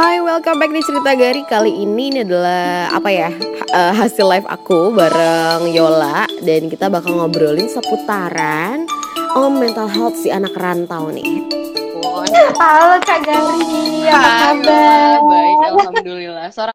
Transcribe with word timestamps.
Hai, 0.00 0.16
welcome 0.16 0.56
back 0.56 0.72
di 0.72 0.80
Cerita 0.80 1.12
Gari 1.12 1.44
Kali 1.44 1.84
ini 1.84 2.08
ini 2.08 2.24
adalah 2.24 2.88
apa 2.88 3.12
ya 3.12 3.28
uh, 3.68 3.92
hasil 3.92 4.32
live 4.32 4.48
aku 4.48 4.96
bareng 4.96 5.68
Yola 5.76 6.24
Dan 6.40 6.72
kita 6.72 6.88
bakal 6.88 7.20
ngobrolin 7.20 7.68
seputaran 7.68 8.88
om 9.36 9.60
mental 9.60 9.84
health 9.92 10.16
si 10.16 10.32
anak 10.32 10.56
rantau 10.56 11.12
nih 11.12 11.44
Halo 12.56 12.96
Kak 13.04 13.28
Gari, 13.28 14.08
apa 14.08 14.30
kabar? 14.40 15.16
Baik, 15.20 15.56
Alhamdulillah 15.68 16.48
Suara 16.48 16.72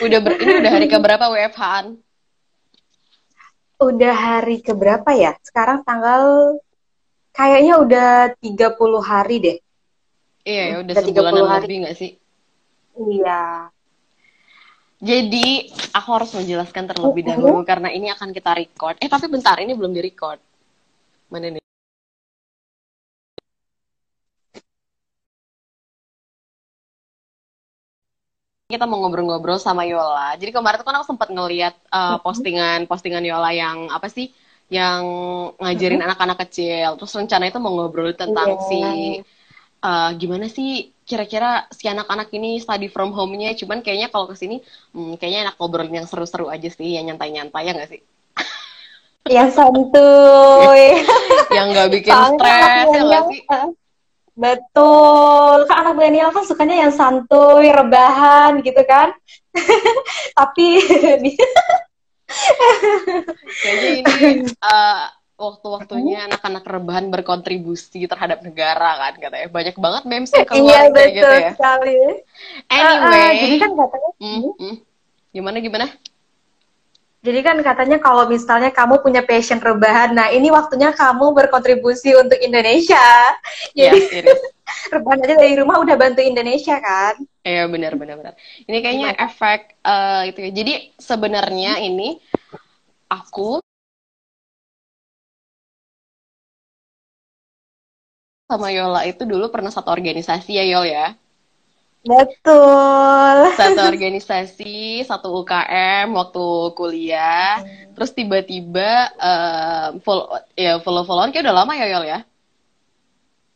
udah 0.00 0.18
ber, 0.24 0.32
ini 0.40 0.52
udah 0.64 0.72
hari 0.80 0.86
keberapa 0.88 1.24
WFH-an? 1.28 1.86
Udah 3.84 4.14
hari 4.16 4.64
keberapa 4.64 5.12
ya? 5.12 5.36
Sekarang 5.44 5.84
tanggal 5.84 6.56
kayaknya 7.36 7.84
udah 7.84 8.08
30 8.40 8.80
hari 9.04 9.36
deh 9.44 9.58
Iya, 10.44 10.64
ya, 10.68 10.76
udah, 10.84 10.92
udah 10.92 11.04
sebulanan 11.08 11.44
hari. 11.48 11.64
lebih 11.64 11.76
gak 11.88 11.96
sih? 11.96 12.10
Iya. 13.00 13.72
Jadi, 15.00 15.48
aku 15.96 16.08
harus 16.12 16.30
menjelaskan 16.36 16.84
terlebih 16.84 17.24
uh-huh. 17.24 17.32
dahulu 17.40 17.60
karena 17.64 17.88
ini 17.88 18.12
akan 18.12 18.30
kita 18.32 18.52
record. 18.52 19.00
Eh, 19.00 19.08
tapi 19.08 19.26
bentar, 19.32 19.56
ini 19.60 19.72
belum 19.72 19.96
di-record. 19.96 20.38
Mana 21.32 21.48
nih? 21.48 21.64
kita 28.74 28.90
mau 28.90 29.06
ngobrol-ngobrol 29.06 29.62
sama 29.62 29.86
Yola. 29.86 30.34
Jadi 30.34 30.50
kemarin 30.50 30.82
tuh 30.82 30.86
kan 30.88 30.98
aku 30.98 31.06
sempat 31.14 31.30
ngeliat 31.30 31.78
uh, 31.94 32.18
postingan 32.18 32.90
postingan 32.90 33.22
Yola 33.22 33.54
yang 33.54 33.86
apa 33.86 34.10
sih? 34.10 34.34
Yang 34.66 35.04
ngajarin 35.62 36.02
anak-anak 36.02 36.42
kecil. 36.48 36.98
Terus 36.98 37.14
rencana 37.14 37.44
itu 37.46 37.62
mau 37.62 37.70
ngobrol 37.70 38.10
tentang 38.18 38.58
yeah. 38.58 38.66
si 38.66 38.80
uh, 39.84 40.10
gimana 40.16 40.48
sih 40.48 40.96
kira-kira 41.04 41.68
si 41.68 41.84
anak-anak 41.84 42.32
ini 42.32 42.56
study 42.58 42.88
from 42.88 43.12
home-nya? 43.12 43.52
Cuman 43.52 43.84
kayaknya 43.84 44.08
kalau 44.08 44.32
ke 44.32 44.34
sini 44.34 44.64
hmm, 44.96 45.20
kayaknya 45.20 45.52
enak 45.52 45.56
ngobrolin 45.60 46.02
yang 46.02 46.08
seru-seru 46.08 46.48
aja 46.48 46.72
sih 46.72 46.96
yang 46.96 47.12
nyantai-nyantai 47.12 47.68
ya 47.68 47.72
nggak 47.76 47.90
sih? 47.92 48.00
Yang 49.24 49.56
santuy. 49.56 51.00
Yang 51.56 51.66
nggak 51.72 51.88
bikin 51.96 52.12
stres 52.12 52.86
ya 52.92 53.02
nggak 53.08 53.24
sih? 53.32 53.40
betul. 54.34 55.58
Kan 55.70 55.86
anak 55.86 55.94
milenial 55.96 56.34
kan 56.34 56.44
sukanya 56.44 56.84
yang 56.84 56.92
santuy 56.92 57.70
rebahan 57.70 58.60
gitu 58.60 58.82
kan. 58.84 59.14
Tapi 60.38 60.68
kayaknya 63.62 63.90
ini 64.02 64.14
uh, 64.60 65.06
waktu-waktunya 65.34 66.30
anak-anak 66.30 66.62
rebahan 66.62 67.10
berkontribusi 67.10 68.06
terhadap 68.06 68.46
negara 68.46 68.90
kan 69.02 69.14
katanya 69.18 69.48
banyak 69.50 69.76
banget 69.76 70.02
memes 70.06 70.30
yang 70.30 70.46
keluar 70.46 70.70
iya, 70.70 70.82
betul 70.94 71.10
gitu 71.10 71.34
ya 71.34 71.50
sekali. 71.58 71.98
anyway 72.70 73.18
uh, 73.18 73.26
uh, 73.26 73.32
jadi 73.34 73.56
kan 73.58 73.70
katanya 73.74 74.10
mm, 74.22 74.40
mm. 74.54 74.74
gimana 75.34 75.58
gimana 75.58 75.86
jadi 77.24 77.40
kan 77.40 77.56
katanya 77.64 77.96
kalau 78.04 78.28
misalnya 78.28 78.68
kamu 78.68 79.00
punya 79.00 79.24
passion 79.24 79.56
rebahan, 79.56 80.12
nah 80.12 80.28
ini 80.28 80.52
waktunya 80.52 80.92
kamu 80.92 81.32
berkontribusi 81.32 82.12
untuk 82.20 82.36
Indonesia. 82.36 83.00
Jadi 83.72 83.96
ya, 83.96 84.36
rebahan 84.92 85.24
aja 85.24 85.32
dari 85.40 85.56
rumah 85.56 85.80
udah 85.80 85.96
bantu 85.96 86.20
Indonesia 86.20 86.76
kan? 86.84 87.16
Iya 87.40 87.64
benar 87.72 87.96
benar 87.96 88.20
benar. 88.20 88.34
Ini 88.68 88.76
kayaknya 88.76 89.16
Gimana? 89.16 89.24
efek 89.24 89.60
uh, 89.88 90.22
itu 90.28 90.38
ya. 90.44 90.50
Jadi 90.52 90.72
sebenarnya 91.00 91.80
ini 91.80 92.20
aku 93.08 93.64
sama 98.54 98.70
Yola 98.70 99.02
itu 99.02 99.26
dulu 99.26 99.50
pernah 99.50 99.74
satu 99.74 99.90
organisasi 99.90 100.54
ya 100.54 100.64
Yol 100.64 100.86
ya? 100.86 101.06
Betul. 102.04 103.36
Satu 103.56 103.80
organisasi, 103.92 105.02
satu 105.08 105.40
UKM 105.42 106.12
waktu 106.12 106.46
kuliah. 106.76 107.64
Hmm. 107.64 107.96
Terus 107.96 108.10
tiba-tiba 108.12 109.08
uh, 109.16 109.88
follow 110.04 110.36
ya 110.54 110.78
follow-followan 110.84 111.32
kayak 111.32 111.48
udah 111.48 111.56
lama 111.64 111.72
ya 111.74 111.86
Yol 111.88 112.04
ya? 112.04 112.20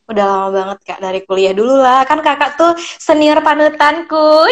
Udah 0.09 0.25
lama 0.25 0.47
banget 0.49 0.77
Kak 0.89 0.99
dari 1.05 1.21
kuliah 1.21 1.53
dulu 1.53 1.77
lah. 1.77 2.01
Kan 2.09 2.25
Kakak 2.25 2.57
tuh 2.57 2.73
senior 2.97 3.45
panutanku. 3.45 4.49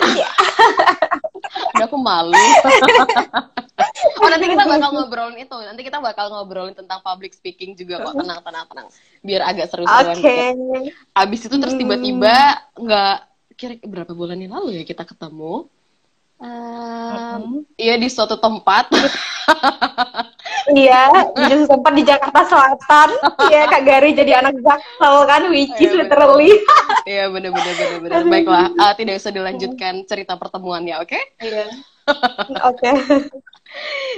Udah 1.73 1.85
aku 1.89 1.97
malu. 1.97 2.37
oh 4.21 4.27
nanti 4.29 4.45
kita 4.53 4.63
bakal 4.69 4.89
ngobrolin 4.93 5.37
itu. 5.41 5.57
Nanti 5.57 5.81
kita 5.81 5.97
bakal 5.97 6.25
ngobrolin 6.29 6.77
tentang 6.77 7.01
public 7.01 7.33
speaking 7.33 7.73
juga 7.73 8.05
kok. 8.05 8.13
Tenang, 8.21 8.39
tenang, 8.45 8.65
tenang. 8.69 8.87
Biar 9.25 9.41
agak 9.49 9.73
seru-seruan 9.73 10.17
okay. 10.21 10.53
gitu. 10.53 10.93
Abis 11.17 11.39
itu 11.49 11.55
terus 11.57 11.73
tiba-tiba 11.73 12.35
nggak 12.77 13.17
kira 13.57 13.73
berapa 13.81 14.13
bulan 14.13 14.37
yang 14.37 14.53
lalu 14.61 14.77
ya 14.77 14.83
kita 14.85 15.01
ketemu. 15.09 15.65
Um, 16.37 17.65
iya 17.81 17.97
di 17.97 18.05
suatu 18.13 18.37
tempat. 18.37 18.93
iya, 20.75 21.29
di 21.31 21.43
suatu 21.47 21.65
tempat 21.77 21.93
di 21.95 22.03
Jakarta 22.03 22.41
Selatan. 22.47 23.09
Iya, 23.47 23.61
Kak 23.71 23.81
Gari 23.87 24.11
jadi 24.11 24.31
anak 24.43 24.55
Jaksel 24.59 25.15
kan, 25.29 25.41
which 25.53 25.77
is 25.79 25.91
iya, 25.93 25.99
literally. 26.03 26.51
Iya, 27.07 27.23
bener 27.31 27.51
bener 27.55 27.73
bener 27.77 27.99
bener. 28.03 28.19
Baiklah, 28.27 28.65
uh, 28.75 28.93
tidak 28.97 29.21
usah 29.21 29.31
dilanjutkan 29.31 30.03
cerita 30.03 30.35
pertemuannya, 30.35 30.99
oke? 30.99 31.15
Okay? 31.15 31.23
Iya. 31.39 31.65
Oke. 32.71 32.87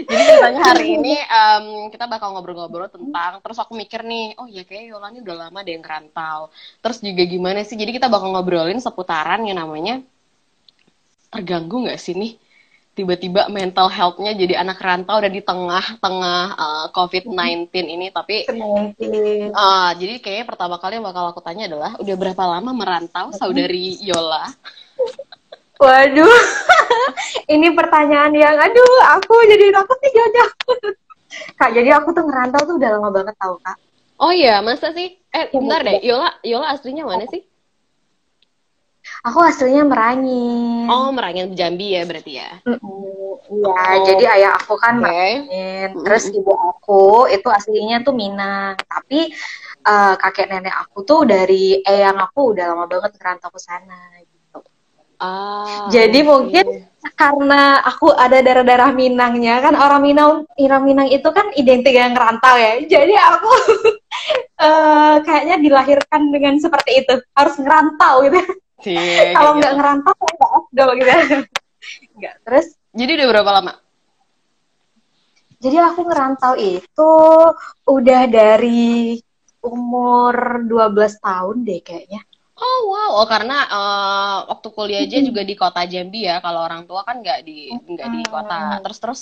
Jadi 0.06 0.22
ceritanya 0.30 0.62
hari 0.62 0.94
ini 0.94 1.18
um, 1.26 1.90
kita 1.90 2.06
bakal 2.06 2.38
ngobrol-ngobrol 2.38 2.86
tentang 2.86 3.42
terus 3.42 3.58
aku 3.58 3.74
mikir 3.74 4.06
nih, 4.06 4.38
oh 4.38 4.46
ya 4.46 4.62
kayak 4.62 4.94
Yolani 4.94 5.26
udah 5.26 5.50
lama 5.50 5.66
deh 5.66 5.74
yang 5.74 5.82
ngerantau. 5.82 6.54
Terus 6.86 7.02
juga 7.02 7.26
gimana 7.26 7.66
sih? 7.66 7.74
Jadi 7.74 7.98
kita 7.98 8.06
bakal 8.06 8.30
ngobrolin 8.30 8.78
seputaran 8.78 9.42
yang 9.42 9.58
namanya 9.58 10.06
terganggu 11.34 11.90
nggak 11.90 11.98
sih 11.98 12.14
nih 12.14 12.38
tiba-tiba 13.00 13.48
mental 13.48 13.88
health-nya 13.88 14.36
jadi 14.36 14.60
anak 14.60 14.84
rantau 14.84 15.24
udah 15.24 15.32
di 15.32 15.40
tengah-tengah 15.40 16.44
uh, 16.60 16.86
COVID-19 16.92 17.72
ini 17.72 18.12
tapi 18.12 18.44
uh, 19.56 19.96
jadi 19.96 20.20
kayaknya 20.20 20.46
pertama 20.52 20.76
kali 20.84 21.00
yang 21.00 21.08
bakal 21.08 21.32
aku 21.32 21.40
tanya 21.40 21.72
adalah 21.72 21.96
udah 21.96 22.16
berapa 22.20 22.44
lama 22.44 22.76
merantau 22.76 23.32
saudari 23.32 23.96
Yola? 24.04 24.52
Waduh, 25.80 26.44
ini 27.56 27.72
pertanyaan 27.72 28.36
yang 28.36 28.60
aduh 28.60 28.96
aku 29.16 29.48
jadi 29.48 29.72
takut 29.72 29.96
nih 30.04 30.12
jauh 30.12 30.76
Kak, 31.60 31.72
jadi 31.72 31.96
aku 31.96 32.12
tuh 32.12 32.28
ngerantau 32.28 32.68
tuh 32.68 32.76
udah 32.76 33.00
lama 33.00 33.10
banget 33.14 33.38
tau 33.40 33.56
kak. 33.62 33.78
Oh 34.20 34.34
iya, 34.34 34.60
masa 34.66 34.92
sih? 34.92 35.14
Eh, 35.30 35.46
bentar 35.54 35.86
deh, 35.86 36.02
Yola, 36.04 36.36
Yola 36.42 36.74
aslinya 36.74 37.06
mana 37.06 37.30
sih? 37.30 37.46
Aku 39.28 39.44
aslinya 39.44 39.84
Merangin. 39.84 40.88
Oh, 40.88 41.12
Merangin 41.12 41.52
Jambi 41.52 41.92
ya 42.00 42.08
berarti 42.08 42.40
ya? 42.40 42.50
Iya, 42.64 42.78
mm 42.80 43.66
oh. 43.66 44.06
jadi 44.08 44.24
ayah 44.40 44.52
aku 44.56 44.80
kan 44.80 45.02
okay. 45.04 45.44
Merangin. 45.44 45.90
Terus 46.08 46.24
mm 46.32 46.38
ibu 46.40 46.54
aku 46.56 47.04
itu 47.28 47.48
aslinya 47.52 48.00
tuh 48.00 48.16
Minang. 48.16 48.80
Tapi 48.80 49.36
uh, 49.84 50.14
kakek 50.16 50.48
nenek 50.48 50.76
aku 50.76 51.04
tuh 51.04 51.28
dari 51.28 51.84
eyang 51.84 52.16
aku 52.16 52.56
udah 52.56 52.66
lama 52.72 52.86
banget 52.88 53.12
ngerantau 53.20 53.52
ke 53.52 53.60
sana 53.60 54.00
Ah, 55.20 55.92
Jadi 55.92 56.24
okay. 56.24 56.28
mungkin 56.32 56.66
karena 57.20 57.84
aku 57.84 58.08
ada 58.16 58.40
darah-darah 58.40 58.96
Minangnya 58.96 59.60
kan 59.60 59.76
orang 59.76 60.00
Minang 60.00 60.48
orang 60.56 60.84
Minang 60.88 61.08
itu 61.12 61.28
kan 61.36 61.52
identik 61.60 61.92
dengan 61.92 62.16
ngerantau 62.16 62.56
ya. 62.56 62.80
Jadi 62.88 63.20
aku 63.20 63.52
uh, 64.64 65.20
kayaknya 65.28 65.60
dilahirkan 65.60 66.32
dengan 66.32 66.56
seperti 66.56 67.04
itu 67.04 67.20
harus 67.36 67.56
ngerantau 67.60 68.24
gitu. 68.32 68.40
Kalau 69.36 69.52
nggak 69.60 69.74
gitu. 69.74 69.80
ngerantau 69.80 70.14
nggak 70.16 70.52
afdol 70.56 70.90
gitu. 70.96 71.12
Enggak. 72.16 72.36
Terus? 72.44 72.68
Jadi 72.96 73.12
udah 73.20 73.28
berapa 73.30 73.52
lama? 73.62 73.74
Jadi 75.60 75.76
aku 75.76 76.08
ngerantau 76.08 76.54
itu 76.56 77.14
udah 77.84 78.22
dari 78.32 79.20
umur 79.60 80.64
12 80.64 81.20
tahun 81.20 81.58
deh 81.68 81.84
kayaknya. 81.84 82.24
Oh 82.60 82.92
wow, 82.92 83.24
oh 83.24 83.28
karena 83.28 83.58
uh, 83.72 84.38
waktu 84.52 84.68
kuliah 84.76 85.04
aja 85.08 85.20
juga 85.24 85.48
di 85.48 85.56
kota 85.56 85.84
Jambi 85.88 86.28
ya. 86.28 86.44
Kalau 86.44 86.64
orang 86.64 86.84
tua 86.88 87.08
kan 87.08 87.24
nggak 87.24 87.40
di 87.44 87.72
nggak 87.72 88.08
di 88.08 88.22
kota. 88.28 88.80
Terus 88.84 89.00
terus? 89.00 89.22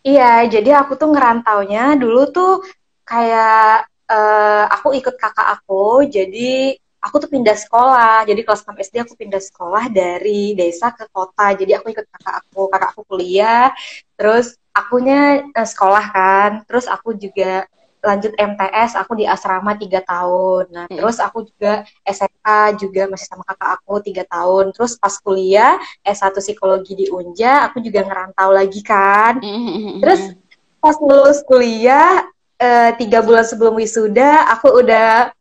Iya, 0.00 0.46
jadi 0.46 0.82
aku 0.82 0.96
tuh 0.96 1.10
ngerantaunya 1.12 1.98
dulu 1.98 2.30
tuh 2.30 2.64
kayak 3.02 3.86
uh, 4.06 4.64
aku 4.70 4.94
ikut 4.94 5.14
kakak 5.18 5.58
aku. 5.58 6.06
Jadi 6.06 6.78
aku 7.00 7.16
tuh 7.26 7.30
pindah 7.32 7.56
sekolah. 7.56 8.28
Jadi 8.28 8.40
kelas 8.44 8.62
6 8.62 8.76
SD 8.76 8.94
aku 9.02 9.14
pindah 9.16 9.42
sekolah 9.42 9.88
dari 9.88 10.52
desa 10.52 10.92
ke 10.92 11.08
kota. 11.08 11.56
Jadi 11.56 11.72
aku 11.74 11.90
ikut 11.90 12.06
kakak 12.06 12.34
aku. 12.46 12.68
Kakak 12.68 12.88
aku 12.94 13.02
kuliah, 13.08 13.72
terus 14.14 14.60
akunya 14.70 15.48
uh, 15.56 15.66
sekolah 15.66 16.04
kan. 16.12 16.50
Terus 16.68 16.86
aku 16.86 17.16
juga 17.16 17.64
lanjut 18.00 18.32
MTS 18.32 18.96
aku 18.96 19.12
di 19.12 19.28
asrama 19.28 19.76
tiga 19.76 20.00
tahun 20.00 20.72
nah 20.72 20.84
hmm. 20.88 20.96
terus 20.96 21.20
aku 21.20 21.44
juga 21.44 21.84
SMA 22.08 22.80
juga 22.80 23.04
masih 23.12 23.28
sama 23.28 23.44
kakak 23.44 23.70
aku 23.76 23.94
tiga 24.00 24.24
tahun 24.24 24.72
terus 24.72 24.96
pas 24.96 25.12
kuliah 25.20 25.76
S1 26.00 26.32
psikologi 26.40 26.96
di 26.96 27.06
Unja 27.12 27.68
aku 27.68 27.84
juga 27.84 28.00
ngerantau 28.04 28.50
lagi 28.56 28.80
kan 28.80 29.36
hmm. 29.44 30.00
terus 30.00 30.32
pas 30.80 30.96
lulus 30.96 31.44
kuliah 31.44 32.24
eh, 32.56 32.96
tiga 32.96 33.20
bulan 33.20 33.44
sebelum 33.44 33.76
wisuda 33.76 34.48
aku 34.48 34.80
udah 34.80 35.36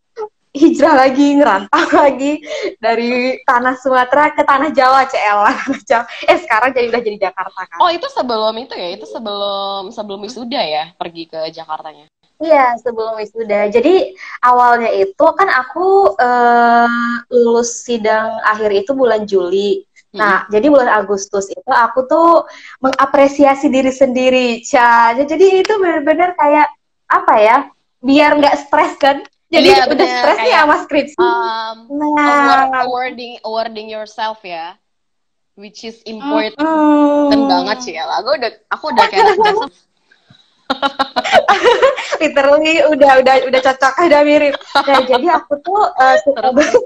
hijrah 0.50 0.96
lagi 1.06 1.38
ngerantau 1.38 1.86
lagi 1.94 2.42
dari 2.81 3.38
tanah 3.46 3.78
Sumatera 3.78 4.34
ke 4.34 4.42
tanah 4.42 4.74
Jawa 4.74 5.06
CL 5.06 5.40
eh 6.30 6.38
sekarang 6.42 6.74
jadi 6.74 6.90
udah 6.90 7.01
jadi 7.06 7.18
Jakarta 7.30 7.62
kan 7.69 7.78
oh 7.78 7.90
itu 7.94 8.07
sebelum 8.10 8.54
itu 8.57 8.74
ya 8.74 8.90
itu 8.98 9.06
sebelum 9.06 9.94
sebelum 9.94 10.19
wisuda 10.25 10.62
ya 10.62 10.84
pergi 10.98 11.30
ke 11.30 11.54
Jakartanya 11.54 12.10
Iya, 12.40 12.80
sebelum 12.80 13.19
wisuda. 13.19 13.68
Jadi 13.68 14.16
awalnya 14.48 14.88
itu 14.96 15.25
kan 15.36 15.51
aku 15.51 16.16
uh, 16.16 16.88
lulus 17.28 17.84
sidang 17.84 18.40
akhir 18.48 18.72
itu 18.88 18.96
bulan 18.96 19.28
Juli. 19.28 19.84
Nah, 20.16 20.48
hmm. 20.48 20.56
jadi 20.56 20.66
bulan 20.72 21.04
Agustus 21.04 21.51
itu 21.51 21.68
aku 21.68 22.07
tuh 22.07 22.48
mengapresiasi 22.80 23.68
diri 23.68 23.92
sendiri, 23.92 24.63
Ca. 24.63 25.19
Jadi 25.19 25.68
itu 25.68 25.74
benar-benar 25.84 26.40
kayak 26.40 26.72
apa 27.12 27.34
ya? 27.44 27.57
Biar 28.00 28.40
nggak 28.40 28.56
stres 28.56 28.96
kan? 28.96 29.19
Jadi 29.50 29.69
ya, 29.74 29.90
udah 29.90 30.06
stres 30.06 30.38
nih 30.46 30.54
sama 30.54 30.75
skripsi. 30.86 31.18
Um, 31.18 31.78
nah, 31.98 32.86
awarding 32.86 33.42
awarding 33.42 33.90
yourself 33.90 34.46
ya, 34.46 34.78
which 35.57 35.81
is 35.81 36.06
important 36.06 36.54
mm, 37.34 37.50
banget 37.50 37.78
sih. 37.81 37.94
Ya. 37.98 38.06
Aku 38.22 38.38
udah 38.38 38.51
aku 38.69 38.86
udah 38.94 39.06
kayak 39.10 39.25
literally 42.22 42.86
udah 42.94 43.12
udah 43.25 43.36
udah 43.50 43.62
cocok 43.66 43.94
udah 44.06 44.22
mirip. 44.22 44.54
Nah 44.86 45.01
jadi 45.01 45.28
aku 45.34 45.57
tuh 45.66 45.81
uh, 45.81 46.16
suka 46.30 46.46
banget 46.54 46.81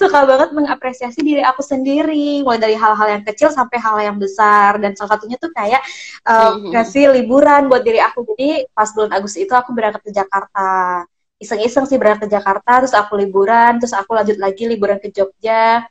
suka 0.00 0.20
banget 0.24 0.50
mengapresiasi 0.56 1.20
diri 1.20 1.44
aku 1.44 1.60
sendiri. 1.60 2.40
Mulai 2.48 2.64
dari 2.64 2.76
hal-hal 2.80 3.20
yang 3.20 3.22
kecil 3.28 3.52
sampai 3.52 3.76
hal 3.76 4.00
yang 4.00 4.16
besar. 4.16 4.80
Dan 4.80 4.96
salah 4.96 5.20
satunya 5.20 5.36
tuh 5.36 5.52
kayak 5.52 5.84
uh, 6.24 6.56
mm-hmm. 6.56 6.72
ngasih 6.72 7.12
liburan 7.12 7.68
buat 7.68 7.84
diri 7.84 8.00
aku. 8.00 8.24
Jadi 8.24 8.64
pas 8.72 8.88
bulan 8.96 9.12
Agustus 9.12 9.44
itu 9.44 9.52
aku 9.52 9.76
berangkat 9.76 10.00
ke 10.08 10.16
Jakarta 10.16 11.04
iseng-iseng 11.38 11.86
sih 11.86 11.98
berangkat 11.98 12.26
ke 12.26 12.34
Jakarta 12.34 12.82
terus 12.82 12.94
aku 12.94 13.14
liburan 13.14 13.78
terus 13.78 13.94
aku 13.94 14.10
lanjut 14.14 14.36
lagi 14.42 14.66
liburan 14.66 14.98
ke 14.98 15.08
Jogja. 15.14 15.86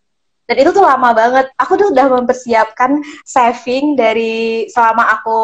Dan 0.47 0.63
itu 0.63 0.71
tuh 0.71 0.79
lama 0.79 1.11
banget. 1.11 1.51
Aku 1.59 1.75
tuh 1.75 1.91
udah 1.91 2.07
mempersiapkan 2.07 3.03
saving 3.27 3.99
dari 3.99 4.63
selama 4.71 5.19
aku 5.19 5.39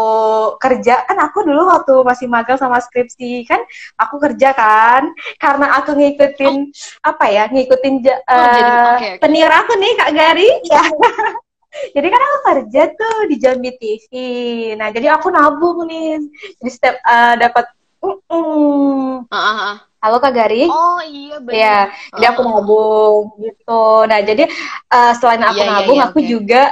kerja. 0.63 1.03
Kan 1.03 1.19
aku 1.19 1.43
dulu 1.43 1.67
waktu 1.67 1.91
masih 2.07 2.31
magang 2.31 2.55
sama 2.55 2.79
skripsi 2.79 3.43
kan 3.43 3.59
aku 3.99 4.15
kerja 4.23 4.55
kan. 4.55 5.11
Karena 5.35 5.75
aku 5.75 5.99
ngikutin 5.99 6.55
oh. 6.55 7.03
apa 7.03 7.25
ya 7.27 7.51
ngikutin 7.51 7.95
uh, 7.99 8.31
oh, 8.31 8.47
jadi, 8.55 8.71
okay, 8.71 8.87
okay. 8.95 9.13
penir 9.19 9.51
aku 9.51 9.75
nih 9.75 9.91
kak 9.99 10.11
Gari. 10.15 10.49
Ya 10.71 10.83
jadi 11.99 12.07
kan 12.07 12.21
aku 12.23 12.37
kerja 12.47 12.81
tuh 12.95 13.17
di 13.27 13.35
Jambi 13.41 13.71
TV 13.75 14.11
nah 14.79 14.87
jadi 14.87 15.19
aku 15.19 15.35
nabung 15.35 15.83
nih. 15.83 16.15
Di 16.63 16.69
setiap 16.71 16.95
uh, 17.03 17.35
dapat 17.35 17.65
uh 17.99 18.15
-uh. 18.31 19.27
Uh 19.27 19.35
-uh 19.35 19.92
halo 20.03 20.19
Kak 20.19 20.35
Gari. 20.35 20.67
Oh 20.67 20.99
iya 21.07 21.39
benar. 21.39 21.55
Ya, 21.55 21.77
jadi 22.19 22.25
aku 22.35 22.41
nabung 22.43 23.39
gitu. 23.39 23.83
Nah, 24.03 24.19
jadi 24.19 24.43
uh, 24.91 25.11
selain 25.15 25.39
aku 25.47 25.63
yeah, 25.63 25.63
iya, 25.63 25.73
nabung, 25.79 25.95
yeah, 25.95 26.03
yeah, 26.03 26.11
aku 26.11 26.19
okay. 26.19 26.27
juga 26.27 26.63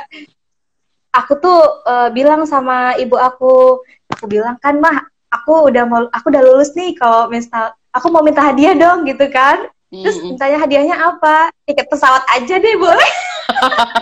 aku 1.16 1.34
tuh 1.40 1.60
uh, 1.88 2.10
bilang 2.12 2.44
sama 2.44 3.00
ibu 3.00 3.16
aku, 3.16 3.80
aku 4.12 4.26
bilang 4.28 4.60
kan 4.60 4.76
mah, 4.84 5.08
aku 5.32 5.72
udah 5.72 5.84
mau 5.88 6.12
aku 6.12 6.28
udah 6.28 6.44
lulus 6.44 6.76
nih 6.76 6.92
kalau 7.00 7.32
misal 7.32 7.72
aku 7.96 8.12
mau 8.12 8.20
minta 8.20 8.44
hadiah 8.44 8.76
dong 8.76 9.08
gitu 9.08 9.32
kan. 9.32 9.72
Terus 9.92 10.20
mm 10.20 10.24
-hmm. 10.24 10.28
mintanya 10.36 10.58
hadiahnya 10.60 10.96
apa? 11.00 11.52
Tiket 11.68 11.88
pesawat 11.88 12.24
aja 12.36 12.56
deh 12.60 12.76
boleh. 12.76 13.12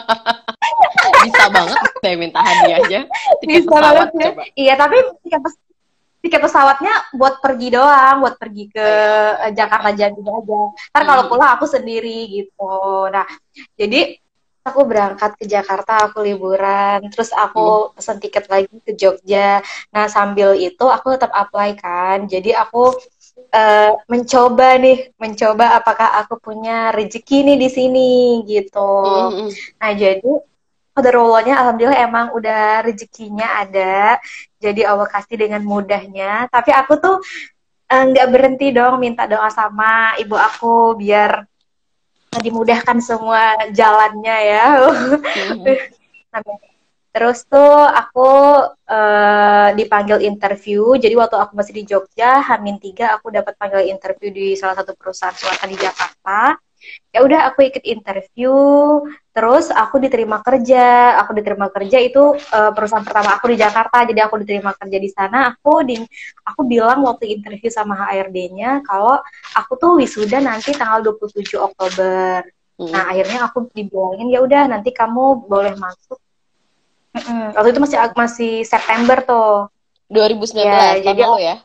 Bisa 1.26 1.46
banget 1.50 1.82
saya 2.02 2.16
minta 2.18 2.42
hadiahnya. 2.42 3.06
Tiket 3.42 3.66
Bisa 3.66 3.70
pesawat 3.70 3.94
banget, 3.94 4.10
ya. 4.10 4.26
coba. 4.26 4.42
Iya, 4.54 4.74
tapi 4.78 4.98
tiket 5.26 5.42
pesawat 5.42 5.69
tiket 6.20 6.42
pesawatnya 6.44 6.94
buat 7.16 7.40
pergi 7.40 7.72
doang, 7.72 8.24
buat 8.24 8.36
pergi 8.36 8.68
ke 8.72 8.88
uh, 9.40 9.52
Jakarta 9.56 9.96
Jambi 9.96 10.22
aja. 10.24 10.62
Ntar 10.92 11.04
kalau 11.08 11.24
hmm. 11.26 11.32
pulang 11.32 11.52
aku 11.56 11.66
sendiri 11.66 12.28
gitu. 12.28 13.08
Nah, 13.08 13.24
jadi 13.80 14.20
aku 14.68 14.84
berangkat 14.86 15.40
ke 15.40 15.48
Jakarta, 15.48 16.12
aku 16.12 16.22
liburan, 16.22 17.08
terus 17.10 17.32
aku 17.32 17.90
hmm. 17.90 17.92
pesen 17.96 18.18
tiket 18.20 18.46
lagi 18.52 18.76
ke 18.84 18.92
Jogja. 19.00 19.64
Nah, 19.96 20.06
sambil 20.12 20.60
itu 20.60 20.86
aku 20.86 21.16
tetap 21.16 21.32
apply 21.32 21.80
kan. 21.80 22.28
Jadi 22.28 22.52
aku 22.52 22.92
uh, 23.56 23.92
mencoba 24.12 24.76
nih, 24.76 25.16
mencoba 25.16 25.80
apakah 25.80 26.20
aku 26.20 26.36
punya 26.38 26.92
rezeki 26.92 27.48
nih 27.48 27.58
di 27.58 27.70
sini 27.72 28.12
gitu. 28.44 28.92
Hmm. 29.08 29.50
Nah, 29.80 29.92
jadi 29.96 30.32
Qadarullohnya 30.90 31.56
alhamdulillah 31.56 32.02
emang 32.04 32.28
udah 32.36 32.84
rezekinya 32.84 33.64
ada. 33.64 34.20
Jadi 34.60 34.84
Allah 34.84 35.08
kasih 35.08 35.40
dengan 35.40 35.64
mudahnya. 35.64 36.52
Tapi 36.52 36.72
aku 36.76 37.00
tuh 37.00 37.16
eh, 37.88 38.04
nggak 38.12 38.28
uh, 38.28 38.32
berhenti 38.32 38.76
dong 38.76 39.00
minta 39.00 39.24
doa 39.26 39.48
sama 39.48 40.14
ibu 40.20 40.36
aku 40.36 41.00
biar 41.00 41.48
dimudahkan 42.44 43.00
semua 43.00 43.56
jalannya 43.72 44.38
ya. 44.46 44.68
Terus 47.10 47.42
tuh 47.50 47.90
aku 47.90 48.30
uh, 48.70 49.70
dipanggil 49.74 50.22
interview. 50.22 50.94
Jadi 51.00 51.18
waktu 51.18 51.42
aku 51.42 51.58
masih 51.58 51.74
di 51.74 51.84
Jogja, 51.90 52.38
Hamin 52.44 52.78
tiga 52.78 53.18
aku 53.18 53.34
dapat 53.34 53.58
panggil 53.58 53.90
interview 53.90 54.30
di 54.30 54.54
salah 54.54 54.78
satu 54.78 54.94
perusahaan 54.94 55.34
swasta 55.34 55.66
di 55.66 55.80
Jakarta 55.80 56.60
ya 57.12 57.20
udah 57.26 57.52
aku 57.52 57.68
ikut 57.68 57.84
interview 57.84 58.54
terus 59.40 59.72
aku 59.72 60.04
diterima 60.04 60.44
kerja. 60.44 61.16
Aku 61.24 61.32
diterima 61.32 61.72
kerja 61.72 61.96
itu 62.04 62.36
uh, 62.36 62.72
perusahaan 62.76 63.08
pertama 63.08 63.40
aku 63.40 63.56
di 63.56 63.58
Jakarta. 63.64 64.04
Jadi 64.04 64.20
aku 64.20 64.36
diterima 64.44 64.76
kerja 64.76 64.98
di 65.00 65.08
sana. 65.08 65.56
Aku 65.56 65.80
di 65.88 65.96
aku 66.44 66.68
bilang 66.68 67.08
waktu 67.08 67.40
interview 67.40 67.72
sama 67.72 67.96
HRD-nya 68.12 68.84
kalau 68.84 69.16
aku 69.56 69.80
tuh 69.80 69.92
wisuda 70.04 70.44
nanti 70.44 70.76
tanggal 70.76 71.16
27 71.16 71.56
Oktober. 71.56 72.44
Hmm. 72.80 72.96
nah 72.96 73.12
akhirnya 73.12 73.44
aku 73.44 73.68
dibilangin 73.76 74.32
ya 74.32 74.40
udah 74.40 74.72
nanti 74.72 74.96
kamu 74.96 75.48
boleh 75.48 75.76
masuk. 75.76 76.20
Mm 77.12 77.52
waktu 77.56 77.76
itu 77.76 77.80
masih 77.84 77.98
masih 78.16 78.54
September 78.68 79.20
tuh. 79.24 79.68
2019 80.08 80.64
ya, 80.64 80.96
jadi 81.04 81.22
lalu 81.28 81.40
ya? 81.44 81.56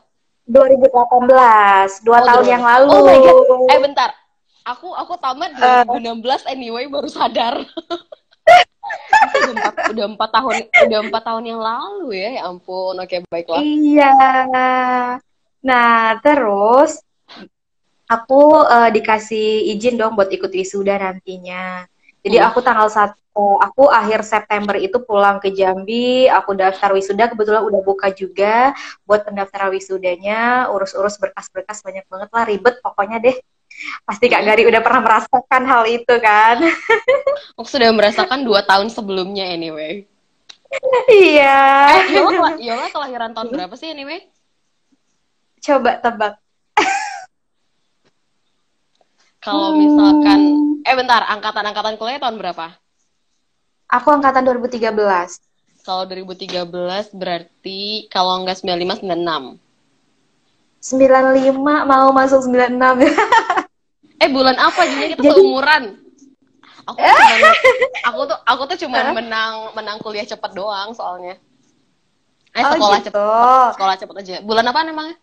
2018 0.45 2.05
dua 2.05 2.19
oh, 2.19 2.25
tahun 2.27 2.45
yang 2.45 2.63
lalu. 2.63 2.91
Oh 2.91 3.03
my 3.07 3.17
God. 3.19 3.71
eh 3.71 3.79
bentar 3.79 4.09
aku 4.65 4.89
aku 4.97 5.13
tamat 5.21 5.53
2016 5.93 6.25
uh, 6.25 6.41
anyway 6.49 6.89
baru 6.89 7.07
sadar. 7.07 7.61
Udah 9.35 9.53
empat 9.57 9.75
udah 9.89 10.05
empat 10.13 10.29
tahun 10.29 10.55
udah 10.69 10.99
empat 11.09 11.23
tahun 11.25 11.43
yang 11.49 11.61
lalu 11.61 12.21
ya 12.21 12.29
ya 12.37 12.41
ampun. 12.45 12.93
Oke 13.01 13.25
baiklah. 13.29 13.61
Iya. 13.61 14.13
Nah 15.65 16.21
terus 16.21 17.01
aku 18.05 18.41
uh, 18.61 18.89
dikasih 18.93 19.73
izin 19.73 19.97
dong 19.97 20.13
buat 20.13 20.29
ikut 20.29 20.53
wisuda 20.53 21.01
nantinya. 21.01 21.89
Jadi 22.21 22.37
hmm. 22.37 22.45
aku 22.45 22.61
tanggal 22.61 22.89
satu 22.89 23.57
aku 23.57 23.89
akhir 23.89 24.21
September 24.21 24.77
itu 24.77 25.01
pulang 25.01 25.41
ke 25.41 25.49
Jambi. 25.49 26.29
Aku 26.29 26.53
daftar 26.53 26.93
wisuda 26.93 27.25
kebetulan 27.25 27.65
udah 27.65 27.81
buka 27.81 28.13
juga 28.13 28.77
buat 29.09 29.25
pendaftaran 29.25 29.73
wisudanya. 29.73 30.69
Urus-urus 30.69 31.17
berkas-berkas 31.17 31.81
banyak 31.81 32.05
banget 32.05 32.29
lah 32.29 32.45
ribet 32.45 32.77
pokoknya 32.85 33.17
deh 33.17 33.37
Pasti 34.05 34.25
Kak 34.31 34.43
Gari 34.45 34.63
udah 34.65 34.81
pernah 34.81 35.01
merasakan 35.03 35.63
hal 35.67 35.83
itu 35.89 36.15
kan? 36.21 36.63
Aku 37.59 37.67
sudah 37.67 37.91
merasakan 37.91 38.45
dua 38.47 38.63
tahun 38.63 38.87
sebelumnya 38.87 39.45
anyway. 39.47 40.07
Iya. 41.07 41.59
Eh, 42.09 42.19
Yola, 42.19 42.57
Yola 42.59 42.87
kelahiran 42.91 43.31
tahun 43.31 43.47
berapa 43.53 43.75
sih 43.79 43.91
anyway? 43.91 44.27
Coba 45.63 45.99
tebak. 45.99 46.39
Kalau 49.45 49.77
misalkan, 49.77 50.39
hmm. 50.81 50.89
eh 50.89 50.95
bentar, 50.97 51.21
angkatan-angkatan 51.29 52.01
kuliah 52.01 52.17
tahun 52.17 52.41
berapa? 52.41 52.73
Aku 53.93 54.09
angkatan 54.09 54.41
2013. 54.41 54.89
Kalau 55.85 56.09
2013 56.09 56.65
berarti 57.13 58.09
kalau 58.09 58.41
enggak 58.41 58.57
95, 58.57 59.05
96. 59.05 59.61
95 60.81 61.61
mau 61.61 62.09
masuk 62.09 62.41
96. 62.41 63.05
eh 64.19 64.29
bulan 64.31 64.55
apa 64.55 64.81
jadi 64.87 65.05
kita 65.15 65.21
Jadi... 65.23 65.33
seumuran 65.35 65.83
aku 66.85 67.01
tuh 67.01 67.17
cuman, 67.17 67.53
aku 68.05 68.19
tuh 68.29 68.37
aku 68.45 68.61
tuh 68.69 68.77
cuma 68.85 68.99
menang 69.11 69.53
menang 69.73 69.97
kuliah 69.99 70.25
cepet 70.25 70.51
doang 70.53 70.93
soalnya 70.93 71.35
eh 72.55 72.63
oh, 72.63 72.71
sekolah 72.77 72.99
gitu. 73.01 73.09
cepet 73.11 73.73
sekolah 73.75 73.95
cepet 73.97 74.15
aja 74.21 74.35
bulan 74.45 74.65
apa 74.69 74.81
namanya 74.85 75.15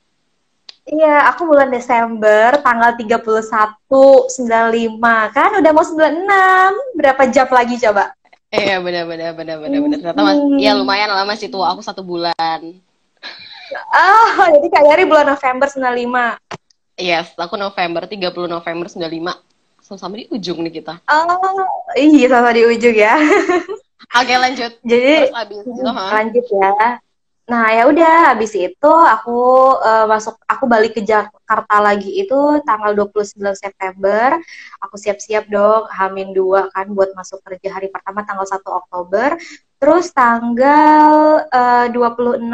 Iya, 0.82 1.30
aku 1.30 1.46
bulan 1.46 1.70
Desember 1.70 2.58
tanggal 2.58 2.98
31 2.98 3.22
95 3.22 4.98
kan 5.30 5.50
udah 5.62 5.70
mau 5.70 5.86
96. 5.86 6.98
Berapa 6.98 7.22
jam 7.30 7.46
lagi 7.54 7.78
coba? 7.78 8.10
Iya, 8.50 8.82
benar 8.82 9.06
benar 9.06 9.30
benar 9.38 9.62
benar 9.62 9.78
benar. 9.78 9.98
Ternyata 10.02 10.20
mas, 10.26 10.38
ya 10.58 10.74
lumayan 10.74 11.14
lah 11.14 11.22
masih 11.22 11.54
tua. 11.54 11.70
Aku 11.70 11.86
satu 11.86 12.02
bulan. 12.02 12.34
Oh, 13.72 14.44
jadi 14.58 14.66
Kak 14.68 14.84
Yari 14.90 15.06
bulan 15.06 15.30
November 15.30 15.70
95. 15.70 16.61
Yes, 17.02 17.34
aku 17.34 17.58
November, 17.58 18.06
30 18.06 18.46
November 18.46 18.86
95. 18.86 19.34
Sama-sama 19.82 20.22
di 20.22 20.30
ujung 20.30 20.62
nih 20.62 20.78
kita. 20.78 21.02
Oh, 21.10 21.66
iya 21.98 22.30
sama 22.30 22.54
di 22.54 22.62
ujung 22.62 22.94
ya. 22.94 23.18
Oke, 24.22 24.34
lanjut. 24.38 24.78
Jadi, 24.86 25.26
Terus 25.26 25.34
abis 25.34 25.58
itu, 25.66 25.82
lanjut 25.82 26.46
ya. 26.46 27.02
Nah 27.42 27.74
ya 27.74 27.90
udah 27.90 28.32
habis 28.32 28.54
itu 28.54 28.92
aku 29.02 29.34
uh, 29.82 30.06
masuk 30.06 30.38
aku 30.46 30.64
balik 30.70 30.94
ke 30.94 31.02
Jakarta 31.02 31.82
lagi 31.82 32.22
itu 32.22 32.62
tanggal 32.62 32.94
29 32.94 33.34
September. 33.58 34.38
Aku 34.78 34.94
siap-siap 34.94 35.50
dong 35.50 35.90
Hamin 35.90 36.30
dua 36.30 36.70
kan 36.70 36.86
buat 36.94 37.10
masuk 37.18 37.42
kerja 37.42 37.82
hari 37.82 37.90
pertama 37.90 38.22
tanggal 38.22 38.46
1 38.46 38.62
Oktober. 38.62 39.34
Terus 39.82 40.14
tanggal 40.14 41.42
uh, 41.50 41.86
26 41.90 42.46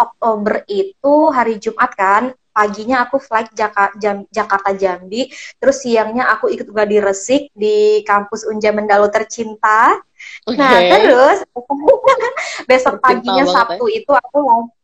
Oktober 0.00 0.54
itu 0.64 1.14
hari 1.28 1.60
Jumat 1.60 1.92
kan 1.92 2.32
paginya 2.58 3.06
aku 3.06 3.22
flight 3.22 3.54
Jaka, 3.54 3.94
Jam, 4.02 4.26
Jakarta 4.34 4.74
Jambi, 4.74 5.30
terus 5.62 5.86
siangnya 5.86 6.26
aku 6.34 6.50
ikut 6.50 6.66
di 6.66 6.98
Resik 6.98 7.54
di 7.54 8.02
kampus 8.02 8.42
Unja 8.50 8.74
Mendalu 8.74 9.06
tercinta. 9.14 9.94
Okay. 10.42 10.58
Nah 10.58 10.98
terus 10.98 11.38
besok 12.70 12.98
paginya 12.98 13.46
Sabtu 13.46 13.86
ya. 13.86 14.02
itu 14.02 14.10
aku 14.10 14.38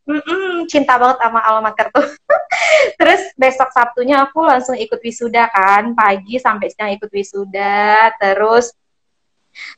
mm 0.07 0.21
-mm, 0.23 0.53
cinta 0.71 0.95
banget 0.95 1.19
sama 1.19 1.43
alamater 1.43 1.91
tuh. 1.91 2.07
terus 3.03 3.21
besok 3.35 3.67
Sabtunya 3.75 4.23
aku 4.23 4.39
langsung 4.47 4.79
ikut 4.79 5.03
wisuda 5.03 5.51
kan, 5.51 5.91
pagi 5.91 6.39
sampai 6.39 6.71
siang 6.71 6.95
ikut 6.95 7.11
wisuda, 7.11 8.15
terus 8.15 8.71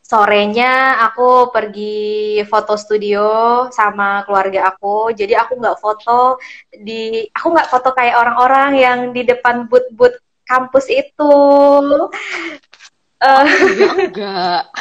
sorenya 0.01 1.03
aku 1.09 1.51
pergi 1.51 2.39
foto 2.47 2.75
studio 2.75 3.25
sama 3.71 4.23
keluarga 4.25 4.73
aku. 4.73 5.11
Jadi 5.13 5.33
aku 5.37 5.59
nggak 5.59 5.79
foto 5.79 6.41
di 6.71 7.25
aku 7.31 7.47
nggak 7.53 7.69
foto 7.69 7.89
kayak 7.93 8.15
orang-orang 8.17 8.71
yang 8.77 8.99
di 9.11 9.21
depan 9.27 9.65
booth-booth 9.69 10.17
kampus 10.47 10.87
itu. 10.89 11.35
Uh, 13.17 13.45
enggak. 13.97 14.63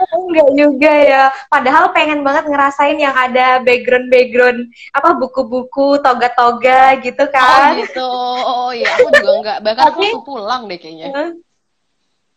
Enggak 0.00 0.50
juga 0.56 0.92
ya. 0.96 1.24
Padahal 1.52 1.92
pengen 1.92 2.24
banget 2.24 2.48
ngerasain 2.48 2.96
yang 2.96 3.12
ada 3.12 3.60
background 3.60 4.08
background 4.08 4.60
apa 4.96 5.12
buku-buku 5.12 6.00
toga-toga 6.00 6.96
gitu 7.04 7.24
kan. 7.28 7.76
oh 7.76 7.84
gitu. 7.84 8.10
Oh 8.40 8.70
iya 8.72 8.96
aku 8.96 9.08
juga 9.12 9.32
enggak. 9.44 9.58
Bahkan 9.60 9.84
aku 9.92 10.24
pulang 10.24 10.62
deh 10.72 10.80
kayaknya. 10.80 11.08
Uh, 11.12 11.30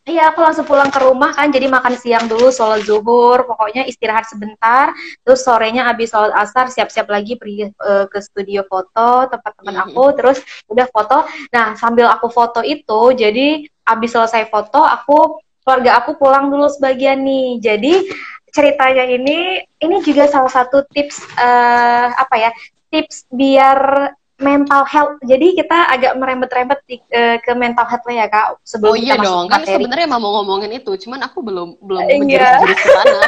Iya, 0.03 0.35
aku 0.35 0.43
langsung 0.43 0.67
pulang 0.67 0.91
ke 0.91 0.99
rumah 0.99 1.31
kan, 1.31 1.47
jadi 1.47 1.71
makan 1.71 1.95
siang 1.95 2.27
dulu, 2.27 2.51
sholat 2.51 2.83
zuhur, 2.83 3.47
pokoknya 3.47 3.87
istirahat 3.87 4.27
sebentar, 4.27 4.91
terus 5.23 5.47
sorenya 5.47 5.87
habis 5.87 6.11
sholat 6.11 6.35
asar, 6.35 6.67
siap-siap 6.67 7.07
lagi 7.07 7.39
pergi 7.39 7.71
uh, 7.71 8.03
ke 8.11 8.19
studio 8.19 8.67
foto 8.67 9.31
tempat 9.31 9.51
teman 9.55 9.71
mm 9.71 9.79
-hmm. 9.79 9.95
aku, 9.95 10.05
terus 10.19 10.37
udah 10.67 10.91
foto. 10.91 11.23
Nah, 11.55 11.79
sambil 11.79 12.11
aku 12.11 12.27
foto 12.27 12.59
itu, 12.59 13.15
jadi 13.15 13.63
habis 13.87 14.11
selesai 14.11 14.51
foto, 14.51 14.83
aku 14.83 15.39
keluarga 15.63 16.03
aku 16.03 16.19
pulang 16.19 16.51
dulu 16.51 16.67
sebagian 16.67 17.23
nih. 17.23 17.63
Jadi 17.63 18.11
ceritanya 18.51 19.07
ini, 19.07 19.63
ini 19.79 19.95
juga 20.03 20.27
salah 20.27 20.51
satu 20.51 20.83
tips 20.91 21.23
uh, 21.39 22.11
apa 22.11 22.35
ya, 22.35 22.51
tips 22.91 23.23
biar 23.31 24.11
mental 24.41 24.81
health. 24.87 25.19
Jadi 25.21 25.57
kita 25.57 25.93
agak 25.93 26.17
merembet-rembet 26.17 26.79
uh, 27.13 27.37
ke 27.41 27.51
mental 27.53 27.85
health 27.85 28.05
ya 28.09 28.25
kak. 28.25 28.57
Sebelum 28.65 28.93
oh 28.93 28.97
iya 28.97 29.15
dong, 29.19 29.45
kan 29.51 29.61
sebenarnya 29.61 30.07
mau 30.09 30.21
ngomongin 30.41 30.73
itu, 30.73 30.91
cuman 31.05 31.21
aku 31.25 31.45
belum 31.45 31.77
belum 31.77 32.01
iya. 32.25 32.57
ke 32.65 32.87
sana. 32.89 33.21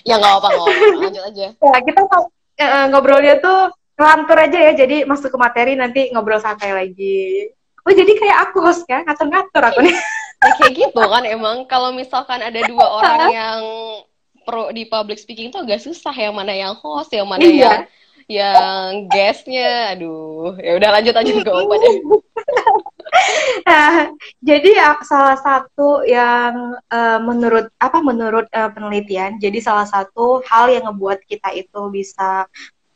ya 0.08 0.14
nggak 0.18 0.34
apa-apa, 0.38 0.62
lanjut 0.98 1.22
aja. 1.26 1.46
Ya 1.54 1.78
kita 1.82 2.00
uh, 2.06 2.86
ngobrolnya 2.94 3.42
tuh 3.42 3.74
ngelantur 3.98 4.38
aja 4.38 4.58
ya, 4.70 4.72
jadi 4.78 4.96
masuk 5.04 5.34
ke 5.34 5.38
materi 5.38 5.74
nanti 5.74 6.08
ngobrol 6.14 6.40
santai 6.40 6.70
lagi. 6.72 7.50
Oh 7.84 7.92
jadi 7.92 8.12
kayak 8.14 8.38
aku 8.50 8.62
host 8.62 8.86
kan, 8.86 9.02
ngatur-ngatur 9.08 9.62
aku 9.64 9.80
nih. 9.82 9.96
ya, 10.40 10.50
kayak 10.56 10.72
gitu 10.76 11.02
kan 11.02 11.24
emang 11.26 11.68
kalau 11.68 11.92
misalkan 11.92 12.40
ada 12.40 12.60
dua 12.64 12.86
orang 13.00 13.20
yang 13.32 13.60
pro 14.44 14.72
di 14.72 14.88
public 14.88 15.20
speaking 15.20 15.52
tuh 15.52 15.64
agak 15.64 15.84
susah 15.84 16.12
yang 16.16 16.32
mana 16.32 16.52
yang 16.56 16.72
host, 16.78 17.12
yang 17.12 17.28
mana 17.28 17.44
iya. 17.44 17.52
yang 17.60 17.80
yang 18.30 19.10
guestnya 19.10 19.98
aduh. 19.98 20.54
Ya 20.62 20.78
udah 20.78 20.90
lanjut 20.94 21.14
aja 21.18 21.30
ke 21.42 21.50
Opa 21.50 21.74
deh. 21.82 21.96
Nah, 23.66 24.14
jadi 24.38 24.70
ya, 24.70 24.94
salah 25.02 25.34
satu 25.34 26.06
yang 26.06 26.78
uh, 26.94 27.18
menurut 27.18 27.66
apa 27.82 27.98
menurut 27.98 28.46
uh, 28.54 28.70
penelitian 28.70 29.34
jadi 29.42 29.58
salah 29.58 29.82
satu 29.82 30.46
hal 30.46 30.70
yang 30.70 30.86
ngebuat 30.86 31.26
kita 31.26 31.50
itu 31.58 31.90
bisa 31.90 32.46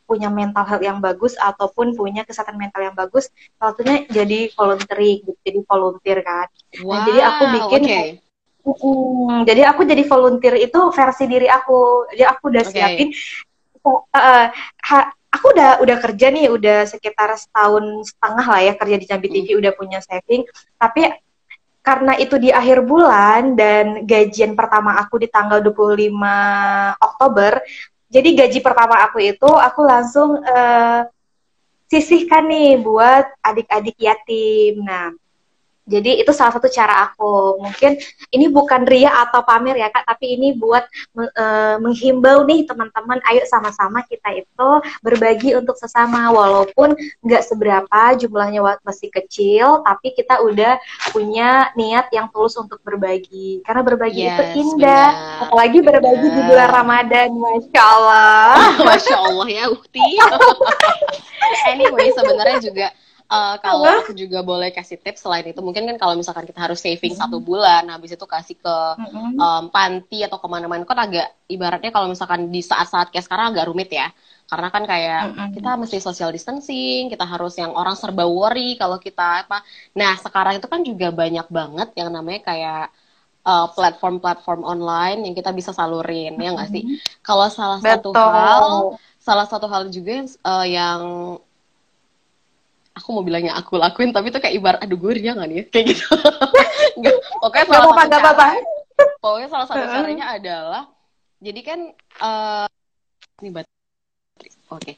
punya 0.07 0.31
mental 0.31 0.63
health 0.63 0.87
yang 0.87 1.03
bagus 1.03 1.35
ataupun 1.35 1.99
punya 1.99 2.23
kesehatan 2.23 2.55
mental 2.55 2.87
yang 2.87 2.95
bagus 2.95 3.27
salah 3.59 3.75
satunya 3.75 4.07
jadi 4.07 4.55
volunteering 4.55 5.19
gitu. 5.27 5.39
Jadi 5.43 5.59
volunteer 5.67 6.17
kan. 6.23 6.47
Wow, 6.79 6.91
nah, 6.95 7.03
jadi 7.11 7.19
aku 7.19 7.43
bikin 7.51 7.81
okay. 7.83 8.07
Hmm, 8.65 9.45
jadi 9.45 9.61
aku 9.67 9.81
jadi 9.83 10.03
volunteer 10.07 10.55
itu 10.57 10.79
versi 10.95 11.23
diri 11.27 11.51
aku. 11.51 12.07
Jadi 12.15 12.23
aku 12.23 12.43
udah 12.49 12.63
okay. 12.63 12.71
siapin 12.71 13.09
uh, 13.85 14.45
ha, 14.89 14.97
aku 15.35 15.51
udah 15.51 15.83
udah 15.83 15.97
kerja 15.99 16.31
nih 16.31 16.47
udah 16.47 16.87
sekitar 16.87 17.35
setahun 17.35 18.07
setengah 18.07 18.45
lah 18.47 18.61
ya 18.63 18.73
kerja 18.79 18.95
di 18.95 19.05
Jambi 19.05 19.27
TV 19.27 19.47
hmm. 19.53 19.59
udah 19.59 19.71
punya 19.75 19.99
saving 19.99 20.47
tapi 20.79 21.11
karena 21.85 22.17
itu 22.17 22.41
di 22.41 22.49
akhir 22.49 22.81
bulan 22.81 23.53
dan 23.53 24.07
gajian 24.09 24.57
pertama 24.57 24.97
aku 24.97 25.21
di 25.21 25.27
tanggal 25.29 25.61
25 25.61 26.09
Oktober 26.97 27.61
jadi 28.09 28.29
gaji 28.31 28.59
pertama 28.63 29.03
aku 29.05 29.21
itu 29.21 29.49
aku 29.51 29.81
langsung 29.85 30.39
uh, 30.39 31.05
sisihkan 31.85 32.47
nih 32.49 32.81
buat 32.81 33.27
adik-adik 33.43 33.99
yatim 34.01 34.81
nah 34.81 35.13
jadi 35.85 36.17
itu 36.17 36.33
salah 36.33 36.57
satu 36.57 36.65
cara 36.67 37.09
aku. 37.09 37.61
Mungkin 37.61 38.01
ini 38.33 38.49
bukan 38.49 38.89
ria 38.89 39.13
atau 39.29 39.45
pamer 39.45 39.77
ya 39.77 39.93
kak, 39.93 40.05
tapi 40.09 40.33
ini 40.33 40.57
buat 40.57 40.85
uh, 41.13 41.77
menghimbau 41.77 42.43
nih 42.49 42.65
teman-teman, 42.65 43.21
ayo 43.29 43.45
sama-sama 43.45 44.01
kita 44.09 44.33
itu 44.33 44.69
berbagi 45.05 45.53
untuk 45.53 45.77
sesama. 45.77 46.33
Walaupun 46.33 46.97
nggak 47.21 47.43
seberapa 47.45 48.01
jumlahnya 48.17 48.81
masih 48.81 49.13
kecil, 49.13 49.85
tapi 49.85 50.17
kita 50.17 50.41
udah 50.41 50.81
punya 51.13 51.69
niat 51.77 52.09
yang 52.09 52.33
tulus 52.33 52.57
untuk 52.57 52.81
berbagi. 52.81 53.61
Karena 53.61 53.85
berbagi 53.85 54.25
yes, 54.25 54.33
itu 54.33 54.43
indah, 54.65 55.07
benar. 55.13 55.41
apalagi 55.47 55.79
berbagi 55.85 56.27
di 56.33 56.41
bulan 56.49 56.69
Ramadan, 56.73 57.29
masya 57.37 57.81
Allah. 57.81 58.53
masya 58.89 59.15
Allah 59.21 59.47
ya 59.47 59.65
Ukti. 59.69 60.01
anyway 61.71 62.09
sebenarnya 62.13 62.59
juga 62.61 62.87
Uh, 63.35 63.55
kalau 63.59 63.83
aku 63.83 64.15
juga 64.15 64.39
boleh 64.39 64.71
kasih 64.71 64.95
tips 64.95 65.27
selain 65.27 65.43
itu 65.43 65.59
mungkin 65.59 65.83
kan 65.83 65.99
kalau 65.99 66.15
misalkan 66.15 66.47
kita 66.47 66.55
harus 66.55 66.79
saving 66.79 67.11
mm-hmm. 67.11 67.27
satu 67.27 67.43
bulan 67.43 67.83
habis 67.91 68.15
itu 68.15 68.23
kasih 68.23 68.55
ke 68.55 68.75
mm-hmm. 68.95 69.35
um, 69.35 69.63
panti 69.67 70.23
atau 70.23 70.39
ke 70.39 70.47
mana-mana 70.47 70.87
kan 70.87 70.95
agak 71.03 71.35
ibaratnya 71.51 71.91
kalau 71.91 72.07
misalkan 72.07 72.47
di 72.47 72.63
saat-saat 72.63 73.11
kayak 73.11 73.27
sekarang 73.27 73.51
agak 73.51 73.67
rumit 73.67 73.91
ya 73.91 74.07
karena 74.47 74.67
kan 74.71 74.83
kayak 74.87 75.21
mm-hmm. 75.35 75.51
kita 75.51 75.69
mesti 75.75 75.97
social 75.99 76.31
distancing 76.31 77.11
kita 77.11 77.27
harus 77.27 77.59
yang 77.59 77.75
orang 77.75 77.99
serba 77.99 78.23
worry 78.23 78.79
kalau 78.79 79.03
kita 79.03 79.43
apa 79.43 79.59
nah 79.91 80.15
sekarang 80.15 80.55
itu 80.55 80.67
kan 80.71 80.79
juga 80.85 81.11
banyak 81.11 81.47
banget 81.51 81.89
yang 81.99 82.15
namanya 82.15 82.39
kayak 82.39 82.87
uh, 83.43 83.67
platform-platform 83.75 84.63
online 84.63 85.27
yang 85.27 85.35
kita 85.35 85.51
bisa 85.51 85.75
salurin 85.75 86.39
mm-hmm. 86.39 86.45
ya 86.45 86.49
nggak 86.55 86.69
sih 86.71 86.83
kalau 87.19 87.51
salah 87.51 87.83
Betul. 87.83 88.15
satu 88.15 88.31
hal 88.31 88.65
salah 89.19 89.49
satu 89.49 89.67
hal 89.67 89.89
juga 89.91 90.23
yang, 90.23 90.27
uh, 90.45 90.65
yang 90.69 91.01
aku 92.95 93.07
mau 93.11 93.23
bilangnya 93.27 93.53
aku 93.59 93.75
lakuin 93.75 94.15
tapi 94.15 94.31
itu 94.31 94.39
kayak 94.39 94.55
ibarat 94.55 94.79
aduh 94.79 94.95
gue 94.95 95.11
ria 95.19 95.35
gak 95.35 95.47
nih 95.51 95.57
ya? 95.59 95.63
kayak 95.67 95.85
gitu 95.91 96.07
Nggak, 96.99 97.15
pokoknya 97.43 97.65
salah 97.67 97.83
apa, 97.91 97.99
satu 97.99 98.15
cara, 98.15 98.49
pokoknya 99.19 99.49
salah 99.51 99.67
satu 99.67 99.83
caranya 99.93 100.25
adalah 100.31 100.83
jadi 101.43 101.61
kan 101.61 101.79
uh, 102.23 102.67
ini 103.43 103.49
baterai 103.51 104.49
oke 104.71 104.79
okay. 104.79 104.95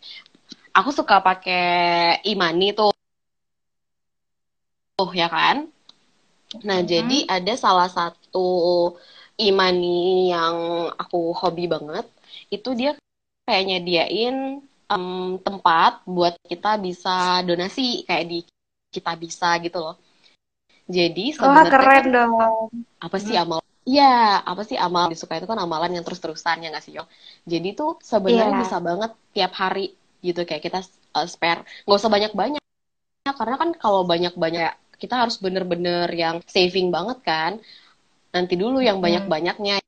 aku 0.77 0.89
suka 0.93 1.17
pakai 1.25 2.21
imani 2.29 2.77
tuh 2.77 2.93
tuh 4.93 5.09
ya 5.17 5.25
kan 5.25 5.65
nah 6.61 6.79
hmm. 6.79 6.87
jadi 6.87 7.17
ada 7.25 7.53
salah 7.57 7.89
satu 7.89 8.93
imani 9.41 10.29
yang 10.29 10.89
aku 10.93 11.33
hobi 11.33 11.65
banget 11.65 12.05
itu 12.53 12.77
dia 12.77 12.93
kayak 13.49 13.65
nyediain 13.65 14.61
um, 14.91 15.39
tempat 15.39 16.03
buat 16.07 16.35
kita 16.47 16.79
bisa 16.79 17.43
donasi 17.43 18.07
kayak 18.07 18.25
di 18.27 18.39
kita 18.91 19.13
bisa 19.19 19.55
gitu 19.59 19.79
loh. 19.83 19.95
Jadi 20.87 21.35
sebenarnya 21.35 21.71
keren 21.71 22.05
kan, 22.07 22.15
dong. 22.15 22.31
Apa 23.03 23.17
sih 23.19 23.35
amal? 23.35 23.59
Iya, 23.87 24.43
apa 24.43 24.63
sih 24.67 24.75
amal 24.79 25.11
disuka 25.11 25.39
itu 25.39 25.47
kan 25.47 25.59
amalan 25.59 25.95
yang 25.95 26.03
terus-terusan 26.03 26.63
ya 26.63 26.71
nggak 26.71 26.83
sih 26.83 26.95
yo. 26.95 27.03
Jadi 27.43 27.75
tuh 27.75 27.99
sebenarnya 28.03 28.55
yeah. 28.55 28.61
bisa 28.63 28.77
banget 28.79 29.11
tiap 29.35 29.53
hari 29.55 29.95
gitu 30.23 30.43
kayak 30.43 30.63
kita 30.63 30.79
uh, 31.15 31.27
spare 31.27 31.63
nggak 31.87 31.99
usah 31.99 32.11
banyak-banyak 32.11 32.63
karena 33.27 33.55
kan 33.59 33.69
kalau 33.75 34.07
banyak-banyak 34.07 34.73
kita 34.97 35.13
harus 35.13 35.37
bener-bener 35.37 36.07
yang 36.15 36.39
saving 36.47 36.91
banget 36.91 37.19
kan. 37.23 37.51
Nanti 38.31 38.59
dulu 38.59 38.83
yang 38.83 38.99
banyak-banyaknya 38.99 39.79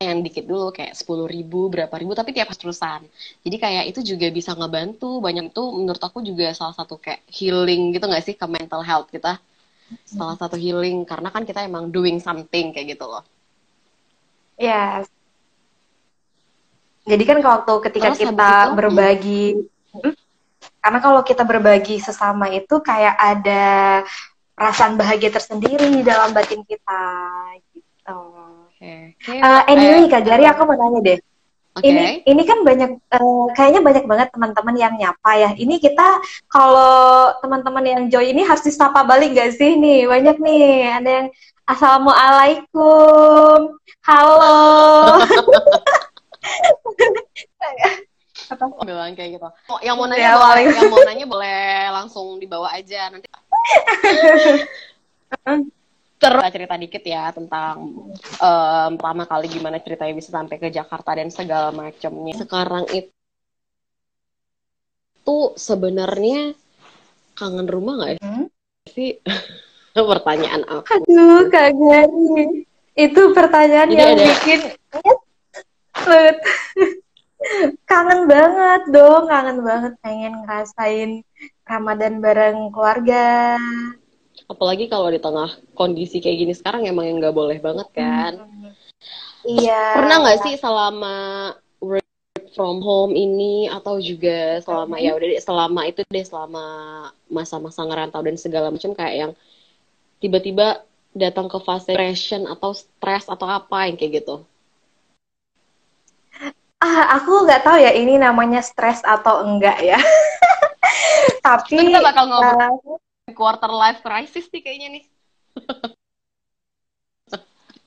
yang 0.00 0.24
dikit 0.24 0.48
dulu 0.48 0.72
kayak 0.72 0.96
sepuluh 0.96 1.28
ribu 1.28 1.68
berapa 1.68 1.92
ribu 2.00 2.16
tapi 2.16 2.32
tiap 2.32 2.48
terusan 2.56 3.04
jadi 3.44 3.56
kayak 3.60 3.84
itu 3.92 4.00
juga 4.00 4.32
bisa 4.32 4.56
ngebantu 4.56 5.20
banyak 5.20 5.52
itu 5.52 5.60
menurut 5.76 6.00
aku 6.00 6.24
juga 6.24 6.56
salah 6.56 6.72
satu 6.72 6.96
kayak 6.96 7.20
healing 7.28 7.92
gitu 7.92 8.08
nggak 8.08 8.24
sih 8.24 8.32
ke 8.32 8.46
mental 8.48 8.80
health 8.80 9.12
kita 9.12 9.36
salah 10.08 10.40
satu 10.40 10.56
healing 10.56 11.04
karena 11.04 11.28
kan 11.28 11.44
kita 11.44 11.60
emang 11.68 11.92
doing 11.92 12.16
something 12.16 12.72
kayak 12.72 12.96
gitu 12.96 13.04
loh 13.04 13.20
yes 14.56 15.04
Jadi 17.04 17.22
kan 17.26 17.38
waktu 17.42 17.72
ketika 17.90 18.06
Terus 18.12 18.20
kita 18.22 18.50
itu? 18.70 18.76
berbagi, 18.76 19.44
Hmm. 19.90 20.14
karena 20.78 20.98
kalau 21.02 21.20
kita 21.26 21.42
berbagi 21.42 21.98
sesama 21.98 22.46
itu 22.52 22.78
kayak 22.78 23.16
ada 23.18 23.64
perasaan 24.54 24.94
bahagia 24.94 25.32
tersendiri 25.34 25.90
di 25.90 26.06
dalam 26.06 26.30
batin 26.30 26.62
kita 26.62 27.02
gitu. 27.74 28.39
Oke. 28.80 29.12
Eh, 29.28 29.60
anyway, 29.68 30.08
Kak 30.08 30.24
Gary, 30.24 30.48
aku 30.48 30.64
mau 30.64 30.72
nanya 30.72 31.04
deh. 31.04 31.18
Oke. 31.76 31.84
Ini 31.84 32.24
ini 32.24 32.42
kan 32.48 32.64
banyak 32.64 32.96
eh, 32.96 33.44
kayaknya 33.52 33.84
banyak 33.84 34.08
banget 34.08 34.32
teman-teman 34.32 34.72
yang 34.72 34.96
nyapa 34.96 35.36
ya. 35.36 35.52
Ini 35.52 35.76
kita 35.76 36.16
kalau 36.48 37.28
teman-teman 37.44 37.84
yang 37.84 38.02
join 38.08 38.32
ini 38.32 38.40
harus 38.40 38.64
disapa 38.64 39.04
balik 39.04 39.36
gak 39.36 39.52
sih 39.52 39.76
nih? 39.76 40.08
Banyak 40.08 40.40
nih. 40.40 40.96
Ada 40.96 41.10
yang 41.12 41.28
Assalamualaikum. 41.68 43.76
Halo. 44.00 44.56
Apa? 48.50 48.66
bilang 48.82 49.12
kayak 49.12 49.36
gitu. 49.36 49.48
Mau- 49.68 49.82
Yang 49.84 49.96
mau 50.00 50.06
nanya 50.08 50.24
Ya, 50.24 50.32
boleh, 50.40 50.64
yang 50.72 50.90
mau 50.90 51.04
nanya 51.04 51.26
boleh 51.28 51.60
langsung 51.92 52.40
dibawa 52.40 52.72
aja 52.72 53.12
nanti. 53.12 53.28
Terus 56.20 56.44
cerita 56.52 56.76
dikit 56.76 57.00
ya 57.00 57.32
tentang 57.32 57.76
em, 58.36 58.92
pertama 59.00 59.24
kali 59.24 59.48
gimana 59.48 59.80
ceritanya 59.80 60.12
bisa 60.12 60.28
sampai 60.28 60.60
ke 60.60 60.68
Jakarta 60.68 61.16
dan 61.16 61.32
segala 61.32 61.72
macamnya. 61.72 62.36
Sekarang 62.36 62.84
itu 62.92 63.16
sebenarnya 65.56 66.52
kangen 67.32 67.64
rumah 67.64 67.94
nggak 67.96 68.20
Hmm? 68.20 68.46
sih? 68.86 69.16
Pertanyaan 69.96 70.62
aku. 70.68 70.86
Aduh, 70.92 71.48
Kak 71.48 71.72
Gary. 71.72 72.68
Itu 72.92 73.32
pertanyaan 73.32 73.88
Ini 73.88 73.96
yang 73.96 74.12
ada- 74.12 74.28
bikin 74.28 74.60
kangen 77.88 78.20
banget 78.28 78.82
dong, 78.92 79.24
kangen 79.24 79.58
banget 79.64 79.92
pengen 80.04 80.44
ngerasain 80.44 81.24
Ramadan 81.64 82.20
bareng 82.20 82.68
keluarga. 82.70 83.56
Apalagi 84.50 84.90
kalau 84.90 85.06
di 85.14 85.22
tengah 85.22 85.54
kondisi 85.78 86.18
kayak 86.18 86.38
gini 86.42 86.52
sekarang 86.58 86.82
emang 86.90 87.06
yang 87.06 87.22
nggak 87.22 87.36
boleh 87.38 87.62
banget 87.62 87.86
kan. 87.94 88.34
Iya. 89.46 89.94
Pernah 89.94 90.16
nggak 90.26 90.40
sih 90.42 90.54
selama 90.58 91.16
work 91.78 92.02
from 92.50 92.82
home 92.82 93.14
ini 93.14 93.70
atau 93.70 94.02
juga 94.02 94.58
selama 94.66 94.98
ya 94.98 95.14
udah 95.14 95.28
deh, 95.30 95.38
selama 95.38 95.80
itu 95.86 96.02
deh 96.10 96.26
selama 96.26 96.64
masa-masa 97.30 97.86
ngerantau 97.86 98.26
dan 98.26 98.34
segala 98.34 98.74
macam 98.74 98.90
kayak 98.90 99.14
yang 99.14 99.32
tiba-tiba 100.18 100.82
datang 101.14 101.46
ke 101.46 101.58
fase 101.62 101.94
depression 101.94 102.50
atau 102.50 102.74
stres 102.74 103.30
atau 103.30 103.46
apa 103.46 103.86
yang 103.86 103.94
kayak 103.94 104.26
gitu. 104.26 104.42
Ah, 106.82 107.22
aku 107.22 107.46
nggak 107.46 107.62
tahu 107.62 107.78
ya 107.78 107.94
ini 107.94 108.18
namanya 108.18 108.66
stres 108.66 108.98
atau 109.06 109.46
enggak 109.46 109.78
ya. 109.78 110.00
Tapi 111.46 111.86
kita 111.86 112.02
bakal 112.02 112.24
ngobrol 112.26 112.98
eh, 112.98 113.09
quarter 113.32 113.70
life 113.70 114.00
crisis 114.00 114.46
nih 114.50 114.62
kayaknya 114.62 114.88
nih. 114.98 115.04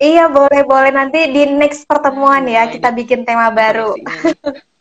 iya 0.01 0.27
boleh-boleh 0.27 0.91
nanti 0.91 1.31
di 1.31 1.47
next 1.53 1.87
pertemuan 1.87 2.43
ya 2.43 2.67
Boleh. 2.67 2.73
kita 2.75 2.89
bikin 2.91 3.21
tema 3.23 3.49
baru. 3.53 3.95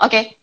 Oke, 0.03 0.37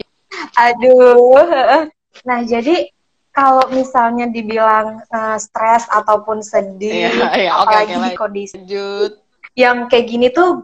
Aduh. 0.56 1.90
Nah, 2.26 2.40
jadi 2.44 2.90
kalau 3.32 3.72
misalnya 3.72 4.28
dibilang 4.28 5.00
eh, 5.04 5.38
stres 5.40 5.88
ataupun 5.88 6.44
sedih, 6.44 7.12
Iya, 7.12 7.28
iya, 7.38 7.52
oke, 7.56 7.66
apalagi 7.66 7.94
oke, 7.96 8.04
di 8.04 8.12
kondisi 8.18 8.54
lanjut. 8.60 9.12
yang 9.56 9.78
kayak 9.88 10.06
gini 10.08 10.28
tuh 10.32 10.64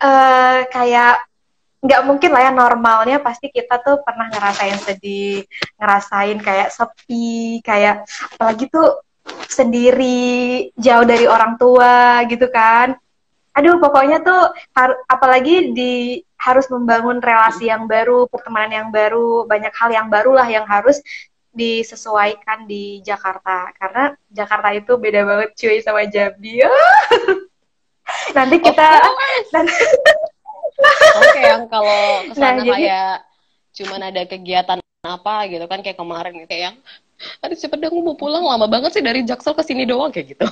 eh, 0.00 0.60
kayak 0.68 1.29
nggak 1.80 2.02
mungkin 2.04 2.30
lah 2.30 2.42
ya 2.44 2.52
normalnya 2.52 3.18
pasti 3.24 3.48
kita 3.48 3.80
tuh 3.80 4.04
pernah 4.04 4.28
ngerasain 4.28 4.78
sedih, 4.80 5.48
ngerasain 5.80 6.38
kayak 6.40 6.68
sepi, 6.68 7.64
kayak 7.64 8.04
apalagi 8.36 8.68
tuh 8.68 9.00
sendiri, 9.48 10.70
jauh 10.76 11.06
dari 11.08 11.24
orang 11.24 11.56
tua 11.56 12.24
gitu 12.28 12.48
kan. 12.52 12.96
Aduh, 13.56 13.82
pokoknya 13.82 14.22
tuh 14.22 14.52
har- 14.76 15.00
apalagi 15.10 15.74
di 15.74 16.22
harus 16.40 16.68
membangun 16.72 17.20
relasi 17.20 17.68
yang 17.68 17.84
baru, 17.84 18.24
pertemanan 18.30 18.72
yang 18.72 18.88
baru, 18.92 19.44
banyak 19.44 19.72
hal 19.74 19.90
yang 19.92 20.08
baru 20.08 20.32
lah 20.36 20.48
yang 20.48 20.64
harus 20.64 21.02
disesuaikan 21.50 22.64
di 22.64 23.02
Jakarta. 23.02 23.74
Karena 23.74 24.14
Jakarta 24.30 24.68
itu 24.72 24.92
beda 24.96 25.20
banget 25.26 25.50
cuy 25.58 25.76
sama 25.82 26.06
Jambi. 26.06 26.62
Nanti 28.36 28.56
kita 28.58 28.88
nanti, 29.54 29.74
Oke, 31.20 31.40
yang 31.40 31.64
kalau 31.68 32.00
ke 32.28 32.34
sana 32.34 32.60
Nah, 32.60 32.64
jadi- 32.64 32.88
kayak 32.88 33.14
cuman 33.70 34.00
ada 34.02 34.22
kegiatan 34.26 34.78
apa 35.00 35.34
gitu 35.48 35.64
kan 35.64 35.80
kayak 35.80 35.96
kemarin 35.96 36.34
kayak 36.44 36.62
yang 36.72 36.76
aduh 37.40 37.56
cepet 37.56 37.78
dong 37.80 38.00
mau 38.04 38.16
pulang 38.16 38.44
lama 38.44 38.68
banget 38.68 38.96
sih 38.96 39.04
dari 39.04 39.24
Jaksel 39.24 39.56
ke 39.56 39.62
sini 39.64 39.84
doang 39.88 40.12
kayak 40.12 40.36
gitu. 40.36 40.46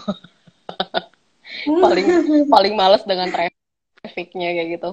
paling 1.67 2.07
paling 2.49 2.75
males 2.77 3.03
dengan 3.05 3.29
trafficnya 3.33 4.53
kayak 4.57 4.69
gitu. 4.79 4.91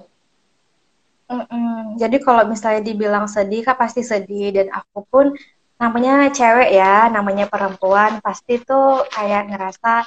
Mm-mm. 1.25 1.97
Jadi 1.97 2.21
kalau 2.21 2.45
misalnya 2.45 2.85
dibilang 2.85 3.25
sedih, 3.25 3.65
kan 3.65 3.75
pasti 3.75 4.05
sedih. 4.05 4.53
Dan 4.53 4.67
aku 4.69 5.01
pun 5.09 5.25
namanya 5.81 6.29
cewek 6.31 6.69
ya, 6.71 7.09
namanya 7.09 7.49
perempuan, 7.49 8.21
pasti 8.21 8.61
tuh 8.61 9.03
kayak 9.09 9.49
ngerasa, 9.49 10.05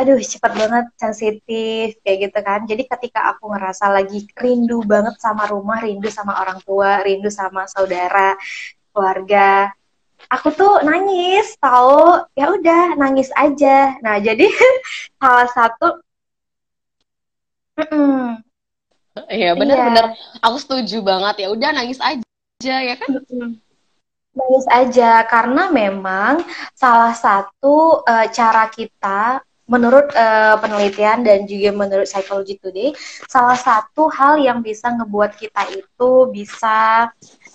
aduh 0.00 0.16
cepet 0.16 0.52
banget 0.56 0.86
sensitif, 0.96 2.00
kayak 2.00 2.18
gitu 2.24 2.38
kan. 2.40 2.60
Jadi 2.64 2.82
ketika 2.88 3.20
aku 3.36 3.52
ngerasa 3.52 3.92
lagi 3.92 4.24
rindu 4.32 4.80
banget 4.88 5.20
sama 5.20 5.44
rumah, 5.52 5.78
rindu 5.84 6.08
sama 6.08 6.40
orang 6.40 6.58
tua, 6.64 7.04
rindu 7.04 7.28
sama 7.28 7.68
saudara, 7.68 8.32
keluarga, 8.96 9.68
aku 10.32 10.48
tuh 10.56 10.80
nangis, 10.88 11.52
tahu? 11.60 12.24
Ya 12.32 12.48
udah, 12.48 12.96
nangis 12.96 13.28
aja. 13.36 14.00
Nah, 14.00 14.16
jadi 14.18 14.48
salah 15.20 15.48
satu, 15.52 16.00
Mm-mm. 17.80 18.40
Iya 19.28 19.52
Iya. 19.52 19.58
benar-benar 19.58 20.06
aku 20.40 20.56
setuju 20.60 21.02
banget 21.02 21.44
ya 21.44 21.48
udah 21.50 21.70
nangis 21.74 22.00
aja 22.00 22.76
ya 22.88 22.94
kan. 22.96 23.10
Nangis 24.30 24.66
aja 24.70 25.26
karena 25.26 25.72
memang 25.72 26.44
salah 26.78 27.12
satu 27.16 28.06
eh, 28.06 28.30
cara 28.30 28.70
kita 28.70 29.42
menurut 29.70 30.10
eh, 30.12 30.56
penelitian 30.58 31.22
dan 31.22 31.46
juga 31.46 31.70
menurut 31.70 32.10
Psychology 32.10 32.58
Today 32.58 32.90
salah 33.30 33.54
satu 33.54 34.10
hal 34.10 34.42
yang 34.42 34.58
bisa 34.60 34.90
ngebuat 34.90 35.38
kita 35.38 35.70
itu 35.70 36.10
bisa 36.34 37.06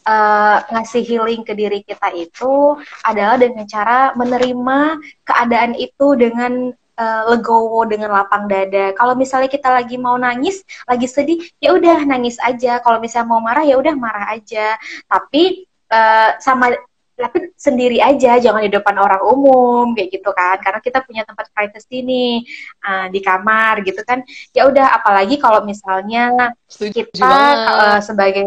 eh, 0.07 0.57
ngasih 0.71 1.03
healing 1.03 1.43
ke 1.43 1.51
diri 1.51 1.83
kita 1.83 2.15
itu 2.15 2.79
adalah 3.03 3.35
dengan 3.35 3.67
cara 3.67 4.15
menerima 4.15 4.79
keadaan 5.27 5.75
itu 5.75 6.07
dengan 6.15 6.71
eh, 6.95 7.23
legowo 7.27 7.83
dengan 7.83 8.15
lapang 8.15 8.47
dada. 8.47 8.95
Kalau 8.95 9.19
misalnya 9.19 9.51
kita 9.51 9.67
lagi 9.67 9.99
mau 9.99 10.15
nangis, 10.15 10.63
lagi 10.87 11.11
sedih, 11.11 11.43
ya 11.59 11.75
udah 11.75 12.07
nangis 12.07 12.39
aja. 12.39 12.79
Kalau 12.79 13.03
misalnya 13.03 13.27
mau 13.27 13.43
marah, 13.43 13.67
ya 13.67 13.75
udah 13.75 13.93
marah 13.99 14.31
aja. 14.31 14.79
Tapi 15.11 15.67
eh, 15.91 16.31
sama 16.39 16.71
tapi 17.15 17.55
sendiri 17.55 17.97
aja, 18.03 18.37
jangan 18.37 18.61
di 18.61 18.71
depan 18.71 18.95
orang 18.99 19.23
umum 19.23 19.95
kayak 19.95 20.11
gitu 20.11 20.29
kan. 20.35 20.59
Karena 20.59 20.79
kita 20.83 20.99
punya 21.01 21.23
tempat 21.23 21.47
privacy 21.55 22.03
nih 22.03 22.43
eh, 22.83 23.07
di 23.09 23.19
kamar 23.23 23.81
gitu 23.81 24.03
kan. 24.03 24.21
Ya 24.51 24.67
udah, 24.67 24.99
apalagi 24.99 25.39
kalau 25.39 25.63
misalnya 25.63 26.51
Setuju 26.67 27.07
kita 27.09 27.23
banget. 27.23 27.57
eh, 27.71 27.99
sebagai 28.03 28.45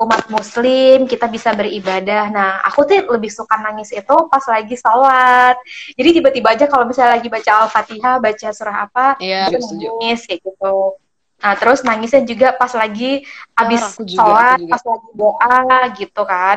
umat 0.00 0.32
muslim 0.32 1.04
kita 1.04 1.28
bisa 1.28 1.52
beribadah. 1.52 2.32
Nah, 2.32 2.50
aku 2.64 2.88
tuh 2.88 3.04
lebih 3.12 3.28
suka 3.28 3.60
nangis 3.60 3.92
itu 3.92 4.16
pas 4.32 4.40
lagi 4.48 4.72
sholat. 4.72 5.60
Jadi 5.92 6.08
tiba-tiba 6.16 6.48
aja 6.56 6.64
kalau 6.64 6.88
misalnya 6.88 7.20
lagi 7.20 7.28
baca 7.28 7.68
Al-Fatihah, 7.68 8.16
baca 8.16 8.48
surah 8.48 8.76
apa, 8.88 9.06
Iya, 9.20 9.52
itu 9.52 9.60
setuju. 9.60 9.88
nangis 10.00 10.20
kayak 10.24 10.40
gitu. 10.40 10.76
Nah, 11.40 11.52
terus 11.56 11.80
nangisnya 11.84 12.22
juga 12.24 12.48
pas 12.52 12.72
lagi 12.72 13.24
habis 13.52 13.80
juga, 14.04 14.24
sholat, 14.24 14.56
aku 14.56 14.64
juga. 14.64 14.72
pas 14.72 14.82
lagi 14.88 15.08
doa 15.16 15.56
gitu 16.00 16.22
kan. 16.24 16.56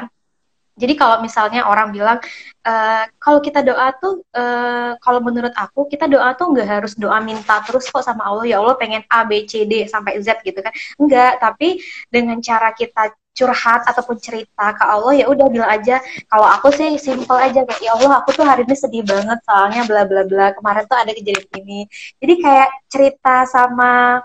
Jadi 0.73 0.93
kalau 0.97 1.21
misalnya 1.21 1.69
orang 1.69 1.93
bilang 1.93 2.17
eh, 2.65 3.05
kalau 3.21 3.39
kita 3.45 3.61
doa 3.61 3.93
tuh 4.01 4.25
eh, 4.33 4.97
kalau 4.97 5.19
menurut 5.21 5.53
aku 5.53 5.85
kita 5.85 6.09
doa 6.09 6.33
tuh 6.33 6.49
nggak 6.49 6.67
harus 6.81 6.93
doa 6.97 7.21
minta 7.21 7.61
terus 7.61 7.85
kok 7.93 8.01
sama 8.01 8.25
Allah 8.25 8.45
ya 8.49 8.57
Allah 8.57 8.73
pengen 8.81 9.05
A 9.05 9.21
B 9.21 9.45
C 9.45 9.69
D 9.69 9.85
sampai 9.85 10.17
Z 10.25 10.41
gitu 10.41 10.59
kan. 10.65 10.73
Enggak, 10.97 11.37
tapi 11.37 11.77
dengan 12.09 12.41
cara 12.41 12.73
kita 12.73 13.13
curhat 13.33 13.81
ataupun 13.89 14.21
cerita 14.21 14.77
ke 14.77 14.83
Allah 14.85 15.13
ya 15.17 15.25
udah 15.25 15.49
bilang 15.49 15.65
aja 15.65 15.97
kalau 16.29 16.45
aku 16.45 16.69
sih 16.69 17.01
simple 17.01 17.33
aja 17.33 17.65
kayak 17.65 17.81
ya 17.81 17.97
Allah 17.97 18.21
aku 18.21 18.29
tuh 18.29 18.45
hari 18.45 18.61
ini 18.61 18.77
sedih 18.77 19.01
banget 19.01 19.41
soalnya 19.41 19.81
bla 19.89 20.05
bla 20.05 20.21
bla 20.29 20.53
kemarin 20.53 20.85
tuh 20.85 20.97
ada 21.01 21.11
kejadian 21.17 21.49
ini. 21.61 21.89
Jadi 22.21 22.33
kayak 22.41 22.69
cerita 22.93 23.45
sama 23.49 24.21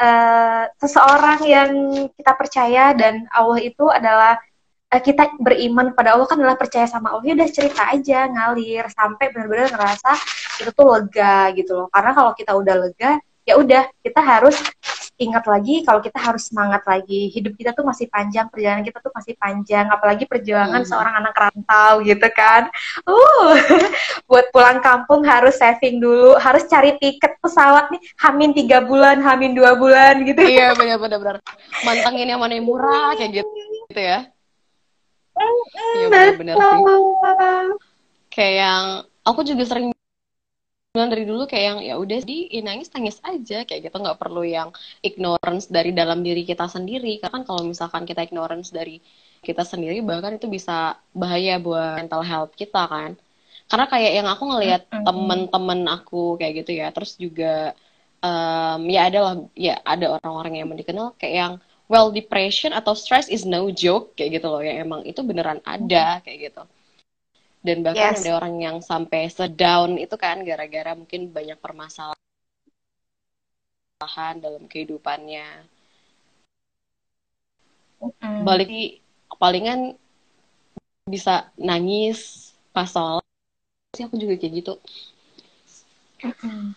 eh, 0.00 0.64
seseorang 0.80 1.40
yang 1.44 1.70
kita 2.16 2.32
percaya 2.36 2.92
dan 2.96 3.24
Allah 3.32 3.60
itu 3.60 3.84
adalah 3.88 4.40
eh, 4.94 5.02
kita 5.02 5.34
beriman 5.42 5.90
pada 5.98 6.14
Allah 6.14 6.26
kan 6.30 6.38
adalah 6.38 6.54
percaya 6.54 6.86
sama 6.86 7.10
Allah 7.12 7.26
ya 7.26 7.34
udah 7.34 7.50
cerita 7.50 7.82
aja 7.90 8.30
ngalir 8.30 8.86
sampai 8.94 9.34
benar-benar 9.34 9.74
ngerasa 9.74 10.10
itu 10.62 10.70
tuh 10.70 10.86
lega 10.86 11.50
gitu 11.58 11.72
loh 11.74 11.86
karena 11.90 12.10
kalau 12.14 12.32
kita 12.38 12.52
udah 12.54 12.74
lega 12.78 13.10
ya 13.44 13.60
udah 13.60 13.84
kita 14.00 14.20
harus 14.22 14.56
ingat 15.14 15.46
lagi 15.46 15.86
kalau 15.86 16.02
kita 16.02 16.18
harus 16.18 16.50
semangat 16.50 16.82
lagi. 16.86 17.30
Hidup 17.30 17.54
kita 17.54 17.70
tuh 17.70 17.86
masih 17.86 18.10
panjang, 18.10 18.50
perjalanan 18.50 18.82
kita 18.82 18.98
tuh 18.98 19.12
masih 19.14 19.34
panjang, 19.38 19.86
apalagi 19.90 20.24
perjuangan 20.26 20.82
hmm. 20.82 20.90
seorang 20.90 21.14
anak 21.22 21.34
rantau 21.38 22.02
gitu 22.02 22.28
kan. 22.34 22.66
Uh, 23.06 23.54
buat 24.30 24.50
pulang 24.50 24.82
kampung 24.82 25.22
harus 25.22 25.54
saving 25.54 26.02
dulu, 26.02 26.34
harus 26.42 26.66
cari 26.66 26.98
tiket 26.98 27.38
pesawat 27.38 27.94
nih 27.94 28.02
hamin 28.18 28.50
tiga 28.56 28.82
bulan, 28.82 29.22
hamin 29.22 29.54
dua 29.54 29.78
bulan 29.78 30.26
gitu. 30.26 30.42
Iya 30.42 30.74
benar-benar 30.74 31.18
benar. 31.22 31.36
Mantengin 31.86 32.34
yang 32.34 32.40
mana 32.42 32.58
yang 32.58 32.66
murah 32.66 33.14
kayak 33.14 33.44
gitu, 33.44 33.50
gitu 33.94 34.02
ya. 34.02 34.33
Iya 35.34 36.06
benar-benar 36.10 36.54
sih. 36.56 36.80
Kayak 38.30 38.54
yang 38.58 38.84
aku 39.26 39.40
juga 39.46 39.64
sering 39.66 39.94
bilang 40.94 41.10
dari 41.10 41.26
dulu 41.26 41.42
kayak 41.50 41.64
yang 41.66 41.80
ya 41.82 41.94
udah 41.98 42.22
di 42.22 42.54
nangis 42.62 42.86
nangis 42.94 43.18
aja 43.26 43.66
kayak 43.66 43.90
gitu 43.90 43.96
nggak 43.98 44.14
perlu 44.14 44.46
yang 44.46 44.70
ignorance 45.02 45.66
dari 45.66 45.90
dalam 45.90 46.22
diri 46.22 46.46
kita 46.46 46.70
sendiri 46.70 47.18
karena 47.18 47.34
kan 47.34 47.42
kalau 47.42 47.66
misalkan 47.66 48.06
kita 48.06 48.22
ignorance 48.22 48.70
dari 48.70 49.02
kita 49.42 49.66
sendiri 49.66 49.98
bahkan 50.06 50.38
itu 50.38 50.46
bisa 50.46 50.94
bahaya 51.10 51.58
buat 51.58 51.98
mental 51.98 52.22
health 52.22 52.54
kita 52.54 52.86
kan 52.86 53.18
karena 53.66 53.86
kayak 53.90 54.12
yang 54.22 54.28
aku 54.30 54.42
ngelihat 54.46 54.82
mm 54.86 54.94
-hmm. 54.94 55.02
temen-temen 55.02 55.80
aku 55.90 56.38
kayak 56.38 56.62
gitu 56.62 56.70
ya 56.78 56.86
terus 56.94 57.18
juga 57.18 57.74
um, 58.22 58.80
ya 58.86 59.10
ada 59.10 59.18
lah 59.18 59.34
ya 59.58 59.74
ada 59.82 60.06
orang-orang 60.14 60.62
yang 60.62 60.68
dikenal 60.78 61.18
kayak 61.18 61.34
yang 61.34 61.52
well 61.88 62.08
depression 62.08 62.72
atau 62.72 62.96
stress 62.96 63.28
is 63.28 63.44
no 63.44 63.68
joke 63.68 64.16
kayak 64.16 64.40
gitu 64.40 64.46
loh 64.48 64.64
ya 64.64 64.80
emang 64.80 65.04
itu 65.04 65.20
beneran 65.20 65.60
ada 65.64 66.20
kayak 66.24 66.52
gitu 66.52 66.62
dan 67.64 67.80
bahkan 67.80 68.12
yes. 68.12 68.20
ada 68.24 68.36
orang 68.36 68.60
yang 68.60 68.76
sampai 68.84 69.28
sedown 69.32 69.96
itu 69.96 70.16
kan 70.20 70.44
gara-gara 70.44 70.92
mungkin 70.92 71.32
banyak 71.32 71.56
permasalahan 71.60 72.16
dalam 74.36 74.68
kehidupannya 74.68 75.64
mm. 78.04 78.44
balik 78.44 79.00
palingan 79.40 79.96
bisa 81.08 81.48
nangis 81.56 82.52
pas 82.72 82.88
soal 82.88 83.24
sih 83.96 84.04
aku 84.04 84.16
juga 84.20 84.36
kayak 84.36 84.52
gitu 84.60 84.74
mm. 86.20 86.76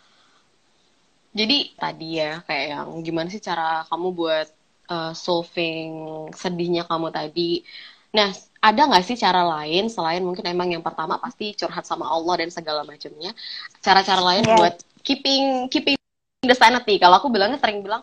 jadi 1.36 1.58
tadi 1.76 2.10
ya 2.16 2.44
kayak 2.48 2.66
yang 2.76 3.04
gimana 3.04 3.28
sih 3.28 3.44
cara 3.44 3.84
kamu 3.92 4.16
buat 4.16 4.57
uh, 4.88 5.14
solving 5.14 5.92
sedihnya 6.34 6.88
kamu 6.88 7.12
tadi 7.12 7.64
nah 8.12 8.32
ada 8.64 8.82
nggak 8.88 9.06
sih 9.06 9.20
cara 9.20 9.44
lain 9.44 9.92
selain 9.92 10.24
mungkin 10.24 10.48
emang 10.48 10.72
yang 10.74 10.82
pertama 10.82 11.20
pasti 11.22 11.54
curhat 11.54 11.86
sama 11.86 12.08
Allah 12.08 12.44
dan 12.44 12.50
segala 12.50 12.82
macamnya 12.88 13.36
cara-cara 13.84 14.22
lain 14.24 14.44
yeah. 14.48 14.58
buat 14.58 14.76
keeping 15.04 15.68
keeping 15.70 15.96
the 16.42 16.56
sanity 16.58 16.98
kalau 16.98 17.20
aku 17.20 17.28
bilangnya 17.30 17.60
sering 17.62 17.84
bilang 17.84 18.02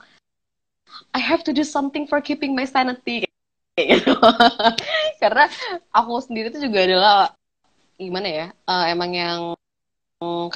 I 1.10 1.18
have 1.18 1.42
to 1.48 1.52
do 1.56 1.66
something 1.66 2.06
for 2.06 2.22
keeping 2.22 2.54
my 2.54 2.68
sanity 2.68 3.26
gitu. 3.74 4.14
karena 5.18 5.50
aku 5.90 6.22
sendiri 6.22 6.54
tuh 6.54 6.62
juga 6.62 6.86
adalah 6.86 7.34
gimana 7.98 8.28
ya 8.28 8.46
uh, 8.68 8.84
emang 8.86 9.10
yang 9.10 9.40
um, 10.22 10.46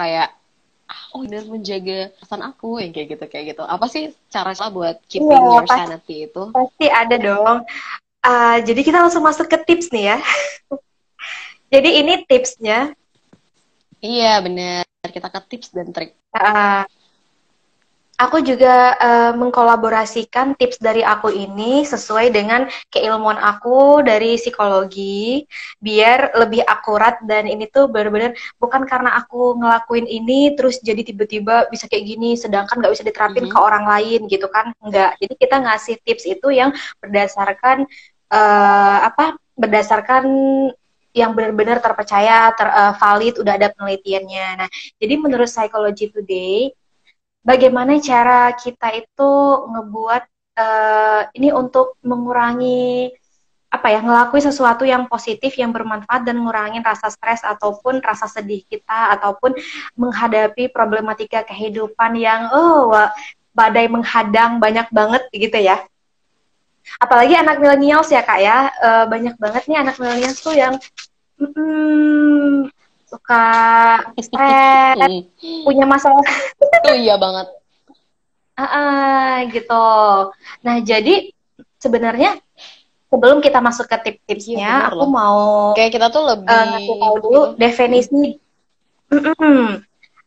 kayak 0.88 1.06
oh 1.12 1.20
ini 1.20 1.36
menjaga 1.44 1.98
pesan 2.16 2.40
aku 2.40 2.80
yang 2.80 2.96
kayak 2.96 3.16
gitu 3.16 3.24
kayak 3.28 3.44
gitu 3.52 3.62
apa 3.62 3.86
sih 3.92 4.16
cara 4.32 4.56
cara 4.56 4.72
buat 4.72 4.96
keeping 5.04 5.28
yeah, 5.36 5.54
your 5.60 5.68
sanity 5.68 6.26
itu 6.26 6.42
pasti 6.48 6.86
ada 6.88 7.16
dong 7.20 7.68
Uh, 8.18 8.58
jadi 8.66 8.80
kita 8.82 8.98
langsung 8.98 9.22
masuk 9.22 9.46
ke 9.46 9.58
tips 9.62 9.94
nih 9.94 10.14
ya. 10.14 10.18
jadi 11.72 11.90
ini 12.02 12.26
tipsnya. 12.26 12.92
Iya 14.02 14.42
benar. 14.42 14.84
Kita 15.06 15.28
ke 15.30 15.40
tips 15.48 15.70
dan 15.70 15.94
trik. 15.94 16.18
Uh, 16.34 16.82
aku 18.18 18.42
juga 18.42 18.98
uh, 18.98 19.32
mengkolaborasikan 19.38 20.58
tips 20.58 20.82
dari 20.82 21.06
aku 21.06 21.30
ini 21.30 21.86
sesuai 21.86 22.34
dengan 22.34 22.66
keilmuan 22.90 23.38
aku 23.38 24.02
dari 24.02 24.34
psikologi 24.34 25.46
biar 25.78 26.34
lebih 26.34 26.66
akurat 26.66 27.22
dan 27.22 27.46
ini 27.46 27.70
tuh 27.70 27.86
benar-benar 27.86 28.34
bukan 28.58 28.82
karena 28.90 29.14
aku 29.22 29.54
ngelakuin 29.62 30.10
ini 30.10 30.58
terus 30.58 30.82
jadi 30.82 31.06
tiba-tiba 31.06 31.70
bisa 31.70 31.86
kayak 31.86 32.04
gini 32.10 32.34
sedangkan 32.34 32.82
nggak 32.82 32.92
bisa 32.98 33.06
diterapin 33.06 33.46
mm 33.46 33.54
-hmm. 33.54 33.62
ke 33.62 33.66
orang 33.70 33.84
lain 33.86 34.20
gitu 34.26 34.50
kan 34.50 34.74
enggak 34.82 35.14
jadi 35.22 35.34
kita 35.38 35.56
ngasih 35.62 35.94
tips 36.02 36.24
itu 36.26 36.48
yang 36.50 36.74
berdasarkan 36.98 37.86
uh, 38.34 38.98
apa 39.06 39.38
berdasarkan 39.54 40.26
yang 41.16 41.34
benar-benar 41.34 41.82
terpercaya, 41.82 42.54
ter, 42.54 42.68
uh, 42.68 42.94
valid, 42.94 43.42
udah 43.42 43.58
ada 43.58 43.74
penelitiannya. 43.74 44.46
Nah, 44.60 44.68
jadi 45.02 45.14
menurut 45.18 45.50
Psychology 45.50 46.14
Today, 46.14 46.70
bagaimana 47.48 47.96
cara 48.04 48.52
kita 48.52 48.92
itu 48.92 49.32
ngebuat 49.72 50.22
uh, 50.60 51.22
ini 51.32 51.48
untuk 51.56 51.96
mengurangi 52.04 53.08
apa 53.68 53.92
ya 53.92 54.00
ngelakuin 54.00 54.48
sesuatu 54.48 54.84
yang 54.84 55.08
positif 55.08 55.52
yang 55.60 55.72
bermanfaat 55.72 56.24
dan 56.24 56.40
ngurangin 56.40 56.80
rasa 56.80 57.12
stres 57.12 57.44
ataupun 57.44 58.00
rasa 58.00 58.24
sedih 58.28 58.64
kita 58.64 59.16
ataupun 59.16 59.56
menghadapi 59.96 60.72
problematika 60.72 61.44
kehidupan 61.44 62.16
yang 62.16 62.48
oh 62.52 62.92
badai 63.52 63.88
menghadang 63.88 64.56
banyak 64.60 64.88
banget 64.92 65.22
gitu 65.32 65.58
ya? 65.60 65.84
Apalagi 66.96 67.36
anak 67.36 67.60
milenials 67.60 68.08
ya 68.08 68.24
kak 68.24 68.40
ya. 68.40 68.72
Uh, 68.80 69.04
banyak 69.04 69.36
banget 69.36 69.68
nih 69.68 69.78
anak 69.84 70.00
milenials 70.00 70.40
tuh 70.40 70.56
yang 70.56 70.80
suka 73.08 73.44
stres, 74.26 74.96
punya 75.64 75.84
masalah. 75.88 76.22
Itu 76.60 76.90
iya 76.94 77.16
banget. 77.16 77.48
Uh, 78.58 78.62
uh, 78.62 79.32
gitu. 79.54 79.86
Nah 80.66 80.76
jadi 80.84 81.32
sebenarnya 81.78 82.36
sebelum 83.08 83.40
kita 83.40 83.64
masuk 83.64 83.88
ke 83.88 83.96
tips-tipsnya, 84.04 84.68
iya, 84.84 84.90
aku 84.92 85.06
loh. 85.06 85.10
mau 85.10 85.40
kayak 85.72 85.94
kita 85.96 86.06
tuh 86.12 86.22
lebih 86.26 86.52
uh, 86.52 86.66
ngasih 86.76 86.96
tahu 87.00 87.14
dulu 87.24 87.42
definisi. 87.56 88.24
Mm 89.08 89.20
-mm. 89.32 89.62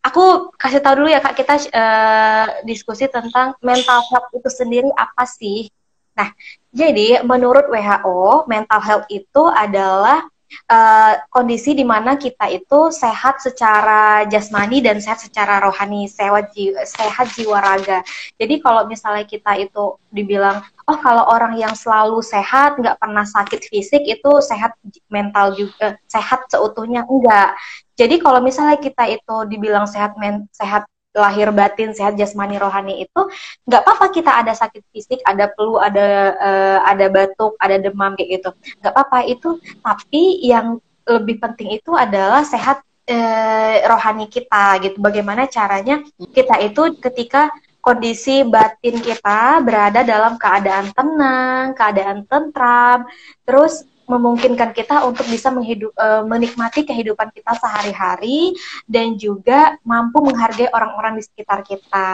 Aku 0.02 0.50
kasih 0.58 0.82
tahu 0.82 1.06
dulu 1.06 1.14
ya 1.14 1.22
kak 1.22 1.38
kita 1.38 1.56
uh, 1.70 2.48
diskusi 2.66 3.06
tentang 3.06 3.54
mental 3.62 4.02
health 4.10 4.34
itu 4.34 4.50
sendiri 4.50 4.90
apa 4.98 5.30
sih? 5.30 5.70
Nah, 6.18 6.34
jadi 6.74 7.22
menurut 7.22 7.70
WHO 7.70 8.50
mental 8.50 8.82
health 8.82 9.08
itu 9.14 9.44
adalah 9.46 10.26
uh, 10.70 11.14
kondisi 11.32 11.72
di 11.74 11.86
mana 11.88 12.20
kita 12.20 12.52
itu 12.52 12.92
sehat 12.92 13.40
secara 13.40 14.28
jasmani 14.28 14.84
dan 14.84 15.00
sehat 15.00 15.24
secara 15.24 15.64
rohani, 15.64 16.06
sehat 16.12 16.52
jiwa, 16.52 16.84
sehat 16.84 17.28
jiwa 17.34 17.58
raga. 17.60 18.00
Jadi 18.36 18.60
kalau 18.60 18.86
misalnya 18.86 19.24
kita 19.24 19.56
itu 19.58 19.96
dibilang, 20.12 20.60
oh 20.92 20.98
kalau 21.00 21.24
orang 21.32 21.56
yang 21.56 21.72
selalu 21.72 22.20
sehat, 22.20 22.76
nggak 22.76 23.00
pernah 23.00 23.24
sakit 23.24 23.72
fisik 23.72 24.04
itu 24.04 24.32
sehat 24.44 24.76
mental 25.08 25.56
juga, 25.56 25.96
sehat 26.12 26.44
seutuhnya 26.52 27.08
enggak. 27.08 27.56
Jadi 27.96 28.20
kalau 28.20 28.44
misalnya 28.44 28.76
kita 28.82 29.08
itu 29.08 29.36
dibilang 29.48 29.86
sehat 29.88 30.18
men, 30.18 30.50
sehat 30.52 30.90
lahir 31.12 31.52
batin 31.52 31.92
sehat 31.92 32.16
jasmani 32.16 32.56
rohani 32.56 33.04
itu 33.04 33.22
nggak 33.68 33.82
apa-apa 33.84 34.06
kita 34.16 34.32
ada 34.32 34.56
sakit 34.56 34.84
fisik 34.96 35.20
ada 35.28 35.52
flu 35.52 35.76
ada 35.76 36.08
uh, 36.40 36.80
ada 36.88 37.06
batuk 37.12 37.60
ada 37.60 37.76
demam 37.80 38.16
kayak 38.16 38.42
gitu. 38.42 38.50
Nggak 38.80 38.94
apa-apa 38.96 39.20
itu. 39.28 39.60
Tapi 39.84 40.24
yang 40.44 40.80
lebih 41.04 41.44
penting 41.44 41.76
itu 41.76 41.92
adalah 41.92 42.48
sehat 42.48 42.80
uh, 43.12 43.76
rohani 43.92 44.32
kita 44.32 44.80
gitu. 44.88 44.98
Bagaimana 45.04 45.52
caranya 45.52 46.00
kita 46.32 46.56
itu 46.64 46.96
ketika 47.04 47.52
kondisi 47.82 48.46
batin 48.46 49.02
kita 49.02 49.60
berada 49.66 50.06
dalam 50.06 50.38
keadaan 50.38 50.94
tenang 50.94 51.74
keadaan 51.74 52.30
tentram 52.30 53.10
terus 53.42 53.84
memungkinkan 54.12 54.76
kita 54.76 55.08
untuk 55.08 55.24
bisa 55.32 55.48
menghidup, 55.48 55.96
uh, 55.96 56.28
menikmati 56.28 56.84
kehidupan 56.84 57.32
kita 57.32 57.56
sehari-hari 57.56 58.52
dan 58.84 59.16
juga 59.16 59.80
mampu 59.88 60.20
menghargai 60.20 60.68
orang-orang 60.76 61.16
di 61.16 61.24
sekitar 61.24 61.64
kita. 61.64 62.12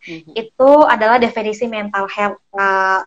Mm-hmm. 0.00 0.32
Itu 0.32 0.88
adalah 0.88 1.20
definisi 1.20 1.68
mental 1.68 2.08
health. 2.08 2.40
Uh, 2.56 3.04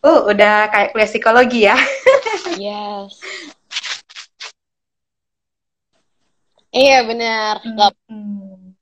uh 0.00 0.20
udah 0.32 0.72
kayak 0.72 0.96
kuliah 0.96 1.10
psikologi 1.10 1.60
ya. 1.68 1.76
yes. 2.56 3.20
Iya 6.72 7.08
benar. 7.08 7.64
Gak 7.64 7.92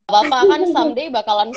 apa-apa 0.09 0.39
kan 0.51 0.63
someday 0.73 1.09
bakalan 1.11 1.51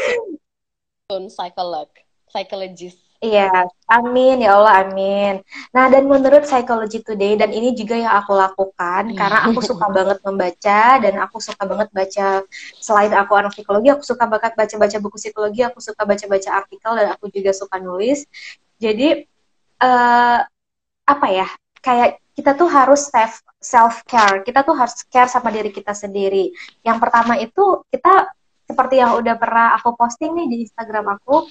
soon 1.10 1.32
psikolog, 1.32 1.90
psychologist. 2.30 3.07
Iya, 3.18 3.50
amin 3.90 4.46
ya 4.46 4.62
Allah, 4.62 4.86
amin. 4.86 5.42
Nah, 5.74 5.90
dan 5.90 6.06
menurut 6.06 6.46
Psychology 6.46 7.02
Today 7.02 7.34
dan 7.34 7.50
ini 7.50 7.74
juga 7.74 7.98
yang 7.98 8.14
aku 8.14 8.38
lakukan 8.38 9.10
iya. 9.10 9.18
karena 9.18 9.40
aku 9.50 9.60
suka 9.66 9.90
banget 9.90 10.22
membaca 10.22 10.82
dan 11.02 11.14
aku 11.26 11.42
suka 11.42 11.64
banget 11.66 11.90
baca 11.90 12.46
selain 12.78 13.10
aku 13.18 13.34
anak 13.34 13.58
psikologi, 13.58 13.90
aku 13.90 14.06
suka 14.06 14.30
banget 14.30 14.54
baca-baca 14.54 14.98
buku 15.02 15.18
psikologi, 15.18 15.66
aku 15.66 15.82
suka 15.82 16.06
baca-baca 16.06 16.50
artikel 16.62 16.92
dan 16.94 17.08
aku 17.18 17.26
juga 17.34 17.52
suka 17.58 17.82
nulis. 17.82 18.22
Jadi 18.78 19.26
uh, 19.82 20.40
apa 21.10 21.28
ya? 21.34 21.50
Kayak 21.82 22.22
kita 22.38 22.54
tuh 22.54 22.70
harus 22.70 23.10
self 23.10 23.42
self 23.58 24.06
care. 24.06 24.46
Kita 24.46 24.62
tuh 24.62 24.78
harus 24.78 24.94
care 25.10 25.26
sama 25.26 25.50
diri 25.50 25.74
kita 25.74 25.98
sendiri. 25.98 26.54
Yang 26.86 26.98
pertama 27.02 27.34
itu 27.42 27.82
kita 27.90 28.30
seperti 28.68 29.00
yang 29.00 29.18
udah 29.18 29.36
pernah 29.40 29.74
aku 29.80 29.96
posting 29.96 30.36
nih 30.36 30.48
di 30.52 30.58
Instagram 30.68 31.18
aku, 31.18 31.48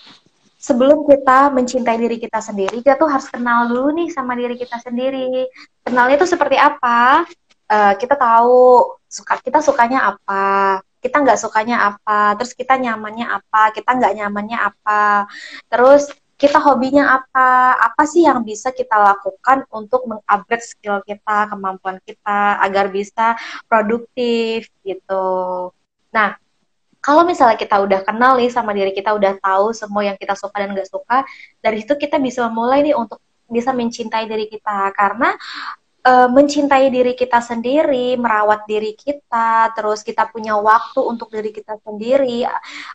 sebelum 0.66 1.06
kita 1.06 1.54
mencintai 1.54 1.94
diri 1.94 2.18
kita 2.18 2.42
sendiri, 2.42 2.82
kita 2.82 2.98
tuh 2.98 3.06
harus 3.06 3.30
kenal 3.30 3.70
dulu 3.70 3.94
nih 3.94 4.10
sama 4.10 4.34
diri 4.34 4.58
kita 4.58 4.82
sendiri. 4.82 5.46
Kenalnya 5.86 6.18
itu 6.18 6.26
seperti 6.26 6.58
apa? 6.58 7.22
Uh, 7.70 7.94
kita 7.98 8.18
tahu 8.18 8.98
suka 9.06 9.38
kita 9.42 9.62
sukanya 9.62 10.10
apa, 10.14 10.82
kita 10.98 11.22
nggak 11.22 11.38
sukanya 11.38 11.94
apa, 11.94 12.34
terus 12.34 12.54
kita 12.54 12.74
nyamannya 12.78 13.26
apa, 13.26 13.70
kita 13.70 13.90
nggak 13.94 14.14
nyamannya 14.18 14.58
apa, 14.58 15.30
terus 15.70 16.10
kita 16.36 16.60
hobinya 16.60 17.16
apa, 17.16 17.80
apa 17.80 18.02
sih 18.04 18.28
yang 18.28 18.44
bisa 18.44 18.68
kita 18.68 18.92
lakukan 18.92 19.64
untuk 19.72 20.04
mengupgrade 20.04 20.66
skill 20.66 21.00
kita, 21.06 21.48
kemampuan 21.48 21.96
kita 22.04 22.60
agar 22.60 22.92
bisa 22.92 23.38
produktif 23.64 24.68
gitu. 24.84 25.26
Nah, 26.12 26.36
kalau 27.06 27.22
misalnya 27.22 27.54
kita 27.54 27.78
udah 27.78 28.02
kenal 28.02 28.34
nih 28.34 28.50
sama 28.50 28.74
diri 28.74 28.90
kita, 28.90 29.14
udah 29.14 29.38
tahu 29.38 29.70
semua 29.70 30.02
yang 30.02 30.18
kita 30.18 30.34
suka 30.34 30.58
dan 30.58 30.74
gak 30.74 30.90
suka, 30.90 31.22
dari 31.62 31.78
situ 31.86 31.94
kita 31.94 32.18
bisa 32.18 32.50
mulai 32.50 32.82
nih 32.82 32.98
untuk 32.98 33.22
bisa 33.46 33.70
mencintai 33.70 34.26
diri 34.26 34.50
kita. 34.50 34.90
Karena 34.90 35.30
uh, 36.06 36.28
mencintai 36.30 36.88
diri 36.88 37.18
kita 37.18 37.42
sendiri, 37.42 38.14
merawat 38.14 38.64
diri 38.70 38.94
kita, 38.94 39.74
terus 39.74 40.06
kita 40.06 40.30
punya 40.30 40.54
waktu 40.54 41.02
untuk 41.02 41.28
diri 41.34 41.50
kita 41.50 41.76
sendiri. 41.82 42.46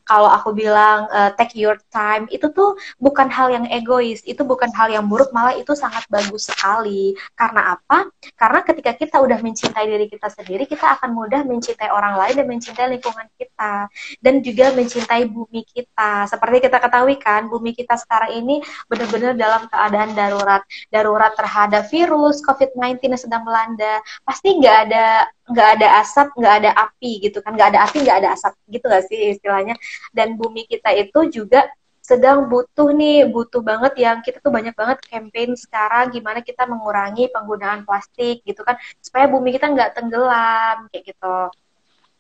Kalau 0.08 0.32
aku 0.32 0.56
bilang 0.56 1.12
uh, 1.12 1.36
take 1.36 1.60
your 1.60 1.76
time, 1.91 2.32
itu 2.32 2.47
tuh 2.56 2.80
bukan 2.97 3.28
hal 3.28 3.52
yang 3.52 3.67
egois, 3.67 4.24
itu 4.24 4.41
bukan 4.47 4.71
hal 4.71 4.88
yang 4.88 5.06
buruk, 5.12 5.36
malah 5.36 5.54
itu 5.60 5.76
sangat 5.76 6.08
bagus 6.08 6.47
sekali. 6.47 7.13
Karena 7.36 7.76
apa? 7.76 8.08
Karena 8.39 8.63
ketika 8.63 8.95
kita 8.95 9.19
udah 9.19 9.43
mencintai 9.43 9.86
diri 9.86 10.08
kita 10.08 10.32
sendiri, 10.32 10.63
kita 10.63 10.95
akan 10.97 11.12
mudah 11.12 11.43
mencintai 11.43 11.91
orang 11.91 12.15
lain 12.15 12.39
dan 12.39 12.47
mencintai 12.47 12.88
lingkungan 12.95 13.28
kita 13.36 13.91
dan 14.24 14.39
juga 14.39 14.71
mencintai 14.71 15.28
bumi 15.28 15.67
kita. 15.67 16.26
Seperti 16.32 16.69
kita 16.69 16.78
ketahui 16.80 17.19
kan, 17.19 17.52
bumi 17.52 17.76
kita 17.76 18.00
sekarang 18.00 18.39
ini 18.39 18.63
benar-benar 18.88 19.36
dalam 19.36 19.67
keadaan 19.67 20.15
darurat, 20.15 20.63
darurat 20.93 21.34
terhadap 21.36 21.89
virus 21.91 22.39
COVID-19 22.45 23.00
yang 23.09 23.17
sedang 23.17 23.41
melanda 23.41 24.03
pasti 24.21 24.53
nggak 24.53 24.77
ada 24.87 25.25
nggak 25.49 25.69
ada 25.79 25.87
asap 26.05 26.27
nggak 26.37 26.55
ada 26.61 26.71
api 26.77 27.11
gitu 27.25 27.41
kan. 27.41 27.57
Nggak 27.57 27.69
ada 27.73 27.79
api 27.89 27.97
nggak 28.05 28.17
ada 28.21 28.29
asap 28.37 28.53
gitu 28.69 28.85
nggak 28.85 29.03
sih 29.09 29.19
istilahnya? 29.37 29.75
Dan 30.13 30.37
bumi 30.37 30.69
kita 30.69 30.93
itu 30.93 31.19
juga 31.33 31.65
sedang 32.01 32.49
butuh 32.49 32.91
nih 32.91 33.29
butuh 33.29 33.61
banget 33.61 33.93
yang 34.01 34.17
kita 34.25 34.41
tuh 34.41 34.51
banyak 34.51 34.73
banget 34.73 34.99
campaign 35.05 35.53
sekarang 35.53 36.09
gimana 36.11 36.41
kita 36.41 36.65
mengurangi 36.65 37.29
penggunaan 37.29 37.85
plastik 37.85 38.41
gitu 38.43 38.65
kan 38.65 38.75
supaya 38.99 39.29
bumi 39.29 39.53
kita 39.55 39.69
nggak 39.69 39.95
tenggelam 39.95 40.89
kayak 40.89 41.13
gitu. 41.13 41.37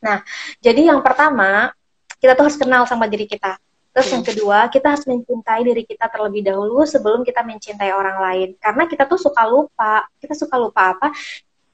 Nah 0.05 0.21
jadi 0.61 0.93
yang 0.93 1.01
pertama 1.01 1.73
kita 2.21 2.37
tuh 2.37 2.45
harus 2.47 2.57
kenal 2.61 2.85
sama 2.85 3.09
diri 3.09 3.25
kita 3.25 3.57
Terus 3.91 4.07
yang 4.07 4.23
hmm. 4.23 4.31
kedua, 4.31 4.57
kita 4.71 4.87
harus 4.95 5.03
mencintai 5.03 5.61
diri 5.67 5.83
kita 5.83 6.07
terlebih 6.07 6.47
dahulu 6.47 6.87
sebelum 6.87 7.27
kita 7.27 7.43
mencintai 7.43 7.91
orang 7.91 8.17
lain. 8.23 8.49
Karena 8.55 8.87
kita 8.87 9.03
tuh 9.03 9.19
suka 9.19 9.43
lupa. 9.43 10.07
Kita 10.15 10.31
suka 10.31 10.55
lupa 10.55 10.95
apa? 10.95 11.11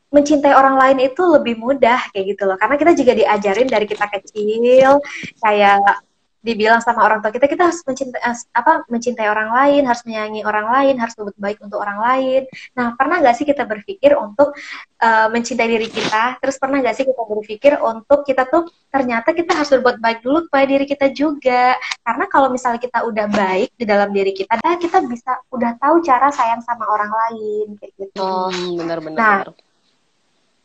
Mencintai 0.09 0.55
orang 0.57 0.81
lain 0.81 0.97
itu 1.13 1.21
lebih 1.21 1.61
mudah 1.61 2.09
kayak 2.09 2.25
gitu 2.33 2.49
loh. 2.49 2.57
Karena 2.57 2.73
kita 2.79 2.97
juga 2.97 3.13
diajarin 3.13 3.69
dari 3.69 3.85
kita 3.85 4.05
kecil 4.09 4.97
kayak 5.43 6.06
dibilang 6.47 6.79
sama 6.79 7.03
orang 7.03 7.19
tua 7.19 7.35
kita 7.35 7.51
kita 7.51 7.67
harus 7.67 7.83
mencintai 7.83 8.23
apa 8.55 8.87
mencintai 8.87 9.27
orang 9.27 9.51
lain 9.51 9.83
harus 9.83 10.01
menyayangi 10.07 10.41
orang 10.47 10.67
lain 10.71 10.95
harus 10.95 11.13
berbuat 11.19 11.35
baik 11.35 11.57
untuk 11.59 11.83
orang 11.83 11.99
lain. 11.99 12.41
Nah 12.79 12.95
pernah 12.95 13.19
nggak 13.19 13.35
sih 13.35 13.43
kita 13.43 13.67
berpikir 13.67 14.15
untuk 14.15 14.55
uh, 15.03 15.27
mencintai 15.27 15.67
diri 15.67 15.91
kita? 15.91 16.39
Terus 16.39 16.55
pernah 16.55 16.79
nggak 16.79 16.95
sih 16.95 17.03
kita 17.03 17.23
berpikir 17.27 17.73
untuk 17.83 18.23
kita 18.23 18.47
tuh 18.47 18.71
ternyata 18.87 19.35
kita 19.35 19.51
harus 19.51 19.69
berbuat 19.75 19.99
baik 19.99 20.19
dulu 20.23 20.47
kepada 20.47 20.65
diri 20.71 20.85
kita 20.87 21.11
juga. 21.11 21.75
Karena 21.99 22.25
kalau 22.31 22.47
misalnya 22.47 22.79
kita 22.79 23.03
udah 23.03 23.27
baik 23.27 23.75
di 23.75 23.83
dalam 23.83 24.09
diri 24.15 24.31
kita 24.31 24.55
nah 24.57 24.79
kita 24.79 25.03
bisa 25.05 25.43
udah 25.51 25.75
tahu 25.77 25.99
cara 26.01 26.31
sayang 26.31 26.63
sama 26.63 26.87
orang 26.87 27.11
lain 27.11 27.75
kayak 27.75 27.93
gitu. 27.99 28.23
Oh 28.23 28.47
benar-benar 28.79 29.19
nah 29.19 29.39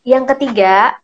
yang 0.02 0.26
ketiga 0.26 0.98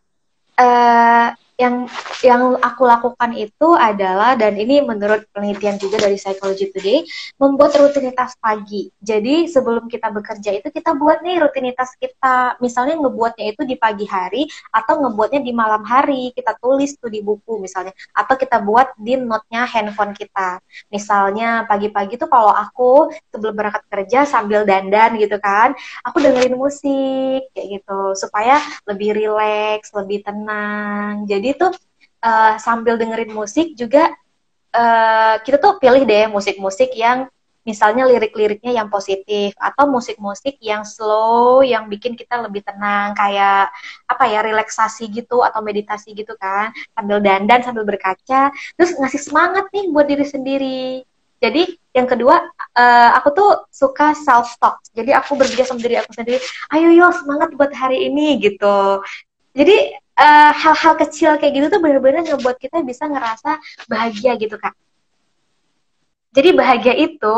uh, 0.59 1.31
yang 1.59 1.91
yang 2.23 2.55
aku 2.63 2.87
lakukan 2.87 3.35
itu 3.35 3.75
adalah 3.75 4.39
dan 4.39 4.55
ini 4.55 4.79
menurut 4.79 5.27
penelitian 5.35 5.75
juga 5.75 5.99
dari 5.99 6.15
Psychology 6.15 6.71
Today 6.71 7.03
membuat 7.35 7.75
rutinitas 7.75 8.39
pagi. 8.39 8.95
Jadi 9.03 9.51
sebelum 9.51 9.91
kita 9.91 10.15
bekerja 10.15 10.55
itu 10.55 10.71
kita 10.71 10.95
buat 10.95 11.19
nih 11.27 11.43
rutinitas 11.43 11.99
kita. 11.99 12.63
Misalnya 12.63 13.03
ngebuatnya 13.03 13.45
itu 13.51 13.67
di 13.67 13.75
pagi 13.75 14.07
hari 14.07 14.47
atau 14.71 15.03
ngebuatnya 15.03 15.43
di 15.43 15.51
malam 15.51 15.83
hari. 15.83 16.31
Kita 16.31 16.55
tulis 16.63 16.95
tuh 16.95 17.11
di 17.11 17.27
buku 17.27 17.59
misalnya 17.59 17.91
atau 18.15 18.39
kita 18.39 18.63
buat 18.63 18.95
di 18.95 19.19
note-nya 19.19 19.67
handphone 19.67 20.15
kita. 20.15 20.63
Misalnya 20.95 21.67
pagi-pagi 21.67 22.23
tuh 22.23 22.31
kalau 22.31 22.55
aku 22.55 23.11
sebelum 23.35 23.59
berangkat 23.59 23.83
kerja 23.91 24.23
sambil 24.31 24.63
dandan 24.63 25.19
gitu 25.19 25.43
kan, 25.43 25.75
aku 26.07 26.23
dengerin 26.23 26.55
musik 26.55 27.51
kayak 27.51 27.83
gitu 27.83 28.15
supaya 28.15 28.63
lebih 28.87 29.11
rileks, 29.19 29.91
lebih 29.91 30.23
tenang. 30.23 31.27
Jadi 31.27 31.48
jadi 31.49 31.57
tuh 31.57 31.73
uh, 32.21 32.61
sambil 32.61 33.01
dengerin 33.01 33.33
musik 33.33 33.73
juga 33.73 34.13
uh, 34.77 35.41
kita 35.41 35.57
tuh 35.57 35.81
pilih 35.81 36.05
deh 36.05 36.29
musik-musik 36.29 36.93
yang 36.93 37.25
misalnya 37.65 38.05
lirik-liriknya 38.05 38.81
yang 38.81 38.93
positif 38.93 39.57
atau 39.57 39.89
musik-musik 39.89 40.61
yang 40.61 40.85
slow 40.85 41.65
yang 41.65 41.89
bikin 41.89 42.17
kita 42.17 42.37
lebih 42.41 42.65
tenang 42.65 43.17
kayak 43.17 43.73
apa 44.05 44.25
ya 44.29 44.45
relaksasi 44.45 45.09
gitu 45.09 45.41
atau 45.41 45.65
meditasi 45.65 46.13
gitu 46.13 46.37
kan. 46.37 46.73
Sambil 46.93 47.25
dandan 47.25 47.65
sambil 47.65 47.89
berkaca 47.89 48.53
terus 48.77 48.93
ngasih 48.97 49.21
semangat 49.21 49.69
nih 49.73 49.89
buat 49.89 50.05
diri 50.05 50.25
sendiri. 50.29 50.85
Jadi 51.41 51.77
yang 51.97 52.09
kedua 52.09 52.45
uh, 52.77 53.11
aku 53.17 53.29
tuh 53.33 53.51
suka 53.73 54.13
self 54.17 54.59
talk 54.61 54.81
jadi 54.93 55.17
aku 55.17 55.37
berbicara 55.37 55.69
sama 55.69 55.81
diri 55.81 55.97
aku 55.97 56.13
sendiri. 56.13 56.41
Ayo 56.73 56.93
yo 56.93 57.09
semangat 57.17 57.57
buat 57.57 57.73
hari 57.73 58.05
ini 58.09 58.37
gitu. 58.37 59.01
Jadi 59.53 59.93
Eh, 60.19 60.51
hal-hal 60.51 60.95
uh, 60.95 60.99
kecil 60.99 61.39
kayak 61.39 61.55
gitu 61.55 61.67
tuh 61.71 61.79
bener-bener 61.79 62.27
ngebuat 62.27 62.59
kita 62.59 62.83
bisa 62.83 63.07
ngerasa 63.07 63.55
bahagia 63.87 64.35
gitu 64.35 64.59
kak. 64.59 64.75
Jadi 66.35 66.59
bahagia 66.59 66.95
itu 66.99 67.37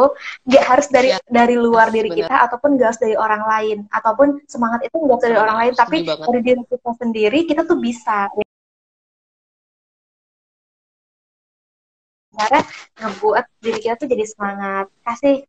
nggak 0.48 0.64
harus 0.64 0.88
dari 0.88 1.12
ya, 1.12 1.20
dari 1.28 1.60
luar 1.60 1.92
diri 1.92 2.08
bener. 2.08 2.24
kita 2.24 2.36
ataupun 2.48 2.80
gak 2.80 2.88
harus 2.88 3.00
dari 3.04 3.16
orang 3.20 3.44
lain. 3.44 3.78
Ataupun 3.92 4.40
semangat 4.48 4.80
itu 4.88 4.96
nggak 4.96 5.20
dari 5.20 5.36
orang 5.36 5.56
lain 5.60 5.72
tapi 5.76 6.08
banget. 6.08 6.24
dari 6.24 6.40
diri 6.40 6.62
kita 6.64 6.90
sendiri 6.96 7.38
kita 7.44 7.62
tuh 7.68 7.76
bisa. 7.76 8.32
Cara 12.32 12.60
ngebuat 12.96 13.44
diri 13.60 13.78
kita 13.84 13.94
tuh 14.00 14.08
jadi 14.08 14.24
semangat. 14.24 14.88
Kasih. 15.04 15.44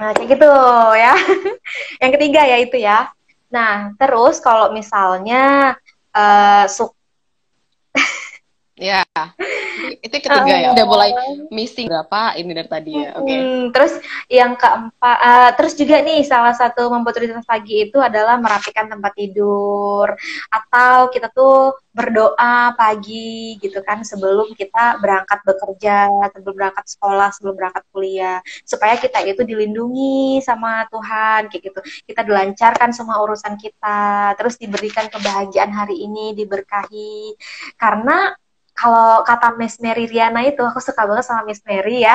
Nah, 0.00 0.16
kayak 0.16 0.28
gitu 0.32 0.52
ya. 0.96 1.12
Yang 2.00 2.12
ketiga 2.16 2.40
ya 2.48 2.56
itu 2.56 2.76
ya. 2.80 3.12
Nah 3.52 3.92
terus 4.00 4.40
kalau 4.40 4.72
misalnya 4.72 5.76
uh, 6.18 6.64
suk 6.76 6.92
Ya, 8.78 9.02
itu 10.02 10.16
ketiga 10.22 10.54
uh, 10.54 10.60
ya. 10.62 10.68
Udah 10.70 10.86
mulai 10.86 11.10
missing 11.50 11.90
berapa 11.90 12.38
ini 12.38 12.50
dari 12.54 12.70
tadi 12.70 12.92
ya. 12.94 13.10
Oke. 13.18 13.26
Okay. 13.26 13.38
Hmm, 13.38 13.64
terus 13.74 13.92
yang 14.30 14.52
keempat, 14.54 15.18
uh, 15.18 15.50
terus 15.58 15.74
juga 15.74 15.98
nih 15.98 16.22
salah 16.22 16.54
satu 16.54 16.86
membuat 16.86 17.18
rutinitas 17.18 17.46
pagi 17.46 17.90
itu 17.90 17.98
adalah 17.98 18.38
merapikan 18.38 18.86
tempat 18.86 19.12
tidur 19.18 20.14
atau 20.54 21.10
kita 21.10 21.30
tuh 21.34 21.74
berdoa 21.90 22.78
pagi 22.78 23.58
gitu 23.58 23.82
kan 23.82 24.06
sebelum 24.06 24.54
kita 24.54 25.02
berangkat 25.02 25.42
bekerja, 25.42 26.06
sebelum 26.30 26.54
berangkat 26.54 26.86
sekolah, 26.86 27.28
sebelum 27.34 27.54
berangkat 27.58 27.82
kuliah 27.90 28.38
supaya 28.62 28.94
kita 28.94 29.26
itu 29.26 29.42
dilindungi 29.42 30.38
sama 30.38 30.86
Tuhan 30.86 31.50
kayak 31.50 31.62
gitu. 31.66 31.80
Kita 32.06 32.22
dilancarkan 32.22 32.94
semua 32.94 33.18
urusan 33.26 33.58
kita, 33.58 34.38
terus 34.38 34.54
diberikan 34.54 35.10
kebahagiaan 35.10 35.74
hari 35.74 36.06
ini, 36.06 36.38
diberkahi. 36.38 37.34
Karena 37.74 38.30
kalau 38.78 39.26
kata 39.26 39.58
Miss 39.58 39.82
Mary 39.82 40.06
Riana 40.06 40.46
itu 40.46 40.62
aku 40.62 40.78
suka 40.78 41.02
banget 41.02 41.26
sama 41.26 41.42
Miss 41.42 41.58
Mary 41.66 42.06
ya. 42.06 42.14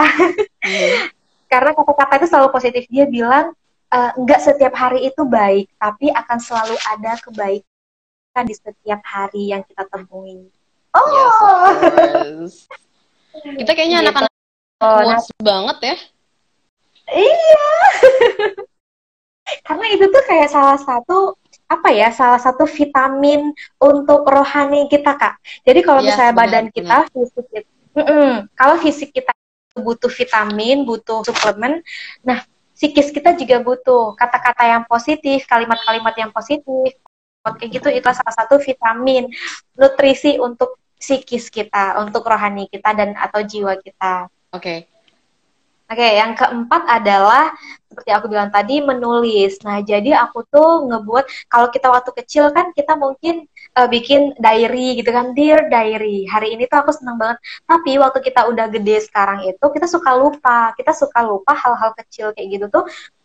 Hmm. 0.63 1.11
karena 1.51 1.75
kata-kata 1.75 2.23
itu 2.23 2.27
selalu 2.31 2.49
positif. 2.55 2.83
Dia 2.87 3.05
bilang 3.05 3.51
e, 3.93 3.99
nggak 4.17 4.41
setiap 4.41 4.73
hari 4.73 5.05
itu 5.05 5.21
baik 5.23 5.69
tapi 5.77 6.09
akan 6.09 6.37
selalu 6.41 6.75
ada 6.89 7.13
kebaikan 7.21 8.43
di 8.49 8.55
setiap 8.57 9.01
hari 9.05 9.53
yang 9.53 9.61
kita 9.61 9.85
temui 9.85 10.49
oh! 10.97 11.09
Yes, 12.25 12.65
kita 13.61 13.71
kayaknya 13.77 14.01
gitu. 14.01 14.09
anak-anak 14.09 14.33
oh, 14.81 15.01
nah, 15.05 15.21
banget 15.41 15.77
ya. 15.81 15.95
Iya. 17.13 17.67
Karena 19.67 19.85
itu 19.91 20.05
tuh 20.07 20.23
kayak 20.23 20.49
salah 20.49 20.79
satu 20.79 21.35
apa 21.73 21.89
ya 21.89 22.09
salah 22.13 22.37
satu 22.37 22.69
vitamin 22.69 23.51
untuk 23.81 24.23
rohani 24.27 24.85
kita 24.87 25.17
kak. 25.17 25.41
Jadi 25.65 25.79
kalau 25.81 26.01
yes, 26.01 26.13
misalnya 26.13 26.33
benar, 26.33 26.45
badan 26.45 26.65
kita 26.69 26.97
benar. 27.05 27.13
fisik 27.13 27.45
kita, 27.49 27.69
mm 27.97 28.03
-mm, 28.05 28.29
kalau 28.53 28.75
fisik 28.79 29.09
kita 29.09 29.31
butuh 29.73 30.11
vitamin, 30.13 30.85
butuh 30.85 31.25
suplemen, 31.25 31.81
nah 32.21 32.45
psikis 32.77 33.09
kita 33.09 33.33
juga 33.33 33.61
butuh 33.61 34.13
kata-kata 34.13 34.69
yang 34.69 34.83
positif, 34.85 35.49
kalimat-kalimat 35.49 36.13
yang 36.13 36.29
positif, 36.29 36.93
kayak 37.43 37.81
gitu 37.81 37.89
itu 37.91 38.07
salah 38.07 38.35
satu 38.37 38.61
vitamin 38.61 39.27
nutrisi 39.75 40.37
untuk 40.37 40.79
psikis 40.95 41.51
kita, 41.51 41.99
untuk 41.99 42.23
rohani 42.23 42.71
kita 42.71 42.95
dan 42.95 43.17
atau 43.19 43.43
jiwa 43.43 43.75
kita. 43.81 44.31
Oke. 44.53 44.61
Okay. 44.61 44.92
Oke, 45.93 46.09
yang 46.17 46.33
keempat 46.33 46.89
adalah 46.89 47.53
seperti 47.85 48.09
aku 48.09 48.25
bilang 48.25 48.49
tadi 48.49 48.81
menulis. 48.81 49.61
Nah, 49.61 49.77
jadi 49.85 50.17
aku 50.25 50.41
tuh 50.49 50.89
ngebuat 50.89 51.45
kalau 51.45 51.69
kita 51.69 51.93
waktu 51.93 52.09
kecil 52.17 52.49
kan 52.49 52.73
kita 52.73 52.97
mungkin 52.97 53.45
uh, 53.77 53.85
bikin 53.85 54.33
diary 54.41 54.97
gitu 54.97 55.13
kan, 55.13 55.37
dear 55.37 55.69
diary. 55.69 56.25
Hari 56.25 56.57
ini 56.57 56.65
tuh 56.65 56.81
aku 56.81 56.97
seneng 56.97 57.21
banget. 57.21 57.37
Tapi 57.69 58.01
waktu 58.01 58.19
kita 58.25 58.49
udah 58.49 58.65
gede 58.73 59.05
sekarang 59.05 59.45
itu 59.45 59.61
kita 59.69 59.85
suka 59.85 60.17
lupa, 60.17 60.73
kita 60.73 60.97
suka 60.97 61.21
lupa 61.21 61.53
hal-hal 61.53 61.93
kecil 62.01 62.33
kayak 62.33 62.47
gitu 62.57 62.65
tuh 62.73 62.83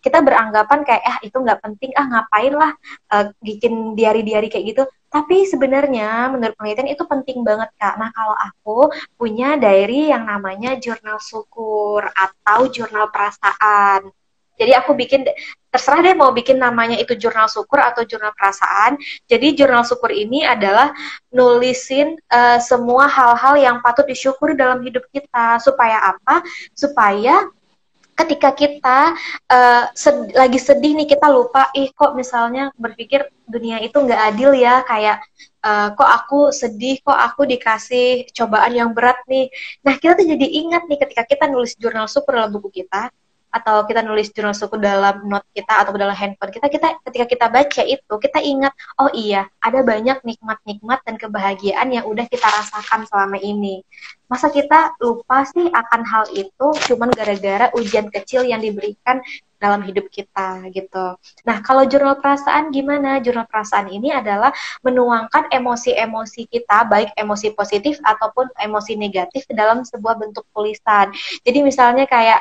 kita 0.09 0.25
beranggapan 0.25 0.81
kayak 0.89 1.05
ah 1.05 1.19
itu 1.21 1.37
nggak 1.37 1.61
penting 1.61 1.93
ah 1.93 2.07
ngapain 2.09 2.53
lah 2.57 2.73
uh, 3.13 3.29
bikin 3.45 3.93
diary-diary 3.93 4.49
kayak 4.49 4.67
gitu. 4.73 4.83
Tapi 5.09 5.45
sebenarnya 5.45 6.33
menurut 6.33 6.57
penelitian 6.57 6.89
itu 6.89 7.05
penting 7.05 7.45
banget 7.45 7.69
kak. 7.77 8.01
Nah 8.01 8.09
kalau 8.17 8.37
aku 8.37 8.79
punya 9.21 9.61
diary 9.61 10.09
yang 10.09 10.25
namanya 10.25 10.81
jurnal 10.81 11.21
syukur 11.21 12.09
atau 12.09 12.69
jurnal 12.73 13.13
perasaan. 13.13 14.09
Jadi 14.59 14.73
aku 14.75 14.91
bikin 14.99 15.23
terserah 15.71 16.03
deh 16.03 16.19
mau 16.19 16.35
bikin 16.35 16.59
namanya 16.59 16.99
itu 16.99 17.15
jurnal 17.15 17.47
syukur 17.47 17.79
atau 17.79 18.03
jurnal 18.03 18.35
perasaan. 18.35 18.99
Jadi 19.31 19.55
jurnal 19.55 19.87
syukur 19.87 20.11
ini 20.11 20.43
adalah 20.43 20.91
nulisin 21.31 22.19
uh, 22.29 22.59
semua 22.59 23.07
hal-hal 23.07 23.55
yang 23.55 23.77
patut 23.79 24.05
disyukuri 24.05 24.59
dalam 24.59 24.83
hidup 24.83 25.07
kita 25.15 25.63
supaya 25.63 26.11
apa? 26.11 26.43
Supaya 26.75 27.47
ketika 28.19 28.51
kita 28.51 28.99
uh, 29.47 29.85
sed 29.95 30.35
lagi 30.35 30.59
sedih 30.59 30.99
nih 30.99 31.07
kita 31.07 31.31
lupa 31.31 31.71
ih 31.79 31.89
kok 31.95 32.19
misalnya 32.19 32.75
berpikir 32.75 33.31
dunia 33.47 33.79
itu 33.79 33.95
nggak 33.95 34.35
adil 34.35 34.51
ya 34.59 34.83
kayak 34.83 35.23
uh, 35.63 35.95
kok 35.95 36.11
aku 36.11 36.41
sedih 36.51 36.99
kok 37.01 37.15
aku 37.15 37.47
dikasih 37.47 38.27
cobaan 38.35 38.75
yang 38.75 38.91
berat 38.91 39.23
nih. 39.31 39.47
Nah 39.87 39.95
kita 39.97 40.19
tuh 40.19 40.27
jadi 40.27 40.47
ingat 40.67 40.91
nih 40.91 40.99
ketika 40.99 41.23
kita 41.25 41.45
nulis 41.47 41.79
jurnal 41.79 42.11
syukur 42.11 42.35
dalam 42.35 42.51
buku 42.51 42.83
kita 42.83 43.09
atau 43.49 43.89
kita 43.89 44.05
nulis 44.05 44.29
jurnal 44.37 44.53
suku 44.53 44.77
dalam 44.77 45.25
note 45.25 45.49
kita 45.57 45.81
atau 45.81 45.97
dalam 45.97 46.13
handphone 46.13 46.53
kita 46.53 46.69
kita 46.69 47.01
ketika 47.09 47.25
kita 47.25 47.47
baca 47.49 47.83
itu 47.83 48.15
kita 48.21 48.39
ingat 48.45 48.77
oh 49.01 49.09
iya 49.17 49.49
ada 49.65 49.81
banyak 49.81 50.21
nikmat-nikmat 50.21 51.01
dan 51.01 51.17
kebahagiaan 51.17 51.89
yang 51.89 52.05
udah 52.05 52.29
kita 52.29 52.45
rasakan 52.45 53.09
selama 53.09 53.41
ini 53.41 53.81
masa 54.29 54.53
kita 54.53 54.95
lupa 55.01 55.43
sih 55.49 55.67
akan 55.73 56.03
hal 56.05 56.25
itu 56.37 56.69
cuman 56.87 57.09
gara-gara 57.11 57.73
ujian 57.75 58.13
kecil 58.13 58.45
yang 58.45 58.61
diberikan 58.61 59.25
dalam 59.59 59.83
hidup 59.83 60.07
kita 60.09 60.63
gitu. 60.71 61.19
Nah, 61.43 61.57
kalau 61.67 61.83
jurnal 61.85 62.23
perasaan 62.23 62.71
gimana? 62.71 63.19
Jurnal 63.19 63.45
perasaan 63.51 63.91
ini 63.91 64.15
adalah 64.15 64.55
menuangkan 64.87 65.51
emosi-emosi 65.51 66.47
kita, 66.47 66.87
baik 66.87 67.13
emosi 67.19 67.53
positif 67.59 67.99
ataupun 68.07 68.49
emosi 68.55 68.95
negatif 68.95 69.45
dalam 69.51 69.83
sebuah 69.83 70.15
bentuk 70.23 70.47
tulisan. 70.55 71.11
Jadi 71.43 71.59
misalnya 71.67 72.07
kayak 72.07 72.41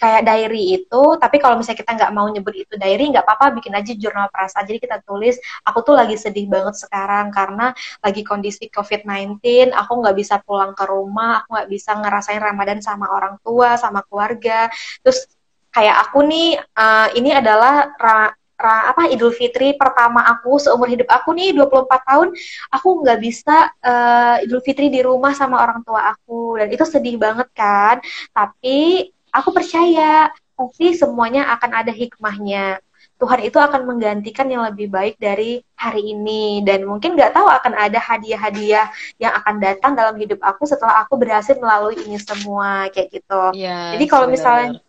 kayak 0.00 0.24
diary 0.24 0.80
itu, 0.82 1.02
tapi 1.20 1.36
kalau 1.36 1.60
misalnya 1.60 1.84
kita 1.84 1.92
nggak 2.00 2.12
mau 2.16 2.26
nyebut 2.32 2.56
itu 2.56 2.74
diary, 2.80 3.12
nggak 3.12 3.28
apa-apa, 3.28 3.60
bikin 3.60 3.76
aja 3.76 3.92
jurnal 3.92 4.32
perasaan. 4.32 4.64
Jadi 4.64 4.88
kita 4.88 5.04
tulis, 5.04 5.36
aku 5.68 5.84
tuh 5.84 5.94
lagi 5.94 6.16
sedih 6.16 6.48
banget 6.48 6.80
sekarang 6.80 7.28
karena 7.28 7.76
lagi 8.00 8.24
kondisi 8.24 8.72
COVID-19, 8.72 9.70
aku 9.76 9.92
nggak 10.00 10.16
bisa 10.16 10.40
pulang 10.40 10.72
ke 10.72 10.84
rumah, 10.92 11.42
aku 11.42 11.48
nggak 11.56 11.70
bisa 11.72 11.90
ngerasain 11.96 12.42
Ramadan 12.42 12.78
sama 12.84 13.08
orang 13.08 13.40
tua, 13.40 13.80
sama 13.80 14.04
keluarga. 14.04 14.68
Terus 15.00 15.24
kayak 15.72 15.96
aku 16.08 16.20
nih 16.28 16.60
uh, 16.76 17.08
ini 17.16 17.32
adalah 17.32 17.96
ra, 17.96 18.30
ra, 18.60 18.76
apa 18.92 19.08
Idul 19.08 19.32
Fitri 19.32 19.72
pertama 19.72 20.20
aku 20.28 20.60
seumur 20.60 20.84
hidup 20.86 21.08
aku 21.08 21.32
nih 21.32 21.56
24 21.56 21.88
tahun 22.04 22.28
aku 22.68 22.88
nggak 23.00 23.18
bisa 23.24 23.72
uh, 23.80 24.36
Idul 24.44 24.60
Fitri 24.60 24.92
di 24.92 25.00
rumah 25.00 25.32
sama 25.32 25.64
orang 25.64 25.80
tua 25.80 26.12
aku. 26.12 26.60
Dan 26.60 26.68
itu 26.68 26.84
sedih 26.84 27.16
banget 27.16 27.48
kan? 27.56 27.98
Tapi 28.36 29.08
aku 29.32 29.48
percaya 29.50 30.28
pasti 30.52 30.94
semuanya 30.94 31.48
akan 31.56 31.70
ada 31.72 31.92
hikmahnya 31.92 32.78
Tuhan 33.22 33.38
itu 33.46 33.54
akan 33.54 33.86
menggantikan 33.86 34.50
yang 34.50 34.66
lebih 34.66 34.90
baik 34.90 35.14
dari 35.14 35.62
hari 35.78 36.10
ini 36.10 36.58
dan 36.66 36.82
mungkin 36.82 37.14
nggak 37.14 37.30
tahu 37.30 37.46
akan 37.46 37.78
ada 37.78 38.02
hadiah-hadiah 38.02 38.90
yang 39.22 39.30
akan 39.38 39.62
datang 39.62 39.94
dalam 39.94 40.18
hidup 40.18 40.42
aku 40.42 40.66
setelah 40.66 41.06
aku 41.06 41.14
berhasil 41.14 41.54
melalui 41.54 41.94
ini 42.02 42.18
semua 42.18 42.90
kayak 42.90 43.14
gitu. 43.14 43.54
Yes, 43.54 43.94
Jadi 43.94 44.04
kalau 44.10 44.26
misalnya 44.26 44.82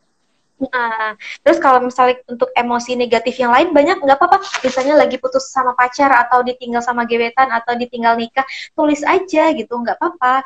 Nah, 0.64 1.20
terus 1.44 1.60
kalau 1.60 1.84
misalnya 1.84 2.24
untuk 2.24 2.48
emosi 2.56 2.96
negatif 2.96 3.36
yang 3.36 3.52
lain 3.52 3.76
banyak 3.76 4.00
nggak 4.00 4.16
apa-apa. 4.16 4.40
Misalnya 4.64 4.96
lagi 4.96 5.20
putus 5.20 5.52
sama 5.52 5.76
pacar 5.76 6.08
atau 6.08 6.40
ditinggal 6.40 6.80
sama 6.80 7.04
gebetan 7.04 7.52
atau 7.52 7.76
ditinggal 7.76 8.16
nikah, 8.16 8.48
tulis 8.72 9.04
aja 9.04 9.52
gitu, 9.52 9.74
nggak 9.76 10.00
apa-apa. 10.00 10.40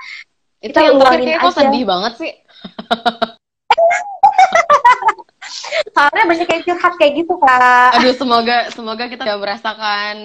Itu 0.58 0.74
Kita 0.74 0.90
yang 0.90 0.98
terakhir 0.98 1.38
kok 1.38 1.54
sedih 1.54 1.86
banget 1.86 2.14
sih. 2.18 2.34
Soalnya 5.94 6.24
banyak 6.28 6.48
yang 6.48 6.64
curhat 6.64 6.94
kayak 7.00 7.14
gitu 7.24 7.34
kak. 7.40 7.92
Aduh 7.98 8.16
semoga 8.16 8.58
semoga 8.74 9.04
kita 9.08 9.24
bisa 9.24 9.38
merasakan 9.40 10.16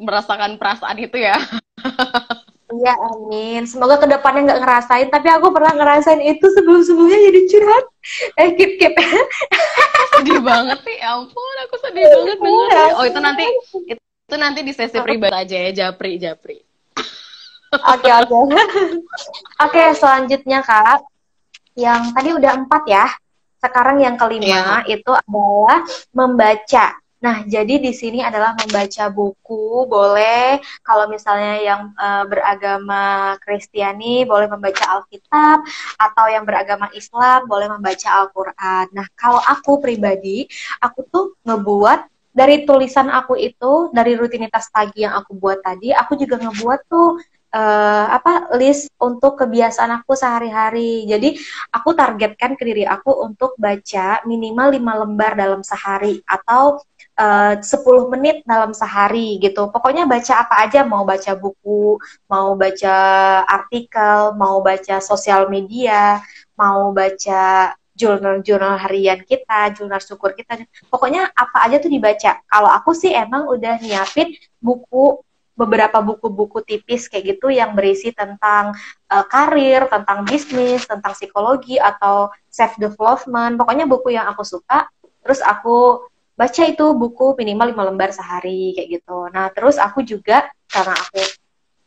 merasakan 0.00 0.50
perasaan 0.56 0.96
itu 0.98 1.16
ya. 1.20 1.36
Iya, 2.74 2.94
amin. 2.96 3.62
Semoga 3.70 4.02
ke 4.02 4.06
depannya 4.10 4.50
nggak 4.50 4.60
ngerasain, 4.64 5.08
tapi 5.12 5.28
aku 5.30 5.52
pernah 5.54 5.76
ngerasain 5.76 6.18
itu 6.24 6.42
sebelum-sebelumnya 6.42 7.18
jadi 7.30 7.40
curhat. 7.46 7.84
Eh, 8.40 8.48
keep, 8.58 8.80
keep. 8.80 8.94
sedih 10.18 10.40
banget 10.42 10.78
sih, 10.82 10.96
ya 10.98 11.14
ampun, 11.14 11.54
aku 11.68 11.74
sedih 11.78 12.02
banget. 12.08 12.38
Iya. 12.40 12.84
Oh, 12.98 13.04
itu 13.04 13.20
nanti, 13.20 13.44
itu 13.92 14.36
nanti 14.40 14.60
di 14.64 14.72
sesi 14.72 14.96
pribadi 14.98 15.34
aja 15.34 15.56
ya, 15.68 15.70
Japri, 15.70 16.18
Japri. 16.18 16.58
Oke, 17.74 18.10
oke. 18.10 18.38
Oke, 19.66 19.82
selanjutnya, 19.98 20.62
Kak. 20.62 21.02
Yang 21.74 22.02
tadi 22.14 22.30
udah 22.32 22.52
empat 22.64 22.82
ya. 22.86 23.06
Sekarang 23.64 23.96
yang 24.04 24.20
kelima 24.20 24.84
yeah. 24.84 25.00
itu 25.00 25.08
adalah 25.08 25.88
membaca. 26.12 27.00
Nah, 27.24 27.40
jadi 27.48 27.80
di 27.80 27.96
sini 27.96 28.20
adalah 28.20 28.52
membaca 28.52 29.08
buku, 29.08 29.88
boleh 29.88 30.60
kalau 30.84 31.08
misalnya 31.08 31.56
yang 31.56 31.88
uh, 31.96 32.28
beragama 32.28 33.32
Kristiani 33.40 34.28
boleh 34.28 34.44
membaca 34.44 35.00
Alkitab 35.00 35.64
atau 35.96 36.26
yang 36.28 36.44
beragama 36.44 36.92
Islam 36.92 37.48
boleh 37.48 37.72
membaca 37.72 38.20
Al-Qur'an. 38.20 38.92
Nah, 38.92 39.08
kalau 39.16 39.40
aku 39.40 39.80
pribadi, 39.80 40.44
aku 40.84 41.00
tuh 41.08 41.32
ngebuat 41.48 42.12
dari 42.34 42.68
tulisan 42.68 43.08
aku 43.08 43.40
itu, 43.40 43.94
dari 43.94 44.18
rutinitas 44.18 44.68
pagi 44.68 45.06
yang 45.06 45.16
aku 45.16 45.32
buat 45.38 45.64
tadi, 45.64 45.96
aku 45.96 46.20
juga 46.20 46.42
ngebuat 46.42 46.80
tuh 46.92 47.22
uh, 47.54 48.06
apa 48.10 48.50
list 48.58 48.90
untuk 48.98 49.38
kebiasaan 49.38 50.02
aku 50.02 50.18
sehari-hari. 50.18 51.06
Jadi 51.06 51.38
aku 51.70 51.94
targetkan 51.94 52.58
ke 52.58 52.66
diri 52.66 52.82
aku 52.82 53.22
untuk 53.22 53.54
baca 53.54 54.20
minimal 54.26 54.74
5 54.74 55.02
lembar 55.06 55.32
dalam 55.38 55.62
sehari 55.62 56.18
atau 56.26 56.82
Eh, 57.14 57.54
uh, 57.54 57.54
10 57.62 58.10
menit 58.10 58.42
dalam 58.42 58.74
sehari 58.74 59.38
gitu. 59.38 59.70
Pokoknya 59.70 60.02
baca 60.02 60.34
apa 60.42 60.66
aja, 60.66 60.82
mau 60.82 61.06
baca 61.06 61.38
buku, 61.38 61.94
mau 62.26 62.58
baca 62.58 62.96
artikel, 63.46 64.34
mau 64.34 64.58
baca 64.58 64.98
sosial 64.98 65.46
media, 65.46 66.18
mau 66.58 66.90
baca 66.90 67.70
jurnal-jurnal 67.94 68.74
harian 68.82 69.22
kita, 69.22 69.70
jurnal 69.78 70.02
syukur 70.02 70.34
kita. 70.34 70.66
Pokoknya 70.90 71.30
apa 71.30 71.70
aja 71.70 71.78
tuh 71.78 71.86
dibaca. 71.94 72.42
Kalau 72.50 72.70
aku 72.74 72.90
sih 72.98 73.14
emang 73.14 73.46
udah 73.46 73.78
nyiapin 73.78 74.34
buku 74.58 75.22
beberapa 75.54 76.02
buku-buku 76.02 76.66
tipis 76.66 77.06
kayak 77.06 77.38
gitu 77.38 77.46
yang 77.50 77.78
berisi 77.78 78.10
tentang 78.10 78.74
uh, 79.10 79.24
karir, 79.30 79.86
tentang 79.86 80.26
bisnis, 80.26 80.82
tentang 80.84 81.14
psikologi 81.14 81.78
atau 81.78 82.30
self 82.50 82.74
development. 82.76 83.58
Pokoknya 83.58 83.86
buku 83.86 84.14
yang 84.14 84.26
aku 84.30 84.42
suka. 84.42 84.90
Terus 85.22 85.40
aku 85.40 86.04
baca 86.34 86.62
itu 86.66 86.86
buku 86.98 87.38
minimal 87.38 87.70
lima 87.70 87.82
lembar 87.86 88.10
sehari 88.10 88.74
kayak 88.74 89.00
gitu. 89.00 89.30
Nah 89.30 89.48
terus 89.54 89.78
aku 89.78 90.02
juga 90.02 90.50
karena 90.66 90.98
aku 90.98 91.22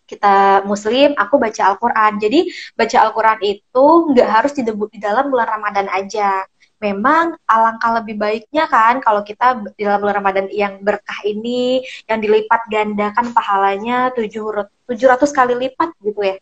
kita 0.07 0.63
muslim, 0.63 1.11
aku 1.19 1.35
baca 1.35 1.61
Al-Quran. 1.67 2.11
Jadi 2.23 2.39
baca 2.79 2.97
Al-Quran 3.03 3.39
itu 3.43 3.85
nggak 4.15 4.29
harus 4.31 4.51
di, 4.55 4.63
di 4.63 4.99
dalam 5.03 5.27
bulan 5.27 5.47
Ramadan 5.59 5.91
aja. 5.91 6.47
Memang 6.77 7.33
alangkah 7.49 8.01
lebih 8.01 8.15
baiknya 8.21 8.69
kan 8.69 9.01
kalau 9.01 9.25
kita 9.25 9.65
di 9.73 9.81
dalam 9.81 10.01
bulan 10.01 10.21
Ramadan 10.21 10.45
yang 10.53 10.77
berkah 10.85 11.25
ini, 11.25 11.81
yang 12.05 12.21
dilipat 12.21 12.69
gandakan 12.69 13.33
pahalanya 13.33 14.13
700 14.13 14.93
kali 15.33 15.53
lipat 15.57 15.89
gitu 16.05 16.21
ya, 16.21 16.35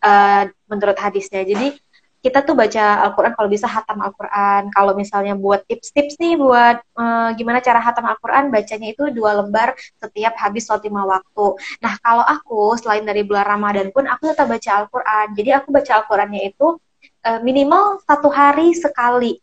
uh, 0.00 0.48
menurut 0.68 0.96
hadisnya. 0.96 1.44
Jadi 1.44 1.76
kita 2.22 2.46
tuh 2.46 2.54
baca 2.54 3.02
Al-Quran 3.02 3.34
kalau 3.34 3.50
bisa 3.50 3.66
hatam 3.66 3.98
Al-Quran. 3.98 4.70
Kalau 4.70 4.94
misalnya 4.94 5.34
buat 5.34 5.66
tips-tips 5.66 6.22
nih 6.22 6.38
buat 6.38 6.78
uh, 6.94 7.34
gimana 7.34 7.58
cara 7.58 7.82
hatam 7.82 8.06
Al-Quran, 8.06 8.54
bacanya 8.54 8.94
itu 8.94 9.10
dua 9.10 9.42
lembar 9.42 9.74
setiap 9.98 10.38
habis 10.38 10.70
sholat 10.70 10.86
lima 10.86 11.02
waktu. 11.02 11.46
Nah 11.82 11.98
kalau 11.98 12.22
aku 12.22 12.78
selain 12.78 13.02
dari 13.02 13.26
bulan 13.26 13.58
Ramadan 13.58 13.90
pun 13.90 14.06
aku 14.06 14.30
tetap 14.30 14.46
baca 14.46 14.70
Al-Quran. 14.86 15.26
Jadi 15.34 15.50
aku 15.50 15.68
baca 15.74 15.92
Al-Qurannya 15.98 16.42
itu 16.46 16.78
uh, 17.26 17.40
minimal 17.42 17.98
satu 18.06 18.30
hari 18.30 18.70
sekali. 18.78 19.42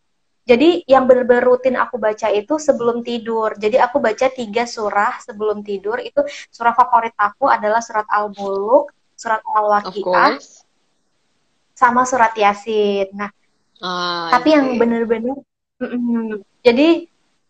Jadi 0.50 0.82
yang 0.90 1.06
benar-benar 1.06 1.46
rutin 1.46 1.78
aku 1.78 2.02
baca 2.02 2.26
itu 2.34 2.58
sebelum 2.58 3.06
tidur. 3.06 3.54
Jadi 3.54 3.78
aku 3.78 4.02
baca 4.02 4.26
tiga 4.34 4.66
surah 4.66 5.22
sebelum 5.22 5.62
tidur. 5.62 6.02
Itu 6.02 6.26
surah 6.50 6.74
favorit 6.74 7.14
aku 7.14 7.46
adalah 7.46 7.86
surat 7.86 8.10
Al-Muluk, 8.10 8.90
surat 9.14 9.46
Al-Waqi'ah, 9.46 10.42
sama 11.78 12.02
surat 12.10 12.34
Yasin. 12.34 13.14
Nah, 13.14 13.30
Ah, 13.80 14.28
Tapi 14.36 14.52
yang 14.52 14.76
bener-bener, 14.76 15.40
mm-mm. 15.80 16.44
jadi 16.60 17.08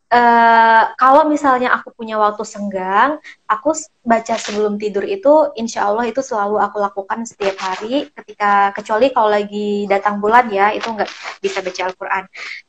eh, 0.09 0.83
kalau 0.97 1.29
misalnya 1.29 1.69
aku 1.77 1.93
punya 1.93 2.17
waktu 2.17 2.41
senggang, 2.41 3.21
aku 3.45 3.77
baca 4.01 4.35
sebelum 4.41 4.81
tidur 4.81 5.05
itu, 5.05 5.53
insya 5.53 5.85
Allah 5.85 6.09
itu 6.09 6.21
selalu 6.25 6.57
aku 6.57 6.81
lakukan 6.81 7.29
setiap 7.29 7.57
hari. 7.61 8.09
Ketika 8.09 8.73
kecuali 8.73 9.13
kalau 9.13 9.29
lagi 9.29 9.85
datang 9.85 10.17
bulan 10.17 10.49
ya, 10.49 10.73
itu 10.73 10.89
nggak 10.89 11.09
bisa 11.45 11.61
baca 11.61 11.81
Al-Quran. 11.93 12.23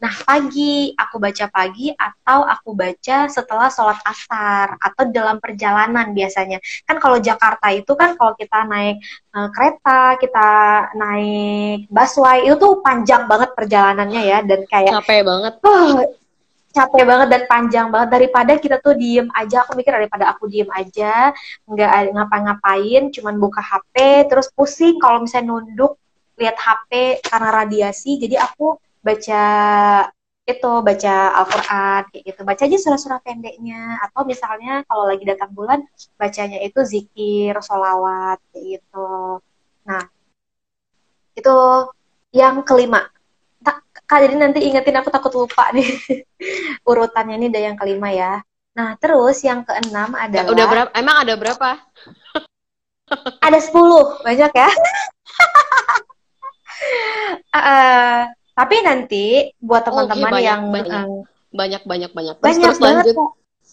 Nah 0.04 0.12
pagi 0.28 0.92
aku 0.92 1.16
baca 1.16 1.46
pagi 1.48 1.88
atau 1.96 2.44
aku 2.44 2.76
baca 2.76 3.18
setelah 3.32 3.68
sholat 3.72 3.98
asar 4.04 4.76
atau 4.76 5.08
dalam 5.08 5.40
perjalanan 5.40 6.12
biasanya. 6.12 6.60
Kan 6.84 7.00
kalau 7.00 7.16
Jakarta 7.20 7.72
itu 7.72 7.92
kan 7.96 8.20
kalau 8.20 8.36
kita 8.36 8.68
naik 8.68 9.00
eh, 9.32 9.48
kereta, 9.56 10.20
kita 10.20 10.48
naik 10.92 11.88
busway 11.88 12.44
itu 12.44 12.56
tuh 12.60 12.84
panjang 12.84 13.24
banget 13.24 13.56
perjalanannya 13.56 14.22
ya 14.28 14.38
dan 14.44 14.60
kayak 14.68 14.92
capek 15.00 15.24
banget 15.24 15.54
oh, 15.64 16.19
capek 16.70 17.02
banget 17.06 17.28
dan 17.30 17.42
panjang 17.50 17.86
banget. 17.90 18.08
Daripada 18.14 18.52
kita 18.58 18.76
tuh 18.78 18.94
diem 18.94 19.26
aja 19.34 19.66
aku 19.66 19.74
mikir 19.78 19.92
daripada 19.94 20.30
aku 20.30 20.46
diem 20.46 20.70
aja 20.70 21.34
nggak 21.66 22.14
ngapa-ngapain 22.14 23.10
cuman 23.14 23.34
buka 23.38 23.60
HP 23.62 24.26
terus 24.30 24.48
pusing 24.54 24.98
kalau 25.02 25.22
misalnya 25.22 25.54
nunduk 25.54 25.98
lihat 26.40 26.56
HP 26.56 27.20
karena 27.26 27.48
radiasi 27.52 28.16
jadi 28.16 28.40
aku 28.40 28.80
baca 29.04 29.42
itu 30.48 30.72
baca 30.82 31.14
Al-Quran 31.38 32.00
kayak 32.10 32.24
gitu. 32.26 32.40
Baca 32.42 32.62
aja 32.66 32.78
surah-surah 32.80 33.20
pendeknya 33.22 34.02
atau 34.02 34.26
misalnya 34.26 34.82
kalau 34.88 35.06
lagi 35.06 35.22
datang 35.22 35.54
bulan 35.54 35.84
bacanya 36.18 36.58
itu 36.64 36.80
zikir 36.82 37.54
sholawat 37.62 38.42
kayak 38.50 38.80
gitu. 38.80 39.38
Nah 39.86 40.02
itu 41.38 41.56
yang 42.34 42.62
kelima 42.66 43.06
Kak, 44.10 44.26
jadi 44.26 44.34
nanti 44.34 44.58
ingetin 44.66 44.98
aku 44.98 45.06
takut 45.06 45.30
lupa 45.38 45.70
nih 45.70 45.86
urutannya 46.90 47.38
ini 47.38 47.46
udah 47.46 47.62
yang 47.62 47.76
kelima 47.78 48.10
ya. 48.10 48.42
Nah, 48.74 48.98
terus 48.98 49.38
yang 49.46 49.62
keenam 49.62 50.18
adalah 50.18 50.50
udah 50.50 50.66
berapa 50.66 50.90
emang 50.98 51.16
ada 51.22 51.34
berapa 51.38 51.68
ada 53.46 53.58
10, 53.62 54.26
banyak 54.26 54.50
ya. 54.50 54.70
Eh, 57.52 58.20
tapi 58.56 58.76
nanti 58.80 59.52
buat 59.60 59.84
teman-teman 59.84 60.32
banyak, 60.32 60.48
yang 60.48 60.62
banyak. 60.72 60.88
eh, 60.88 61.20
banyak 61.52 61.82
banyak 61.84 62.10
banyak 62.16 62.34
terus 62.40 62.56
banyak 62.56 62.62
terus 62.64 62.80
banget 62.80 63.04
lanjut 63.04 63.16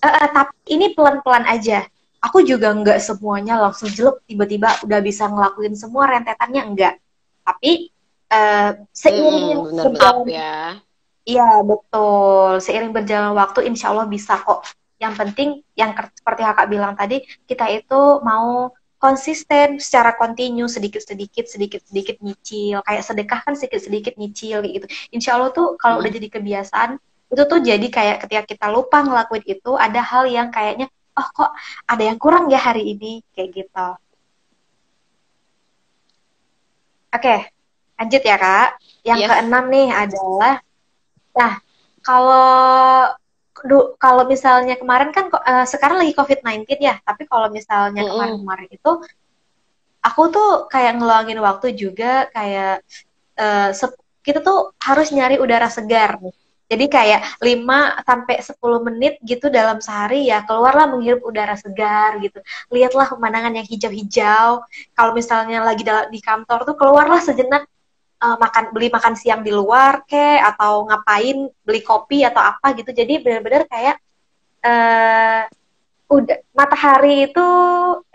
eh, 0.04 0.30
tapi 0.36 0.56
ini 0.76 0.86
pelan-pelan 0.92 1.46
aja. 1.48 1.88
Aku 2.20 2.44
juga 2.44 2.76
nggak 2.76 3.00
semuanya 3.00 3.64
langsung 3.64 3.88
jelek 3.88 4.28
tiba-tiba 4.28 4.76
udah 4.84 5.00
bisa 5.00 5.32
ngelakuin 5.32 5.72
semua 5.80 6.12
rentetannya 6.12 6.62
enggak. 6.68 6.94
Tapi 7.48 7.96
eh, 8.32 8.70
seiring 8.92 9.64
Hmm, 9.64 9.76
berjalan 9.76 10.28
ya 10.28 10.54
Iya, 11.28 11.60
betul. 11.60 12.64
Seiring 12.64 12.96
berjalan 12.96 13.36
waktu, 13.36 13.68
insya 13.68 13.92
Allah 13.92 14.08
bisa 14.08 14.40
kok. 14.40 14.64
Yang 14.96 15.14
penting, 15.20 15.50
yang 15.76 15.92
seperti 16.16 16.42
kakak 16.48 16.68
bilang 16.72 16.96
tadi, 16.96 17.20
kita 17.44 17.68
itu 17.68 18.24
mau 18.24 18.72
konsisten 18.98 19.78
secara 19.78 20.16
kontinu, 20.16 20.72
sedikit-sedikit, 20.72 21.46
sedikit-sedikit 21.52 22.24
nyicil. 22.24 22.80
Kayak 22.88 23.04
sedekah 23.04 23.40
kan 23.44 23.54
sedikit-sedikit 23.60 24.16
nyicil, 24.16 24.64
kayak 24.64 24.74
gitu. 24.80 24.88
Insya 25.12 25.36
Allah 25.36 25.52
tuh 25.52 25.76
kalau 25.76 26.00
udah 26.00 26.12
jadi 26.16 26.32
kebiasaan, 26.32 26.96
itu 27.28 27.44
tuh 27.44 27.60
jadi 27.60 27.88
kayak 27.92 28.18
ketika 28.24 28.44
kita 28.48 28.66
lupa 28.72 29.04
ngelakuin 29.04 29.44
itu, 29.46 29.72
ada 29.76 30.00
hal 30.00 30.32
yang 30.32 30.48
kayaknya, 30.48 30.88
oh 31.20 31.28
kok 31.36 31.52
ada 31.92 32.04
yang 32.08 32.16
kurang 32.16 32.48
ya 32.48 32.60
hari 32.64 32.96
ini, 32.96 33.20
kayak 33.36 33.52
gitu. 33.52 33.88
Oke, 37.12 37.36
lanjut 37.98 38.22
ya 38.22 38.38
kak. 38.38 38.70
Yang 39.04 39.18
Yes. 39.24 39.30
keenam 39.34 39.64
nih 39.68 39.88
adalah 39.92 40.56
Nah, 41.38 41.54
kalau 42.02 43.14
du- 43.62 43.94
kalau 44.02 44.26
misalnya 44.26 44.74
kemarin 44.74 45.14
kan 45.14 45.30
eh, 45.30 45.66
sekarang 45.70 46.02
lagi 46.02 46.18
COVID-19 46.18 46.82
ya, 46.82 46.98
tapi 47.06 47.30
kalau 47.30 47.54
misalnya 47.54 48.02
kemarin-kemarin 48.10 48.70
itu 48.74 48.92
aku 50.02 50.22
tuh 50.34 50.50
kayak 50.66 50.98
ngeluangin 50.98 51.38
waktu 51.38 51.78
juga 51.78 52.26
kayak 52.34 52.82
sep- 53.78 54.02
kita 54.26 54.42
tuh 54.42 54.74
harus 54.82 55.14
nyari 55.14 55.38
udara 55.38 55.70
segar 55.70 56.18
nih. 56.18 56.34
Jadi 56.68 56.86
kayak 56.90 57.22
5 57.40 57.96
sampai 58.04 58.44
10 58.44 58.82
menit 58.84 59.22
gitu 59.24 59.48
dalam 59.48 59.80
sehari 59.80 60.28
ya 60.28 60.44
keluarlah 60.44 60.90
menghirup 60.92 61.24
udara 61.24 61.56
segar 61.56 62.20
gitu. 62.20 62.42
Lihatlah 62.74 63.08
pemandangan 63.08 63.56
yang 63.56 63.64
hijau-hijau. 63.64 64.66
Kalau 64.92 65.12
misalnya 65.16 65.64
lagi 65.64 65.86
di 65.86 66.20
kantor 66.20 66.66
tuh 66.68 66.76
keluarlah 66.76 67.22
sejenak 67.24 67.70
eh, 68.18 68.38
makan 68.38 68.64
beli 68.74 68.88
makan 68.90 69.14
siang 69.14 69.42
di 69.46 69.52
luar 69.54 70.04
kek 70.10 70.42
atau 70.56 70.86
ngapain 70.90 71.38
beli 71.66 71.82
kopi 71.86 72.26
atau 72.26 72.42
apa 72.42 72.74
gitu. 72.78 72.92
Jadi 72.94 73.22
benar-benar 73.22 73.70
kayak 73.70 73.96
eh 74.66 75.42
udah 76.08 76.40
matahari 76.56 77.28
itu 77.28 77.48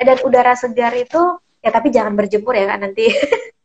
dan 0.01 0.19
udara 0.25 0.57
segar 0.57 0.97
itu 0.97 1.21
ya 1.61 1.71
tapi 1.71 1.93
jangan 1.93 2.17
berjemur 2.17 2.57
ya 2.57 2.73
kan 2.73 2.81
nanti. 2.83 3.07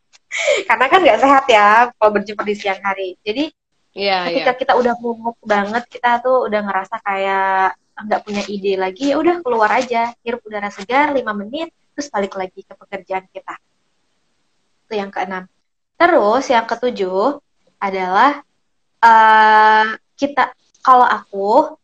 Karena 0.69 0.85
kan 0.91 0.99
nggak 1.01 1.19
sehat 1.23 1.45
ya 1.49 1.89
kalau 1.95 2.11
berjemur 2.13 2.45
di 2.45 2.55
siang 2.55 2.81
hari. 2.83 3.17
Jadi 3.23 3.49
iya 3.97 4.29
ketika 4.29 4.53
kita 4.53 4.73
udah 4.77 4.93
mumet 5.01 5.38
banget 5.41 5.83
kita 5.89 6.21
tuh 6.21 6.45
udah 6.45 6.61
ngerasa 6.61 6.95
kayak 7.01 7.73
nggak 7.97 8.21
punya 8.21 8.43
ide 8.45 8.77
lagi 8.77 9.09
ya 9.09 9.17
udah 9.17 9.41
keluar 9.41 9.73
aja 9.73 10.13
hirup 10.21 10.45
udara 10.45 10.69
segar 10.69 11.09
5 11.09 11.25
menit 11.33 11.73
terus 11.97 12.13
balik 12.13 12.38
lagi 12.38 12.61
ke 12.61 12.73
pekerjaan 12.77 13.25
kita. 13.33 13.57
Itu 14.85 14.93
yang 15.01 15.09
keenam 15.09 15.49
terus 15.99 16.43
yang 16.53 16.65
ketujuh 16.69 17.41
adalah 17.81 18.41
eh 19.05 19.87
kita 20.19 20.53
kalau 20.85 21.05
aku 21.05 21.77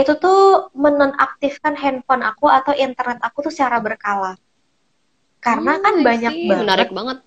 itu 0.00 0.12
tuh 0.24 0.70
menonaktifkan 0.84 1.74
handphone 1.82 2.22
aku 2.30 2.46
atau 2.58 2.72
internet 2.86 3.18
aku 3.26 3.38
tuh 3.46 3.52
secara 3.54 3.78
berkala. 3.82 4.32
Karena 5.44 5.72
kan 5.84 5.94
Hmm, 5.94 6.06
I 6.06 6.06
banyak 6.06 6.34
banget. 6.50 6.66
Menarik 6.66 6.90
banget. 6.96 7.18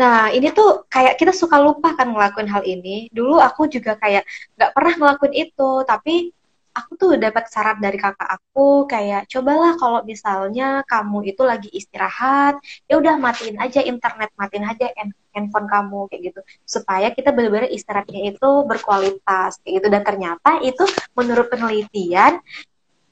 Nah, 0.00 0.30
ini 0.36 0.48
tuh 0.54 0.86
kayak 0.94 1.18
kita 1.20 1.32
suka 1.34 1.58
lupa 1.66 1.88
kan 1.98 2.08
ngelakuin 2.14 2.48
hal 2.54 2.62
ini. 2.62 3.10
Dulu 3.10 3.42
aku 3.42 3.66
juga 3.74 3.98
kayak 4.02 4.22
nggak 4.56 4.72
pernah 4.76 4.94
ngelakuin 4.98 5.34
itu, 5.34 5.70
tapi 5.90 6.30
aku 6.74 6.90
tuh 6.98 7.10
dapat 7.16 7.48
saran 7.50 7.78
dari 7.80 7.98
kakak 7.98 8.26
aku 8.26 8.86
kayak 8.90 9.26
cobalah 9.30 9.74
kalau 9.76 10.00
misalnya 10.04 10.82
kamu 10.86 11.32
itu 11.34 11.42
lagi 11.42 11.68
istirahat, 11.72 12.58
ya 12.86 12.98
udah 13.00 13.16
matiin 13.18 13.58
aja 13.58 13.80
internet, 13.82 14.30
matiin 14.38 14.66
aja 14.66 14.86
hand- 14.96 15.18
handphone 15.34 15.68
kamu 15.68 15.98
kayak 16.12 16.22
gitu, 16.32 16.40
supaya 16.64 17.10
kita 17.12 17.30
benar-benar 17.34 17.68
istirahatnya 17.70 18.34
itu 18.34 18.48
berkualitas 18.64 19.58
kayak 19.62 19.82
gitu. 19.82 19.88
Dan 19.90 20.02
ternyata 20.04 20.50
itu 20.62 20.84
menurut 21.18 21.46
penelitian, 21.50 22.38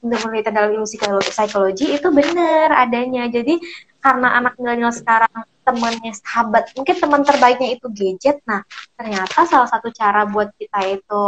menurut 0.03 0.21
penelitian 0.25 0.55
dalam 0.55 0.69
ilmu 0.77 0.87
psikologi 1.21 1.85
itu 1.95 2.07
benar 2.13 2.71
adanya. 2.87 3.27
Jadi 3.27 3.59
karena 4.07 4.39
anak 4.39 4.55
milenial 4.55 4.93
sekarang 4.93 5.31
temannya 5.67 6.15
sahabat 6.15 6.71
mungkin 6.79 6.95
teman 6.95 7.21
terbaiknya 7.27 7.75
itu 7.75 7.91
gadget 7.91 8.39
nah 8.47 8.63
ternyata 8.95 9.43
salah 9.43 9.67
satu 9.67 9.91
cara 9.91 10.23
buat 10.23 10.47
kita 10.55 10.79
itu 10.95 11.25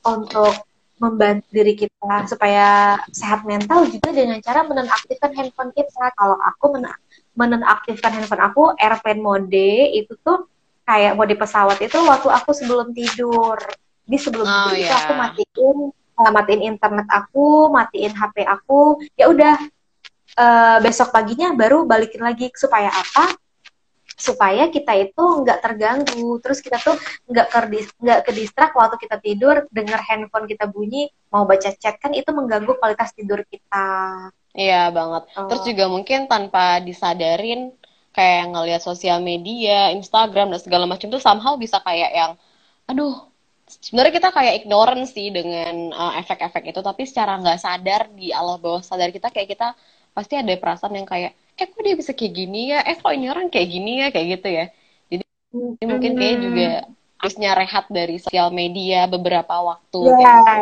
untuk 0.00 0.54
membantu 0.96 1.44
diri 1.52 1.76
kita 1.76 2.24
supaya 2.24 2.96
sehat 3.12 3.44
mental 3.44 3.84
juga 3.84 4.16
dengan 4.16 4.40
cara 4.40 4.64
menonaktifkan 4.64 5.32
handphone 5.36 5.72
kita. 5.76 6.08
Kalau 6.16 6.36
aku 6.40 6.76
men- 6.76 6.96
menonaktifkan 7.36 8.16
handphone 8.16 8.40
aku 8.40 8.62
airplane 8.80 9.20
mode 9.20 9.68
itu 9.92 10.12
tuh 10.24 10.48
kayak 10.88 11.12
mode 11.18 11.36
pesawat 11.36 11.76
itu 11.84 11.98
waktu 12.00 12.28
aku 12.32 12.50
sebelum 12.56 12.96
tidur. 12.96 13.60
Di 14.06 14.16
sebelum 14.16 14.46
Oh, 14.46 14.54
tidur 14.70 14.74
itu 14.78 14.88
ya. 14.88 14.96
aku 15.04 15.12
matiin 15.18 15.76
eh, 15.92 16.30
matiin 16.32 16.62
internet 16.64 17.08
aku 17.12 17.68
matiin 17.68 18.12
HP 18.16 18.36
aku. 18.48 19.04
Ya 19.20 19.28
udah 19.28 19.54
eh, 20.38 20.78
besok 20.80 21.12
paginya 21.12 21.52
baru 21.52 21.84
balikin 21.84 22.24
lagi. 22.24 22.48
Supaya 22.56 22.88
apa 22.88 23.36
supaya 24.16 24.72
kita 24.72 24.96
itu 24.96 25.24
nggak 25.44 25.60
terganggu 25.60 26.40
terus 26.40 26.64
kita 26.64 26.80
tuh 26.80 26.96
nggak 27.28 27.52
kerdis 27.52 27.92
nggak 28.00 28.20
kedistrak 28.24 28.72
waktu 28.72 28.96
kita 28.96 29.20
tidur 29.20 29.68
dengar 29.68 30.00
handphone 30.00 30.48
kita 30.48 30.64
bunyi 30.64 31.12
mau 31.28 31.44
baca 31.44 31.68
chat 31.76 32.00
kan 32.00 32.16
itu 32.16 32.32
mengganggu 32.32 32.72
kualitas 32.80 33.12
tidur 33.12 33.44
kita 33.44 33.86
Iya 34.56 34.88
banget. 34.88 35.28
Oh. 35.36 35.52
Terus 35.52 35.62
juga 35.68 35.84
mungkin 35.92 36.32
tanpa 36.32 36.80
disadarin 36.80 37.76
kayak 38.16 38.56
ngelihat 38.56 38.80
sosial 38.80 39.20
media, 39.20 39.92
Instagram 39.92 40.48
dan 40.48 40.60
segala 40.64 40.88
macam 40.88 41.12
tuh 41.12 41.20
somehow 41.20 41.60
bisa 41.60 41.76
kayak 41.84 42.10
yang 42.16 42.32
aduh 42.88 43.28
sebenarnya 43.68 44.14
kita 44.16 44.30
kayak 44.32 44.54
ignorant 44.64 45.04
sih 45.10 45.28
dengan 45.28 45.92
uh, 45.92 46.16
efek-efek 46.22 46.72
itu 46.72 46.80
tapi 46.80 47.04
secara 47.04 47.36
nggak 47.36 47.60
sadar 47.60 48.08
di 48.14 48.32
alam 48.32 48.56
bawah 48.56 48.80
sadar 48.80 49.12
kita 49.12 49.28
kayak 49.28 49.52
kita 49.52 49.76
pasti 50.16 50.34
ada 50.40 50.52
perasaan 50.62 50.94
yang 50.98 51.08
kayak 51.12 51.30
eh 51.60 51.66
kok 51.72 51.82
dia 51.86 51.94
bisa 52.00 52.12
kayak 52.18 52.32
gini 52.40 52.58
ya? 52.72 52.78
Eh 52.88 52.96
kok 53.02 53.12
ini 53.16 53.26
orang 53.32 53.46
kayak 53.54 53.68
gini 53.74 53.90
ya? 54.02 54.06
Kayak 54.14 54.26
gitu 54.34 54.48
ya. 54.58 54.64
Jadi 55.10 55.24
mungkin 55.92 56.12
kayak 56.20 56.36
juga 56.44 56.66
harusnya 57.20 57.50
rehat 57.60 57.84
dari 57.98 58.16
sosial 58.24 58.48
media 58.60 58.98
beberapa 59.14 59.54
waktu 59.70 59.98
ya 60.10 60.12
kayak 60.18 60.32
gitu. 60.40 60.58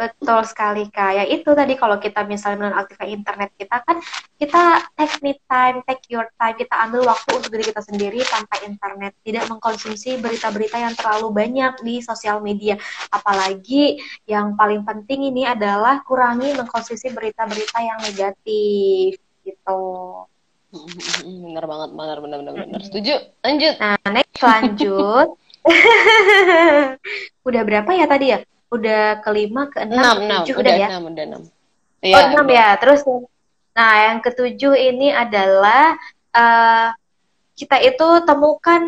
Betul 0.00 0.40
sekali 0.48 0.88
Kak. 0.88 1.12
Ya 1.12 1.24
itu 1.28 1.52
tadi 1.52 1.76
kalau 1.76 2.00
kita 2.00 2.24
misalnya 2.24 2.64
menonaktifkan 2.64 3.04
internet 3.04 3.52
kita 3.60 3.84
kan 3.84 4.00
kita 4.40 4.80
take 4.96 5.20
me 5.20 5.36
time, 5.44 5.84
take 5.84 6.00
your 6.08 6.24
time, 6.40 6.56
kita 6.56 6.72
ambil 6.88 7.04
waktu 7.12 7.36
untuk 7.36 7.52
diri 7.52 7.68
kita 7.68 7.84
sendiri 7.84 8.24
tanpa 8.24 8.64
internet. 8.64 9.12
Tidak 9.20 9.44
mengkonsumsi 9.52 10.16
berita-berita 10.16 10.80
yang 10.80 10.96
terlalu 10.96 11.28
banyak 11.36 11.84
di 11.84 12.00
sosial 12.00 12.40
media. 12.40 12.80
Apalagi 13.12 14.00
yang 14.24 14.56
paling 14.56 14.88
penting 14.88 15.28
ini 15.28 15.44
adalah 15.44 16.00
kurangi 16.08 16.56
mengkonsumsi 16.56 17.12
berita-berita 17.12 17.78
yang 17.84 18.00
negatif 18.00 19.20
gitu. 19.44 19.82
Bener 21.44 21.64
banget, 21.68 21.90
bener, 21.92 22.18
bener, 22.24 22.38
bener, 22.40 22.54
bener. 22.56 22.80
Setuju? 22.88 23.14
Lanjut. 23.44 23.74
Nah, 23.76 24.00
next 24.08 24.40
lanjut. 24.40 25.28
Udah 27.48 27.62
berapa 27.68 27.90
ya 27.92 28.08
tadi 28.08 28.32
ya? 28.32 28.40
Udah 28.70 29.20
kelima, 29.26 29.66
keenam, 29.66 29.98
enam, 29.98 30.16
enam, 30.24 30.42
udah, 30.46 30.56
udah 30.62 30.74
ya? 30.78 30.88
Enam, 30.88 31.04
udah 31.10 31.24
enam. 31.26 31.42
Ya, 32.00 32.14
oh 32.16 32.22
enam 32.32 32.46
ya. 32.48 32.68
Terus, 32.78 33.00
nah 33.74 33.92
yang 34.08 34.18
ketujuh 34.22 34.74
ini 34.78 35.10
adalah 35.10 35.98
uh, 36.32 36.88
kita 37.58 37.76
itu 37.82 38.08
temukan 38.24 38.82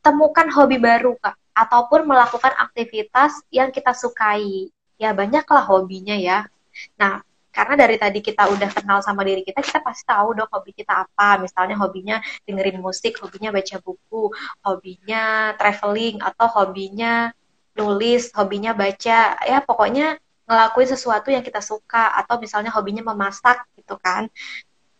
temukan 0.00 0.46
hobi 0.54 0.78
baru 0.78 1.18
kak, 1.18 1.34
ataupun 1.52 2.06
melakukan 2.08 2.54
aktivitas 2.56 3.42
yang 3.50 3.68
kita 3.74 3.92
sukai. 3.92 4.70
Ya 4.94 5.10
banyaklah 5.10 5.66
hobinya 5.66 6.14
ya. 6.14 6.46
Nah 6.94 7.20
karena 7.54 7.86
dari 7.86 7.98
tadi 7.98 8.18
kita 8.18 8.50
udah 8.50 8.70
kenal 8.70 8.98
sama 9.02 9.22
diri 9.22 9.46
kita, 9.46 9.62
kita 9.62 9.78
pasti 9.82 10.02
tahu 10.06 10.34
dong 10.34 10.50
hobi 10.50 10.74
kita 10.74 11.06
apa. 11.06 11.38
Misalnya 11.42 11.78
hobinya 11.78 12.18
dengerin 12.46 12.78
musik, 12.82 13.18
hobinya 13.18 13.50
baca 13.54 13.76
buku, 13.82 14.30
hobinya 14.62 15.54
traveling, 15.58 16.22
atau 16.22 16.46
hobinya 16.50 17.30
nulis, 17.74 18.30
hobinya 18.34 18.72
baca, 18.72 19.38
ya 19.38 19.58
pokoknya 19.62 20.18
ngelakuin 20.44 20.88
sesuatu 20.88 21.32
yang 21.32 21.42
kita 21.42 21.58
suka 21.58 22.14
atau 22.20 22.38
misalnya 22.38 22.70
hobinya 22.70 23.02
memasak 23.02 23.66
gitu 23.74 23.98
kan. 23.98 24.30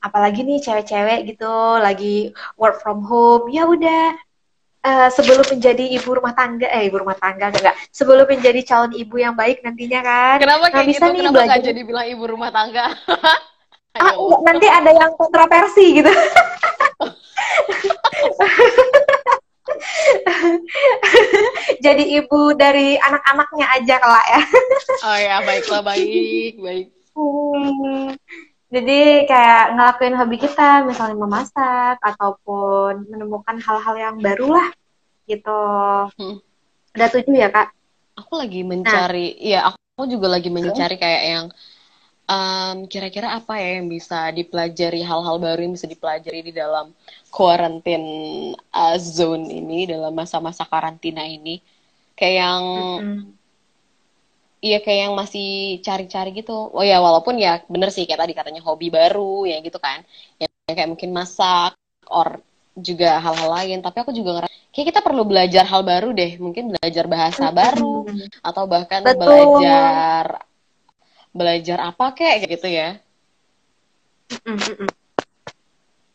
Apalagi 0.02 0.44
nih 0.44 0.60
cewek-cewek 0.60 1.34
gitu 1.34 1.54
lagi 1.80 2.34
work 2.60 2.82
from 2.84 3.06
home, 3.06 3.48
ya 3.48 3.64
udah 3.64 4.12
uh, 4.84 5.08
sebelum 5.08 5.46
menjadi 5.48 5.84
ibu 5.96 6.12
rumah 6.12 6.36
tangga, 6.36 6.68
eh 6.68 6.92
ibu 6.92 7.00
rumah 7.00 7.16
tangga 7.16 7.48
enggak, 7.48 7.76
sebelum 7.88 8.28
menjadi 8.28 8.60
calon 8.66 8.92
ibu 8.92 9.16
yang 9.16 9.32
baik 9.32 9.64
nantinya 9.64 10.00
kan. 10.04 10.36
Kenapa 10.44 10.68
kayak 10.68 10.84
nah, 10.84 10.92
bisa 10.92 11.04
gitu? 11.08 11.14
Nih 11.14 11.20
Kenapa 11.24 11.36
belajar... 11.40 11.64
jadi 11.64 11.80
bilang 11.86 12.06
ibu 12.10 12.24
rumah 12.28 12.50
tangga? 12.52 12.86
ah, 14.04 14.12
nanti 14.44 14.66
ada 14.68 14.90
yang 14.92 15.12
kontroversi 15.16 16.02
gitu. 16.02 16.12
jadi 21.84 22.04
ibu 22.22 22.54
dari 22.54 22.98
anak-anaknya 22.98 23.66
aja 23.80 23.94
kelak 24.00 24.26
ya. 24.28 24.42
oh 25.08 25.18
ya, 25.18 25.36
baiklah 25.42 25.82
baik, 25.82 26.54
baik. 26.60 26.86
Hmm, 27.14 28.18
jadi 28.70 29.00
kayak 29.30 29.64
ngelakuin 29.78 30.18
hobi 30.18 30.36
kita, 30.42 30.82
misalnya 30.82 31.16
memasak 31.18 32.02
ataupun 32.02 33.06
menemukan 33.06 33.62
hal-hal 33.62 33.94
yang 33.94 34.16
baru 34.18 34.58
lah, 34.58 34.68
gitu. 35.30 35.62
Hmm. 36.18 36.36
Udah 36.94 37.08
tujuh 37.10 37.34
ya 37.34 37.50
kak? 37.50 37.70
Aku 38.18 38.38
lagi 38.38 38.62
mencari, 38.62 39.38
nah. 39.38 39.42
ya 39.42 39.58
aku 39.70 40.10
juga 40.10 40.30
lagi 40.30 40.50
mencari 40.50 40.98
kayak 40.98 41.22
yang 41.22 41.44
um, 42.28 42.76
kira-kira 42.88 43.36
apa 43.38 43.60
ya 43.60 43.80
yang 43.80 43.88
bisa 43.88 44.32
dipelajari 44.32 45.00
hal-hal 45.04 45.36
baru 45.40 45.60
yang 45.64 45.74
bisa 45.76 45.88
dipelajari 45.88 46.40
di 46.40 46.52
dalam 46.52 46.92
quarantine 47.28 48.06
uh, 48.72 48.96
zone 49.00 49.48
ini 49.50 49.90
dalam 49.90 50.12
masa-masa 50.14 50.64
karantina 50.64 51.24
ini 51.26 51.60
kayak 52.14 52.34
yang 52.40 52.64
Iya 54.64 54.80
kayak 54.80 55.00
yang 55.04 55.14
masih 55.20 55.76
cari-cari 55.84 56.32
gitu. 56.40 56.56
Oh 56.72 56.80
ya 56.80 56.96
walaupun 56.96 57.36
ya 57.36 57.60
bener 57.68 57.92
sih 57.92 58.08
kayak 58.08 58.24
tadi 58.24 58.32
katanya 58.32 58.64
hobi 58.64 58.88
baru 58.88 59.44
ya 59.44 59.60
gitu 59.60 59.76
kan. 59.76 60.00
Ya 60.40 60.48
kayak 60.64 60.88
mungkin 60.88 61.12
masak 61.12 61.76
or 62.08 62.40
juga 62.72 63.20
hal-hal 63.20 63.52
lain. 63.60 63.84
Tapi 63.84 64.00
aku 64.00 64.16
juga 64.16 64.40
ngerasa 64.40 64.56
kayak 64.72 64.86
kita 64.88 65.00
perlu 65.04 65.28
belajar 65.28 65.68
hal 65.68 65.84
baru 65.84 66.16
deh. 66.16 66.40
Mungkin 66.40 66.72
belajar 66.72 67.04
bahasa 67.04 67.52
baru 67.52 68.08
atau 68.40 68.64
bahkan 68.64 69.04
Betul. 69.04 69.20
belajar 69.20 70.48
belajar 71.34 71.82
apa 71.82 72.14
kayak 72.14 72.46
gitu 72.46 72.70
ya. 72.70 73.02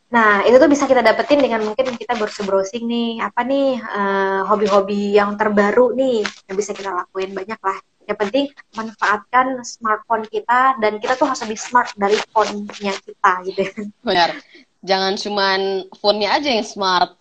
Nah, 0.09 0.41
itu 0.41 0.57
tuh 0.57 0.69
bisa 0.71 0.89
kita 0.89 1.05
dapetin 1.05 1.37
dengan 1.37 1.61
mungkin 1.61 1.93
kita 1.93 2.17
browsing 2.17 2.89
nih, 2.89 3.21
apa 3.21 3.45
nih 3.45 3.77
uh, 3.77 4.41
hobi-hobi 4.49 5.13
yang 5.13 5.37
terbaru 5.37 5.93
nih 5.93 6.25
yang 6.49 6.55
bisa 6.57 6.73
kita 6.73 6.89
lakuin 6.89 7.35
banyak 7.37 7.59
lah. 7.61 7.77
Yang 8.09 8.17
penting 8.25 8.45
manfaatkan 8.73 9.61
smartphone 9.61 10.25
kita 10.33 10.81
dan 10.81 10.97
kita 10.97 11.13
tuh 11.13 11.29
harus 11.29 11.45
lebih 11.45 11.61
smart 11.61 11.93
dari 11.93 12.17
phone-nya 12.33 12.97
kita 13.05 13.31
gitu. 13.45 13.61
Benar. 14.01 14.33
Jangan 14.81 15.13
cuman 15.13 15.59
phone-nya 16.01 16.41
aja 16.41 16.49
yang 16.57 16.65
smart. 16.65 17.13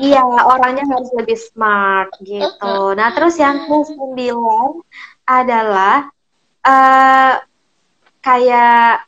iya, 0.00 0.24
orangnya 0.24 0.88
harus 0.88 1.12
lebih 1.12 1.36
smart 1.36 2.08
gitu. 2.24 2.96
Nah, 2.96 3.12
terus 3.12 3.36
yang 3.36 3.62
ke 3.68 3.78
sembilan 3.92 4.80
adalah 5.28 6.08
uh, 6.66 7.34
kayak 8.22 9.06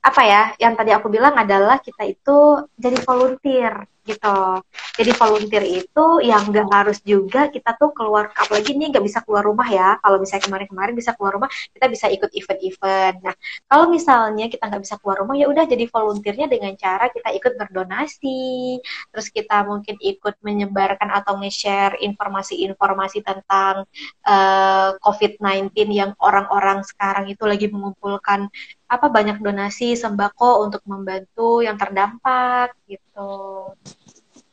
apa 0.00 0.22
ya 0.24 0.42
yang 0.56 0.74
tadi 0.74 0.96
aku 0.96 1.12
bilang 1.12 1.36
adalah 1.36 1.76
kita 1.76 2.08
itu 2.08 2.64
jadi 2.80 2.96
volunteer 3.04 3.84
gitu. 4.04 4.64
Jadi 4.96 5.10
volunteer 5.16 5.64
itu 5.64 6.06
yang 6.24 6.48
nggak 6.48 6.68
harus 6.68 6.98
juga 7.04 7.48
kita 7.48 7.76
tuh 7.76 7.92
keluar, 7.96 8.32
apalagi 8.36 8.76
ini 8.76 8.92
nggak 8.92 9.04
bisa 9.04 9.18
keluar 9.24 9.44
rumah 9.46 9.68
ya. 9.68 9.96
Kalau 10.00 10.20
misalnya 10.20 10.44
kemarin-kemarin 10.48 10.94
bisa 10.96 11.12
keluar 11.16 11.36
rumah, 11.36 11.50
kita 11.72 11.86
bisa 11.88 12.06
ikut 12.08 12.30
event-event. 12.32 13.16
Nah, 13.24 13.34
kalau 13.70 13.86
misalnya 13.88 14.46
kita 14.52 14.64
nggak 14.68 14.82
bisa 14.84 14.96
keluar 15.00 15.16
rumah, 15.24 15.34
ya 15.36 15.46
udah 15.48 15.64
jadi 15.64 15.84
volunteernya 15.88 16.46
dengan 16.50 16.72
cara 16.76 17.08
kita 17.08 17.28
ikut 17.36 17.52
berdonasi, 17.56 18.80
terus 19.12 19.26
kita 19.32 19.64
mungkin 19.64 19.96
ikut 20.00 20.34
menyebarkan 20.40 21.08
atau 21.12 21.38
nge-share 21.40 21.96
informasi-informasi 22.00 23.24
tentang 23.24 23.84
uh, 24.26 24.38
eh, 24.40 24.90
COVID-19 25.00 25.70
yang 25.92 26.10
orang-orang 26.20 26.82
sekarang 26.86 27.28
itu 27.28 27.44
lagi 27.44 27.66
mengumpulkan 27.68 28.48
apa 28.90 29.06
banyak 29.06 29.38
donasi 29.38 29.94
sembako 29.94 30.66
untuk 30.66 30.82
membantu 30.82 31.62
yang 31.62 31.78
terdampak 31.78 32.74
gitu 32.90 33.30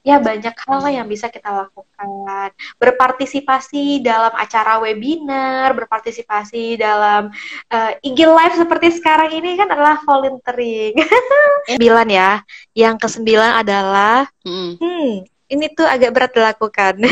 ya 0.08 0.24
banyak 0.24 0.55
hal 0.55 0.88
yang 0.88 1.08
bisa 1.12 1.28
kita 1.28 1.51
lakukan. 1.51 2.55
Berpartisipasi 2.80 3.99
dalam 3.99 4.32
acara 4.32 4.80
webinar 4.80 5.76
berpartisipasi 5.76 6.80
dalam 6.80 7.28
uh, 7.68 7.91
IG 7.99 8.20
live 8.24 8.55
seperti 8.55 8.95
sekarang 8.95 9.36
ini 9.36 9.60
kan 9.60 9.68
adalah 9.68 9.99
volunteering. 10.08 10.95
Sembilan 11.76 12.08
ya. 12.08 12.39
Yang 12.72 12.95
kesembilan 13.03 13.51
adalah 13.60 14.32
hmm. 14.47 14.80
hmm 14.80 15.12
ini 15.47 15.72
tuh 15.72 15.88
agak 15.88 16.12
berat 16.16 16.32
dilakukan. 16.32 17.03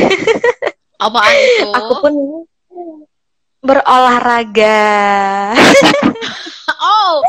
Apaan 1.05 1.35
itu 1.35 1.67
aku 1.75 1.93
pun 1.99 2.13
berolahraga. 3.59 4.79
Oh 6.85 7.21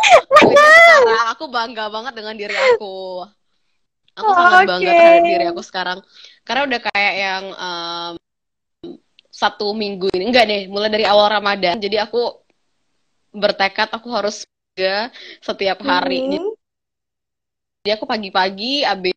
aku 1.37 1.53
bangga 1.53 1.93
banget 1.93 2.12
dengan 2.17 2.35
diri 2.35 2.57
aku 2.57 3.25
aku 4.17 4.27
oh, 4.27 4.35
sangat 4.35 4.53
okay. 4.57 4.67
bangga 4.67 4.91
terhadap 4.97 5.25
diri 5.29 5.45
aku 5.53 5.62
sekarang. 5.62 5.99
Karena 6.43 6.62
udah 6.64 6.81
kayak 6.89 7.14
yang 7.21 7.45
um, 7.53 8.14
satu 9.29 9.77
minggu 9.77 10.09
ini. 10.17 10.33
Enggak 10.33 10.49
deh 10.49 10.62
mulai 10.73 10.89
dari 10.89 11.05
awal 11.05 11.29
Ramadan. 11.29 11.77
Jadi 11.77 12.01
aku 12.01 12.33
bertekad 13.37 13.93
aku 13.93 14.09
harus 14.09 14.49
juga 14.73 15.12
setiap 15.45 15.85
hari. 15.85 16.41
Mm. 16.41 16.57
jadi 17.85 18.03
aku 18.03 18.09
pagi-pagi 18.09 18.83
abis 18.83 19.14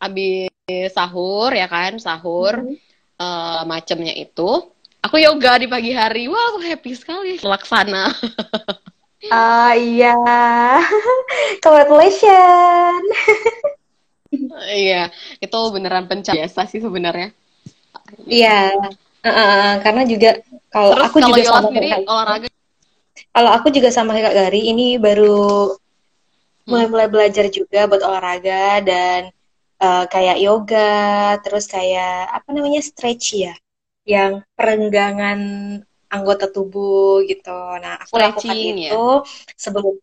abis 0.00 0.48
sahur 0.96 1.52
ya 1.52 1.68
kan 1.68 2.00
sahur 2.00 2.62
mm. 2.62 2.78
uh, 3.18 3.62
macemnya 3.66 4.14
itu. 4.14 4.70
Aku 5.04 5.20
yoga 5.20 5.60
di 5.60 5.68
pagi 5.68 5.92
hari. 5.92 6.30
Wah 6.32 6.54
aku 6.54 6.64
happy 6.64 6.96
sekali. 6.96 7.36
Laksana 7.42 8.08
Ah 9.32 9.72
uh, 9.72 9.72
iya, 9.78 10.14
congratulations. 11.64 13.08
iya, 14.68 15.08
itu 15.40 15.58
beneran 15.72 16.04
pencapaian 16.04 16.44
biasa 16.44 16.68
sih 16.68 16.84
sebenarnya. 16.84 17.32
Iya, 18.28 18.74
uh, 19.24 19.28
uh, 19.28 19.68
karena 19.80 20.02
juga 20.04 20.44
kalau 20.68 20.92
aku 21.00 21.24
kalau 21.24 21.28
juga 21.32 21.42
sama 21.48 21.68
sendiri, 21.72 21.88
olahraga. 22.04 22.48
Kalau 23.34 23.50
aku 23.50 23.68
juga 23.74 23.88
sama 23.90 24.14
kayak 24.14 24.26
Kak 24.30 24.36
Gari, 24.36 24.60
ini 24.70 25.00
baru 25.00 25.72
hmm. 25.72 26.68
mulai-mulai 26.68 27.08
belajar 27.08 27.46
juga 27.48 27.88
buat 27.88 28.02
olahraga 28.04 28.82
dan 28.84 29.32
uh, 29.80 30.04
kayak 30.10 30.38
yoga, 30.42 31.38
terus 31.40 31.64
kayak 31.64 32.28
apa 32.28 32.48
namanya 32.52 32.84
stretch 32.84 33.40
ya, 33.40 33.54
yang 34.04 34.44
perenggangan 34.54 35.40
anggota 36.14 36.46
tubuh 36.46 37.26
gitu. 37.26 37.58
Nah, 37.82 37.98
aku 37.98 38.14
lakukan 38.14 38.54
ya? 38.54 38.94
itu 38.94 39.04
sebelum 39.58 39.98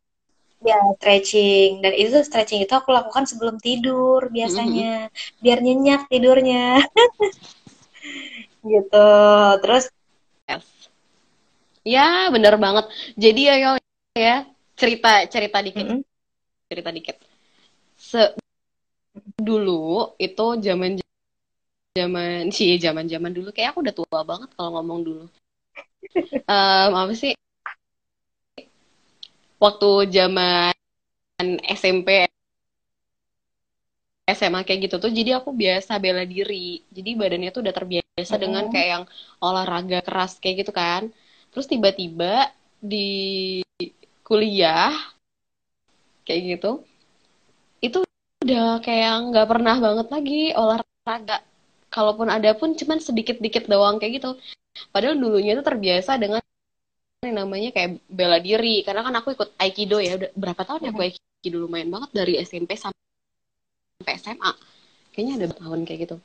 ya 0.62 0.78
stretching 1.00 1.82
dan 1.82 1.94
itu 1.98 2.22
stretching 2.22 2.62
itu 2.62 2.70
aku 2.70 2.94
lakukan 2.94 3.26
sebelum 3.26 3.58
tidur 3.58 4.30
biasanya 4.30 5.10
mm-hmm. 5.10 5.42
biar 5.42 5.58
nyenyak 5.58 6.06
tidurnya 6.06 6.86
gitu 8.62 9.10
terus 9.66 9.90
yes. 10.46 10.66
Ya, 11.82 12.30
bener 12.30 12.62
banget. 12.62 12.86
Jadi 13.18 13.42
ya, 13.50 13.56
yo, 13.58 13.72
ya 14.14 14.46
cerita 14.78 15.26
cerita 15.26 15.58
dikit, 15.66 15.82
Mm-mm. 15.82 16.02
cerita 16.70 16.90
dikit. 16.94 17.18
Se 17.98 18.38
dulu 19.42 20.14
itu 20.22 20.46
zaman 20.62 21.02
zaman 21.98 22.54
sih 22.54 22.78
zaman 22.78 23.10
zaman 23.10 23.34
dulu 23.34 23.50
kayak 23.52 23.74
aku 23.76 23.82
udah 23.84 23.96
tua 23.98 24.20
banget 24.22 24.50
kalau 24.54 24.78
ngomong 24.78 25.00
dulu. 25.02 25.26
Em, 26.48 26.92
apa 26.96 27.14
sih? 27.16 27.34
Waktu 29.62 29.90
zaman 30.10 30.74
SMP, 31.70 32.26
SMA 34.32 34.64
kayak 34.64 34.90
gitu 34.90 34.96
tuh, 34.98 35.12
jadi 35.12 35.38
aku 35.44 35.52
biasa 35.52 36.00
bela 36.02 36.24
diri. 36.24 36.82
Jadi 36.90 37.10
badannya 37.20 37.52
tuh 37.52 37.62
udah 37.68 37.76
terbiasa 37.76 38.36
dengan 38.40 38.64
Mm-mm. 38.66 38.74
kayak 38.74 38.90
yang 38.90 39.04
olahraga 39.44 40.00
keras 40.02 40.40
kayak 40.42 40.66
gitu 40.66 40.72
kan. 40.74 41.12
Terus 41.52 41.68
tiba-tiba 41.68 42.50
di 42.82 43.62
kuliah 44.24 44.96
kayak 46.26 46.42
gitu, 46.58 46.86
itu 47.84 48.00
udah 48.46 48.80
kayak 48.82 49.14
nggak 49.30 49.48
pernah 49.50 49.76
banget 49.78 50.08
lagi 50.10 50.42
olahraga. 50.56 51.38
Kalaupun 51.92 52.32
ada 52.32 52.56
pun 52.56 52.72
cuman 52.72 53.04
sedikit-dikit 53.04 53.68
doang 53.68 54.00
kayak 54.00 54.24
gitu. 54.24 54.40
Padahal 54.92 55.20
dulunya 55.20 55.56
itu 55.56 55.64
terbiasa 55.64 56.16
dengan 56.16 56.40
yang 57.22 57.46
namanya 57.46 57.70
kayak 57.70 58.02
bela 58.10 58.42
diri. 58.42 58.82
Karena 58.82 59.06
kan 59.06 59.14
aku 59.16 59.38
ikut 59.38 59.54
Aikido 59.62 60.02
ya. 60.02 60.18
Udah 60.18 60.30
berapa 60.34 60.62
tahun 60.66 60.88
ya 60.88 60.90
aku 60.96 61.02
Aikido 61.06 61.58
lumayan 61.64 61.90
banget 61.94 62.10
dari 62.16 62.34
SMP 62.42 62.74
sampai 62.80 62.98
SMA. 64.18 64.52
Kayaknya 65.12 65.34
ada 65.44 65.48
tahun 65.54 65.86
kayak 65.86 66.00
gitu. 66.08 66.18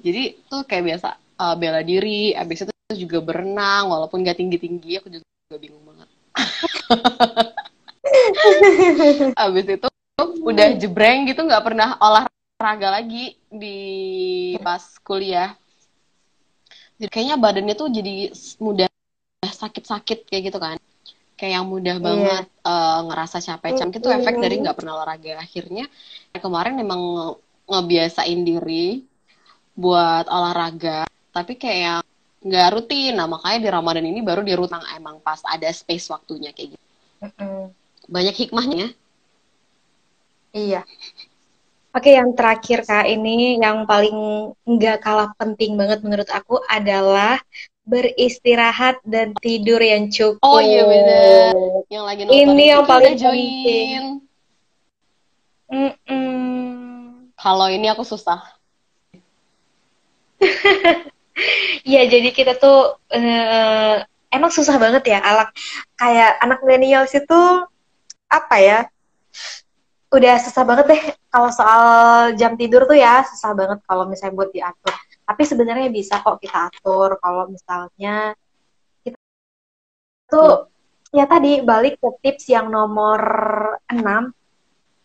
Jadi 0.00 0.22
tuh 0.48 0.62
kayak 0.64 0.84
biasa 0.86 1.08
uh, 1.38 1.54
bela 1.60 1.84
diri. 1.84 2.32
Abis 2.32 2.64
itu 2.64 2.72
juga 2.96 3.20
berenang. 3.20 3.92
Walaupun 3.92 4.24
gak 4.24 4.40
tinggi-tinggi 4.40 5.02
aku 5.02 5.12
juga 5.12 5.56
bingung 5.60 5.84
banget. 5.84 6.08
Abis 9.44 9.66
itu 9.66 9.88
udah 10.40 10.68
jebreng 10.76 11.28
gitu 11.28 11.44
nggak 11.44 11.64
pernah 11.64 11.96
olahraga 12.00 13.00
lagi 13.00 13.36
di 13.48 13.78
pas 14.60 14.82
kuliah. 15.04 15.56
Jadi 17.00 17.08
kayaknya 17.08 17.36
badannya 17.40 17.74
tuh 17.74 17.88
jadi 17.88 18.28
mudah 18.60 18.88
sakit-sakit 19.40 20.28
kayak 20.28 20.52
gitu 20.52 20.58
kan. 20.60 20.76
Kayak 21.40 21.52
yang 21.56 21.66
mudah 21.72 21.96
Iya. 21.96 22.04
banget 22.04 22.46
uh, 22.68 23.00
ngerasa 23.08 23.40
capek. 23.40 23.72
Capek 23.80 23.96
itu 24.04 24.08
efek 24.12 24.34
dari 24.36 24.60
nggak 24.60 24.76
pernah 24.76 25.00
olahraga. 25.00 25.40
Akhirnya 25.40 25.88
kemarin 26.36 26.76
emang 26.76 27.00
nge- 27.00 27.38
ngebiasain 27.72 28.40
diri 28.44 29.00
buat 29.72 30.28
olahraga. 30.28 31.08
Tapi 31.32 31.56
kayak 31.56 32.04
nggak 32.44 32.68
rutin. 32.76 33.16
Nah 33.16 33.24
makanya 33.24 33.58
di 33.64 33.68
Ramadan 33.72 34.04
ini 34.04 34.20
baru 34.20 34.44
di 34.44 34.52
rutang 34.52 34.84
emang 34.92 35.24
pas 35.24 35.40
ada 35.48 35.72
space 35.72 36.12
waktunya 36.12 36.52
kayak 36.52 36.76
gitu. 36.76 36.86
Banyak 38.12 38.36
hikmahnya. 38.36 38.92
Iya. 40.52 40.84
Oke, 41.90 42.14
yang 42.14 42.38
terakhir 42.38 42.86
Kak, 42.86 43.10
ini 43.10 43.58
yang 43.58 43.82
paling 43.82 44.14
nggak 44.62 45.02
kalah 45.02 45.34
penting 45.34 45.74
banget 45.74 45.98
menurut 46.06 46.30
aku 46.30 46.62
adalah 46.70 47.42
beristirahat 47.82 49.02
dan 49.02 49.34
tidur 49.42 49.82
yang 49.82 50.06
cukup. 50.06 50.38
Oh 50.46 50.62
iya 50.62 50.86
bener. 50.86 51.50
Yang 51.90 52.04
lagi 52.06 52.22
nonton 52.22 52.38
Ini 52.38 52.64
yang 52.70 52.84
paling 52.86 53.14
join. 53.18 54.04
Mm-mm. 55.70 56.30
Kalau 57.34 57.66
ini 57.66 57.86
aku 57.90 58.06
susah. 58.06 58.38
Iya, 61.88 62.04
jadi 62.04 62.36
kita 62.36 62.60
tuh 62.60 63.00
eh, 63.08 63.96
emang 64.28 64.52
susah 64.52 64.76
banget 64.76 65.08
ya, 65.08 65.24
alak 65.24 65.56
kayak 65.96 66.36
anak 66.36 66.60
milenials 66.60 67.16
itu 67.16 67.40
apa 68.28 68.56
ya? 68.60 68.78
Udah 70.10 70.42
susah 70.42 70.66
banget 70.66 70.86
deh 70.90 71.02
kalau 71.30 71.50
soal 71.54 71.82
jam 72.34 72.58
tidur 72.58 72.82
tuh 72.82 72.98
ya 72.98 73.22
susah 73.22 73.54
banget 73.54 73.78
kalau 73.86 74.10
misalnya 74.10 74.34
buat 74.34 74.50
diatur. 74.50 74.94
Tapi 75.22 75.42
sebenarnya 75.46 75.88
bisa 75.94 76.18
kok 76.18 76.42
kita 76.42 76.66
atur 76.66 77.14
kalau 77.22 77.46
misalnya 77.46 78.34
kita 79.06 79.14
tuh 80.26 80.66
ya 81.14 81.30
tadi 81.30 81.62
balik 81.62 82.02
ke 82.02 82.10
tips 82.26 82.50
yang 82.50 82.70
nomor 82.70 83.18
6 83.86 84.34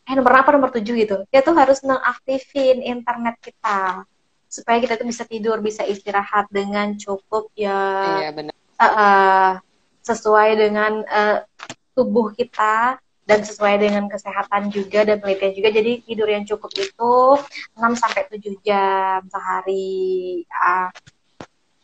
eh 0.06 0.14
nomor 0.14 0.34
apa 0.38 0.50
nomor 0.54 0.70
7 0.74 0.82
gitu. 0.82 1.22
Kita 1.30 1.42
tuh 1.46 1.54
harus 1.58 1.86
nonaktifin 1.86 2.82
internet 2.82 3.38
kita 3.42 4.06
supaya 4.50 4.78
kita 4.82 4.98
tuh 4.98 5.06
bisa 5.06 5.22
tidur, 5.26 5.62
bisa 5.62 5.86
istirahat 5.86 6.50
dengan 6.50 6.98
cukup 6.98 7.54
ya 7.54 7.78
Iya 8.26 8.30
bener. 8.34 8.54
eh, 8.58 8.86
eh, 8.86 9.52
sesuai 10.02 10.50
dengan 10.58 11.02
eh, 11.06 11.38
tubuh 11.94 12.34
kita 12.34 12.98
dan 13.26 13.42
sesuai 13.42 13.82
dengan 13.82 14.06
kesehatan 14.06 14.70
juga 14.70 15.04
dan 15.04 15.18
penelitian 15.20 15.54
juga. 15.58 15.70
Jadi 15.74 15.92
tidur 16.06 16.30
yang 16.30 16.46
cukup 16.46 16.72
itu 16.78 17.14
6 17.76 17.94
sampai 17.98 18.30
7 18.30 18.56
jam 18.62 19.20
sehari. 19.28 20.46
Ah. 20.54 20.90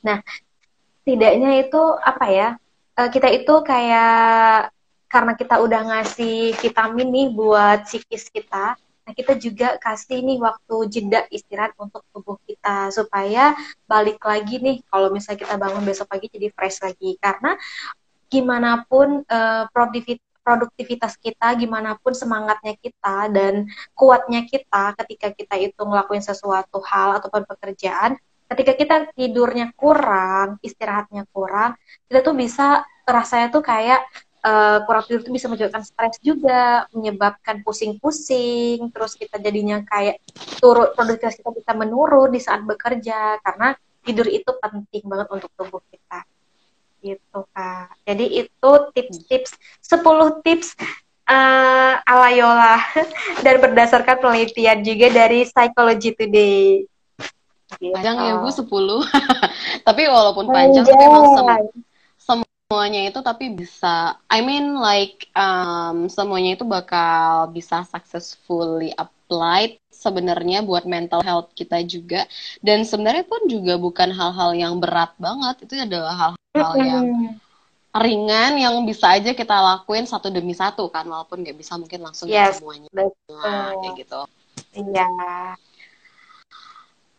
Nah, 0.05 0.21
tidaknya 1.05 1.65
itu 1.65 1.81
apa 2.01 2.25
ya? 2.29 2.49
eh, 3.01 3.09
kita 3.09 3.27
itu 3.31 3.53
kayak 3.65 4.69
karena 5.11 5.33
kita 5.35 5.59
udah 5.59 5.81
ngasih 5.91 6.55
vitamin 6.63 7.07
nih 7.11 7.27
buat 7.35 7.83
psikis 7.83 8.31
kita, 8.31 8.79
nah 9.03 9.11
kita 9.11 9.35
juga 9.35 9.75
kasih 9.75 10.23
nih 10.23 10.39
waktu 10.39 10.75
jeda 10.87 11.27
istirahat 11.27 11.75
untuk 11.75 11.99
tubuh 12.15 12.39
kita 12.47 12.87
supaya 12.95 13.51
balik 13.91 14.23
lagi 14.23 14.63
nih 14.63 14.79
kalau 14.87 15.11
misalnya 15.11 15.43
kita 15.43 15.55
bangun 15.59 15.83
besok 15.83 16.07
pagi 16.07 16.31
jadi 16.31 16.47
fresh 16.55 16.79
lagi 16.79 17.19
karena 17.19 17.59
gimana 18.31 18.87
pun 18.87 19.27
eh, 19.27 19.63
produktivi- 19.75 20.30
produktivitas 20.41 21.15
kita, 21.17 21.53
gimana 21.57 21.97
pun 21.97 22.11
semangatnya 22.11 22.73
kita 22.77 23.29
dan 23.29 23.69
kuatnya 23.93 24.45
kita 24.45 24.97
ketika 25.05 25.27
kita 25.33 25.55
itu 25.57 25.81
ngelakuin 25.81 26.21
sesuatu 26.21 26.81
hal 26.81 27.21
ataupun 27.21 27.45
pekerjaan, 27.45 28.17
ketika 28.51 28.73
kita 28.75 28.95
tidurnya 29.15 29.71
kurang, 29.77 30.59
istirahatnya 30.59 31.29
kurang, 31.31 31.77
kita 32.09 32.19
tuh 32.25 32.35
bisa 32.35 32.83
rasanya 33.07 33.53
tuh 33.53 33.63
kayak 33.63 34.01
eh, 34.43 34.79
kurang 34.83 35.03
tidur 35.07 35.21
tuh 35.23 35.33
bisa 35.33 35.47
menyebabkan 35.47 35.83
stres 35.85 36.17
juga, 36.19 36.89
menyebabkan 36.91 37.61
pusing-pusing, 37.61 38.91
terus 38.91 39.15
kita 39.15 39.39
jadinya 39.39 39.85
kayak 39.85 40.19
turun 40.59 40.91
produktivitas 40.97 41.39
kita 41.39 41.51
bisa 41.53 41.71
menurun 41.77 42.29
di 42.33 42.41
saat 42.41 42.65
bekerja 42.65 43.39
karena 43.45 43.77
tidur 44.01 44.25
itu 44.25 44.49
penting 44.57 45.05
banget 45.05 45.27
untuk 45.29 45.53
tubuh 45.53 45.81
kita 45.93 46.25
gitu 47.01 47.39
kak 47.51 47.91
jadi 48.05 48.25
itu 48.45 48.71
tips-tips 48.93 49.57
10 49.81 50.45
tips 50.45 50.77
eh, 51.25 51.93
ala 51.97 52.29
Yola 52.31 52.77
dan 53.45 53.55
berdasarkan 53.59 54.21
penelitian 54.21 54.85
juga 54.85 55.07
dari 55.09 55.43
Psychology 55.45 56.13
Today 56.13 56.85
gitu. 57.79 57.95
Panjang 57.95 58.15
ya 58.19 58.33
Bu 58.39 58.49
10. 58.51 58.67
tapi 59.87 60.01
walaupun 60.07 60.45
panjang 60.49 60.85
tapi 60.85 61.03
emang 61.03 61.25
sem- 61.33 61.69
semuanya 62.71 63.01
itu 63.11 63.19
tapi 63.19 63.51
bisa 63.51 64.15
I 64.31 64.39
mean 64.39 64.79
like 64.79 65.27
um, 65.35 66.07
semuanya 66.07 66.55
itu 66.55 66.63
bakal 66.63 67.51
bisa 67.51 67.83
successfully 67.83 68.95
applied 68.95 69.75
sebenarnya 70.01 70.65
buat 70.65 70.89
mental 70.89 71.21
health 71.21 71.53
kita 71.53 71.77
juga. 71.85 72.25
Dan 72.57 72.81
sebenarnya 72.81 73.21
pun 73.29 73.45
juga 73.45 73.77
bukan 73.77 74.09
hal-hal 74.09 74.57
yang 74.57 74.81
berat 74.81 75.13
banget. 75.21 75.69
Itu 75.69 75.77
adalah 75.77 76.33
hal-hal 76.33 76.73
yang 76.81 77.05
ringan 77.93 78.57
yang 78.57 78.81
bisa 78.87 79.13
aja 79.13 79.37
kita 79.37 79.53
lakuin 79.53 80.09
satu 80.09 80.33
demi 80.33 80.57
satu 80.57 80.89
kan. 80.89 81.05
Walaupun 81.05 81.45
nggak 81.45 81.57
bisa 81.61 81.77
mungkin 81.77 82.01
langsung 82.01 82.25
ya 82.25 82.49
Yes, 82.49 82.57
semuanya. 82.57 82.89
betul. 82.89 83.37
Nah, 83.37 83.77
kayak 83.77 83.93
gitu. 84.01 84.21
Iya. 84.73 85.07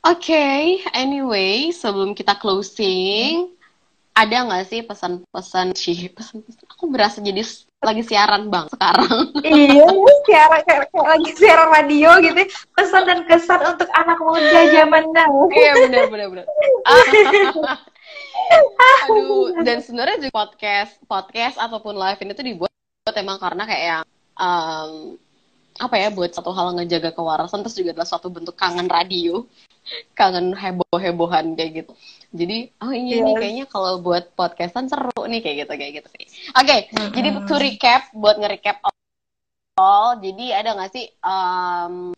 Oke, 0.03 0.83
anyway, 0.91 1.71
sebelum 1.71 2.11
kita 2.19 2.35
closing, 2.35 3.55
ada 4.11 4.45
nggak 4.51 4.67
sih 4.67 4.81
pesan-pesan 4.83 5.79
sih 5.79 6.11
pesan-pesan? 6.11 6.67
Aku 6.75 6.91
berasa 6.91 7.23
jadi 7.23 7.47
lagi 7.83 8.03
siaran 8.07 8.49
bang 8.49 8.67
sekarang. 8.71 9.35
iya, 9.43 9.87
siaran 10.27 10.61
kayak, 10.65 10.89
kayak 10.95 11.07
lagi 11.19 11.31
siaran 11.35 11.69
radio 11.69 12.11
gitu. 12.23 12.39
ya. 12.39 12.49
Pesan 12.79 13.03
dan 13.05 13.21
kesan 13.27 13.61
untuk 13.67 13.91
anak 13.93 14.19
muda 14.23 14.61
zaman 14.71 15.05
now. 15.11 15.51
Iya 15.51 15.73
benar 15.87 16.05
benar 16.09 16.27
benar. 16.31 16.47
Aduh, 19.07 19.63
dan 19.67 19.83
sebenarnya 19.83 20.17
juga 20.23 20.47
podcast 20.47 20.95
podcast 21.11 21.57
ataupun 21.59 21.99
live 21.99 22.21
ini 22.23 22.33
tuh 22.33 22.47
dibuat 22.47 22.73
buat 23.03 23.19
emang 23.19 23.39
karena 23.43 23.67
kayak 23.67 23.83
yang 23.83 24.05
em, 24.39 24.93
apa 25.83 25.95
ya 25.99 26.09
buat 26.15 26.31
satu 26.31 26.55
hal 26.55 26.79
ngejaga 26.79 27.11
kewarasan 27.11 27.67
terus 27.67 27.75
juga 27.75 27.99
adalah 27.99 28.07
suatu 28.07 28.31
bentuk 28.31 28.55
kangen 28.55 28.87
radio 28.87 29.43
kangen 30.15 30.55
heboh-hebohan 30.55 31.59
kayak 31.59 31.83
gitu 31.83 31.93
jadi 32.33 32.73
oh 32.81 32.93
iya 32.93 33.17
nih 33.21 33.33
Yes. 33.37 33.41
kayaknya 33.41 33.67
kalau 33.69 34.01
buat 34.01 34.33
podcastan 34.33 34.89
seru 34.89 35.13
nih 35.29 35.41
kayak 35.45 35.57
gitu 35.65 35.73
kayak 35.77 35.93
gitu 36.03 36.09
sih 36.17 36.27
oke 36.57 36.77
jadi 37.13 37.29
Mm-mm. 37.31 37.47
to 37.47 37.57
recap 37.61 38.09
buat 38.17 38.41
nge-recap 38.41 38.77
all 39.77 40.17
jadi 40.19 40.65
ada 40.65 40.77
nggak 40.77 40.91
sih 40.93 41.07
em, 41.13 42.17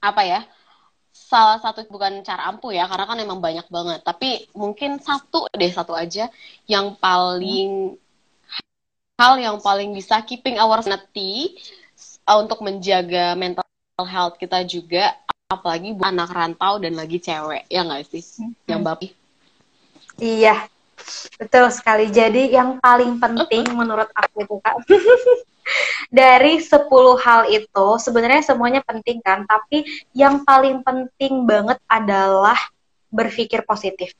apa 0.00 0.22
ya 0.24 0.40
salah 1.12 1.60
satu 1.60 1.84
bukan 1.86 2.24
cara 2.24 2.48
ampuh 2.50 2.72
ya 2.72 2.88
karena 2.88 3.04
kan 3.06 3.18
emang 3.20 3.38
banyak 3.38 3.68
banget 3.68 4.00
tapi 4.02 4.48
mungkin 4.56 4.98
satu 4.98 5.46
deh 5.52 5.70
satu 5.70 5.92
aja 5.94 6.32
yang 6.66 6.96
paling 6.96 7.94
hal 9.20 9.36
yang 9.36 9.60
paling 9.60 9.92
bisa 9.92 10.24
keeping 10.24 10.56
our 10.56 10.80
sanity 10.80 11.54
uh, 12.24 12.40
untuk 12.40 12.64
menjaga 12.64 13.36
mental 13.36 13.64
health 14.08 14.40
kita 14.40 14.64
juga 14.64 15.12
apalagi 15.50 15.92
buat 15.92 16.08
anak 16.08 16.30
rantau 16.32 16.80
dan 16.80 16.96
lagi 16.96 17.20
cewek 17.20 17.68
ya 17.68 17.84
nggak 17.84 18.08
sih 18.08 18.24
hmm. 18.24 18.70
yang 18.70 18.80
bapi 18.80 19.19
iya 20.20 20.68
betul 21.40 21.66
sekali. 21.72 22.12
Jadi 22.12 22.52
yang 22.52 22.76
paling 22.78 23.16
penting 23.18 23.72
menurut 23.72 24.12
aku 24.12 24.44
itu 24.44 24.56
kak 24.60 24.76
dari 26.20 26.60
10 26.60 26.86
hal 27.24 27.48
itu 27.48 27.86
sebenarnya 28.02 28.42
semuanya 28.42 28.82
penting 28.82 29.22
kan 29.22 29.46
tapi 29.46 29.86
yang 30.12 30.42
paling 30.44 30.82
penting 30.84 31.48
banget 31.48 31.80
adalah 31.88 32.58
berpikir 33.10 33.64
positif. 33.66 34.12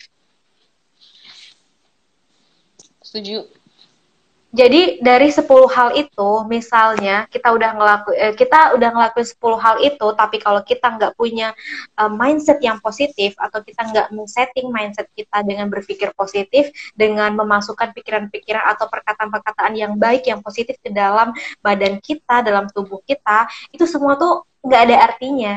Setuju 3.04 3.59
jadi 4.50 4.98
dari 4.98 5.30
10 5.30 5.46
hal 5.70 5.94
itu, 5.94 6.30
misalnya 6.50 7.30
kita 7.30 7.54
udah 7.54 7.70
ngelaku, 7.70 8.10
eh, 8.18 8.34
kita 8.34 8.74
udah 8.74 8.90
ngelakuin 8.90 9.22
10 9.22 9.54
hal 9.62 9.78
itu, 9.78 10.06
tapi 10.18 10.42
kalau 10.42 10.58
kita 10.66 10.90
nggak 10.90 11.14
punya 11.14 11.54
uh, 11.94 12.10
mindset 12.10 12.58
yang 12.58 12.82
positif 12.82 13.38
atau 13.38 13.62
kita 13.62 13.86
nggak 13.86 14.06
men-setting 14.10 14.74
mindset 14.74 15.06
kita 15.14 15.46
dengan 15.46 15.70
berpikir 15.70 16.10
positif, 16.18 16.74
dengan 16.98 17.30
memasukkan 17.38 17.94
pikiran-pikiran 17.94 18.74
atau 18.74 18.90
perkataan-perkataan 18.90 19.72
yang 19.78 19.94
baik, 19.94 20.26
yang 20.26 20.42
positif 20.42 20.74
ke 20.82 20.90
dalam 20.90 21.30
badan 21.62 22.02
kita, 22.02 22.42
dalam 22.42 22.66
tubuh 22.74 22.98
kita, 23.06 23.46
itu 23.70 23.86
semua 23.86 24.18
tuh 24.18 24.42
nggak 24.66 24.82
ada 24.82 24.96
artinya. 25.14 25.54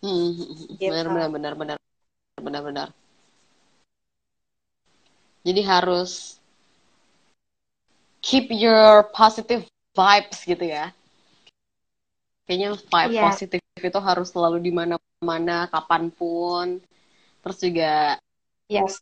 Hmm, 0.00 0.32
gitu. 0.80 0.88
benar, 0.88 1.04
benar, 1.12 1.28
benar, 1.28 1.52
benar, 1.52 1.78
benar, 2.40 2.62
benar. 2.64 2.99
Jadi 5.40 5.60
harus 5.64 6.36
keep 8.20 8.52
your 8.52 9.08
positive 9.16 9.64
vibes 9.96 10.44
gitu 10.44 10.64
ya. 10.64 10.92
Kayaknya 12.44 12.68
vibe 12.76 13.12
yeah. 13.14 13.24
positif 13.30 13.60
itu 13.80 14.00
harus 14.02 14.28
selalu 14.34 14.58
di 14.60 14.72
mana-mana, 14.74 15.70
kapan 15.72 16.12
pun. 16.12 16.82
Terus 17.40 17.58
juga 17.62 18.20
yes. 18.68 19.00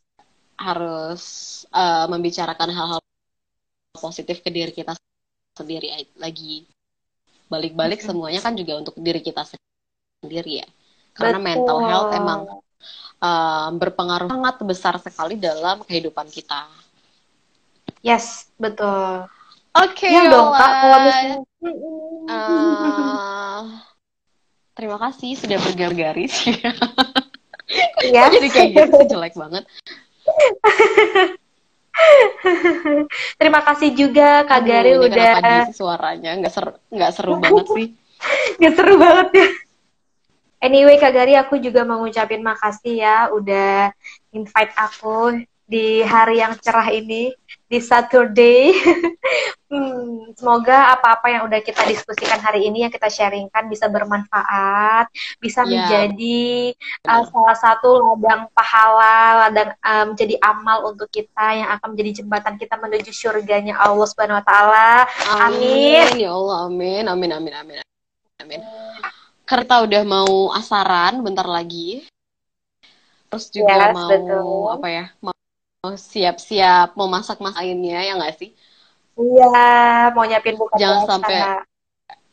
harus 0.55 1.23
uh, 1.75 2.07
membicarakan 2.07 2.71
hal-hal 2.71 3.01
positif 3.99 4.45
ke 4.45 4.51
diri 4.53 4.71
kita 4.71 4.95
sendiri 5.59 6.07
lagi. 6.21 6.69
Balik-balik 7.51 8.05
semuanya 8.05 8.39
kan 8.45 8.55
juga 8.55 8.79
untuk 8.79 8.95
diri 9.01 9.19
kita 9.25 9.43
sendiri 10.23 10.63
ya. 10.63 10.69
Karena 11.17 11.43
Betul. 11.43 11.49
mental 11.51 11.79
health 11.83 12.11
emang 12.15 12.41
uh, 13.23 13.69
berpengaruh 13.75 14.31
sangat 14.31 14.57
besar 14.65 14.95
sekali 15.03 15.37
dalam 15.39 15.83
kehidupan 15.85 16.27
kita. 16.31 16.67
Yes, 18.03 18.49
betul. 18.59 19.27
Oke, 19.79 20.09
okay, 20.09 20.17
ya 20.17 20.33
dong 20.33 20.51
kak. 20.55 20.71
Kalau 20.81 20.99
misalnya, 21.07 21.37
uh, 22.31 23.63
terima 24.75 24.97
kasih 24.99 25.39
sudah 25.39 25.59
bergaris. 25.77 26.35
Iya. 28.01 28.33
Jadi 28.33 28.49
kayak 28.49 28.81
gitu 28.81 29.13
jelek 29.13 29.37
banget. 29.37 29.69
Terima 33.41 33.61
kasih 33.65 33.91
juga 33.95 34.47
Kak 34.47 34.63
Gari 34.65 34.97
udah. 34.97 35.43
Kenapa 35.43 35.73
suaranya 35.75 36.31
nggak 36.39 36.53
seru, 36.53 36.73
nggak 36.89 37.13
seru 37.13 37.33
banget 37.45 37.67
sih? 37.75 37.87
Nggak 38.57 38.73
seru 38.79 38.95
banget 38.97 39.29
ya. 39.35 39.49
Anyway, 40.59 40.99
Kak 40.99 41.15
Gari, 41.15 41.39
aku 41.39 41.63
juga 41.63 41.87
mau 41.87 42.03
ngucapin 42.03 42.43
makasih 42.43 42.99
ya 42.99 43.31
udah 43.31 43.95
invite 44.35 44.75
aku 44.75 45.47
di 45.69 46.01
hari 46.01 46.41
yang 46.41 46.57
cerah 46.59 46.89
ini, 46.91 47.31
di 47.69 47.79
Saturday. 47.79 48.73
hmm, 49.71 50.35
semoga 50.35 50.97
apa-apa 50.97 51.29
yang 51.29 51.43
udah 51.45 51.61
kita 51.61 51.85
diskusikan 51.87 52.41
hari 52.41 52.67
ini, 52.67 52.83
yang 52.83 52.91
kita 52.91 53.07
sharingkan 53.07 53.69
bisa 53.71 53.87
bermanfaat, 53.87 55.13
bisa 55.39 55.63
yeah. 55.63 55.69
menjadi 55.69 56.73
uh, 57.05 57.23
salah 57.29 57.57
satu 57.61 58.01
ladang 58.01 58.49
pahala, 58.57 59.47
ladang 59.47 59.71
uh, 59.85 60.05
menjadi 60.09 60.41
amal 60.41 60.91
untuk 60.91 61.07
kita 61.13 61.55
yang 61.55 61.69
akan 61.77 61.95
menjadi 61.95 62.25
jembatan 62.25 62.57
kita 62.57 62.75
menuju 62.81 63.13
surganya 63.13 63.77
Allah 63.77 64.09
Subhanahu 64.09 64.41
wa 64.41 64.47
taala. 64.49 65.07
Amin. 65.37 66.03
amin. 66.17 66.25
Ya 66.25 66.33
Allah, 66.33 66.67
amin. 66.67 67.05
Amin 67.07 67.31
amin 67.31 67.55
amin. 67.55 67.79
Amin 68.41 68.61
karena 69.49 69.75
udah 69.81 70.03
mau 70.05 70.53
asaran 70.53 71.25
bentar 71.25 71.49
lagi. 71.49 72.05
Terus 73.33 73.49
juga 73.49 73.73
yes, 73.81 73.97
mau 73.97 74.11
betul. 74.13 74.63
apa 74.77 74.87
ya? 74.93 75.05
Mau 75.25 75.33
siap-siap 75.97 76.93
mau 76.93 77.09
masak 77.09 77.41
masakinnya 77.41 78.05
ya 78.05 78.13
nggak 78.21 78.37
sih? 78.37 78.53
Iya, 79.17 80.13
mau 80.13 80.29
nyiapin 80.29 80.61
buka 80.61 80.77
Jangan 80.77 81.09
sampai 81.09 81.65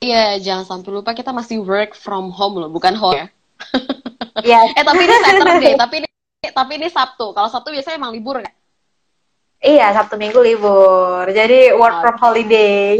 Iya, 0.03 0.37
jangan 0.43 0.65
sampai 0.67 0.91
lupa 0.91 1.15
kita 1.15 1.31
masih 1.31 1.63
work 1.63 1.95
from 1.95 2.29
home 2.29 2.59
loh, 2.59 2.69
bukan 2.69 2.93
home 2.99 3.15
ya. 3.15 3.27
Iya. 4.43 4.59
eh 4.77 4.83
tapi 4.83 5.01
ini 5.07 5.15
Saturday, 5.23 5.73
tapi 5.79 5.95
ini 6.03 6.07
tapi 6.51 6.71
ini 6.77 6.87
Sabtu. 6.91 7.31
Kalau 7.31 7.47
Sabtu 7.47 7.71
biasanya 7.71 7.95
emang 7.95 8.11
libur 8.11 8.43
kan? 8.43 8.53
Iya, 9.63 9.95
Sabtu 9.95 10.19
Minggu 10.19 10.43
libur. 10.43 11.25
Jadi 11.31 11.73
work 11.79 11.95
okay. 11.95 12.03
from 12.03 12.15
holiday. 12.19 12.99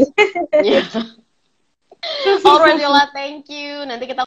Iya. 0.64 0.82
Alright 2.46 2.80
Yola, 2.80 3.10
thank 3.12 3.48
you. 3.50 3.84
Nanti 3.84 4.10
kita 4.10 4.26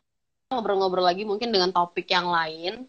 ngobrol-ngobrol 0.50 1.06
lagi 1.06 1.24
mungkin 1.24 1.54
dengan 1.54 1.70
topik 1.70 2.10
yang 2.10 2.30
lain. 2.30 2.86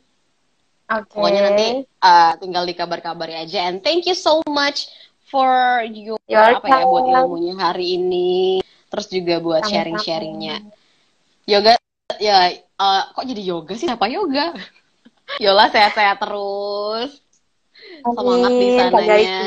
Okay. 0.91 1.15
Pokoknya 1.15 1.41
nanti 1.47 1.67
uh, 2.03 2.33
tinggal 2.43 2.67
dikabar-kabari 2.67 3.47
aja. 3.47 3.71
And 3.71 3.79
thank 3.79 4.11
you 4.11 4.19
so 4.19 4.43
much 4.51 4.91
for 5.31 5.87
you 5.87 6.19
apa 6.27 6.67
ya 6.67 6.83
buat 6.83 7.07
ilmunya 7.07 7.55
hari 7.55 7.95
ini. 8.01 8.59
Terus 8.91 9.07
juga 9.07 9.39
buat 9.39 9.63
sharing-sharingnya. 9.71 10.67
Yoga, 11.47 11.79
ya 12.19 12.51
uh, 12.75 13.03
kok 13.15 13.23
jadi 13.23 13.43
yoga 13.43 13.75
sih? 13.79 13.87
Apa 13.87 14.11
yoga? 14.11 14.51
Yola 15.45 15.71
sehat-sehat 15.71 16.19
terus. 16.19 17.23
Semangat 18.03 18.51
di 18.51 18.69
sananya. 18.75 19.39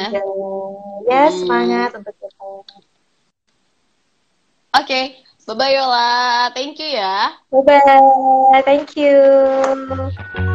Ya, 1.04 1.24
hmm. 1.28 1.36
semangat 1.36 1.90
untuk 2.00 2.16
kita. 2.16 2.40
Oke, 2.40 2.80
okay. 4.74 5.04
Bye-bye 5.46 5.74
Yola. 5.76 6.52
Thank 6.56 6.80
you 6.80 6.88
ya. 6.96 7.36
Bye-bye. 7.52 8.64
Thank 8.64 8.96
you. 8.96 10.53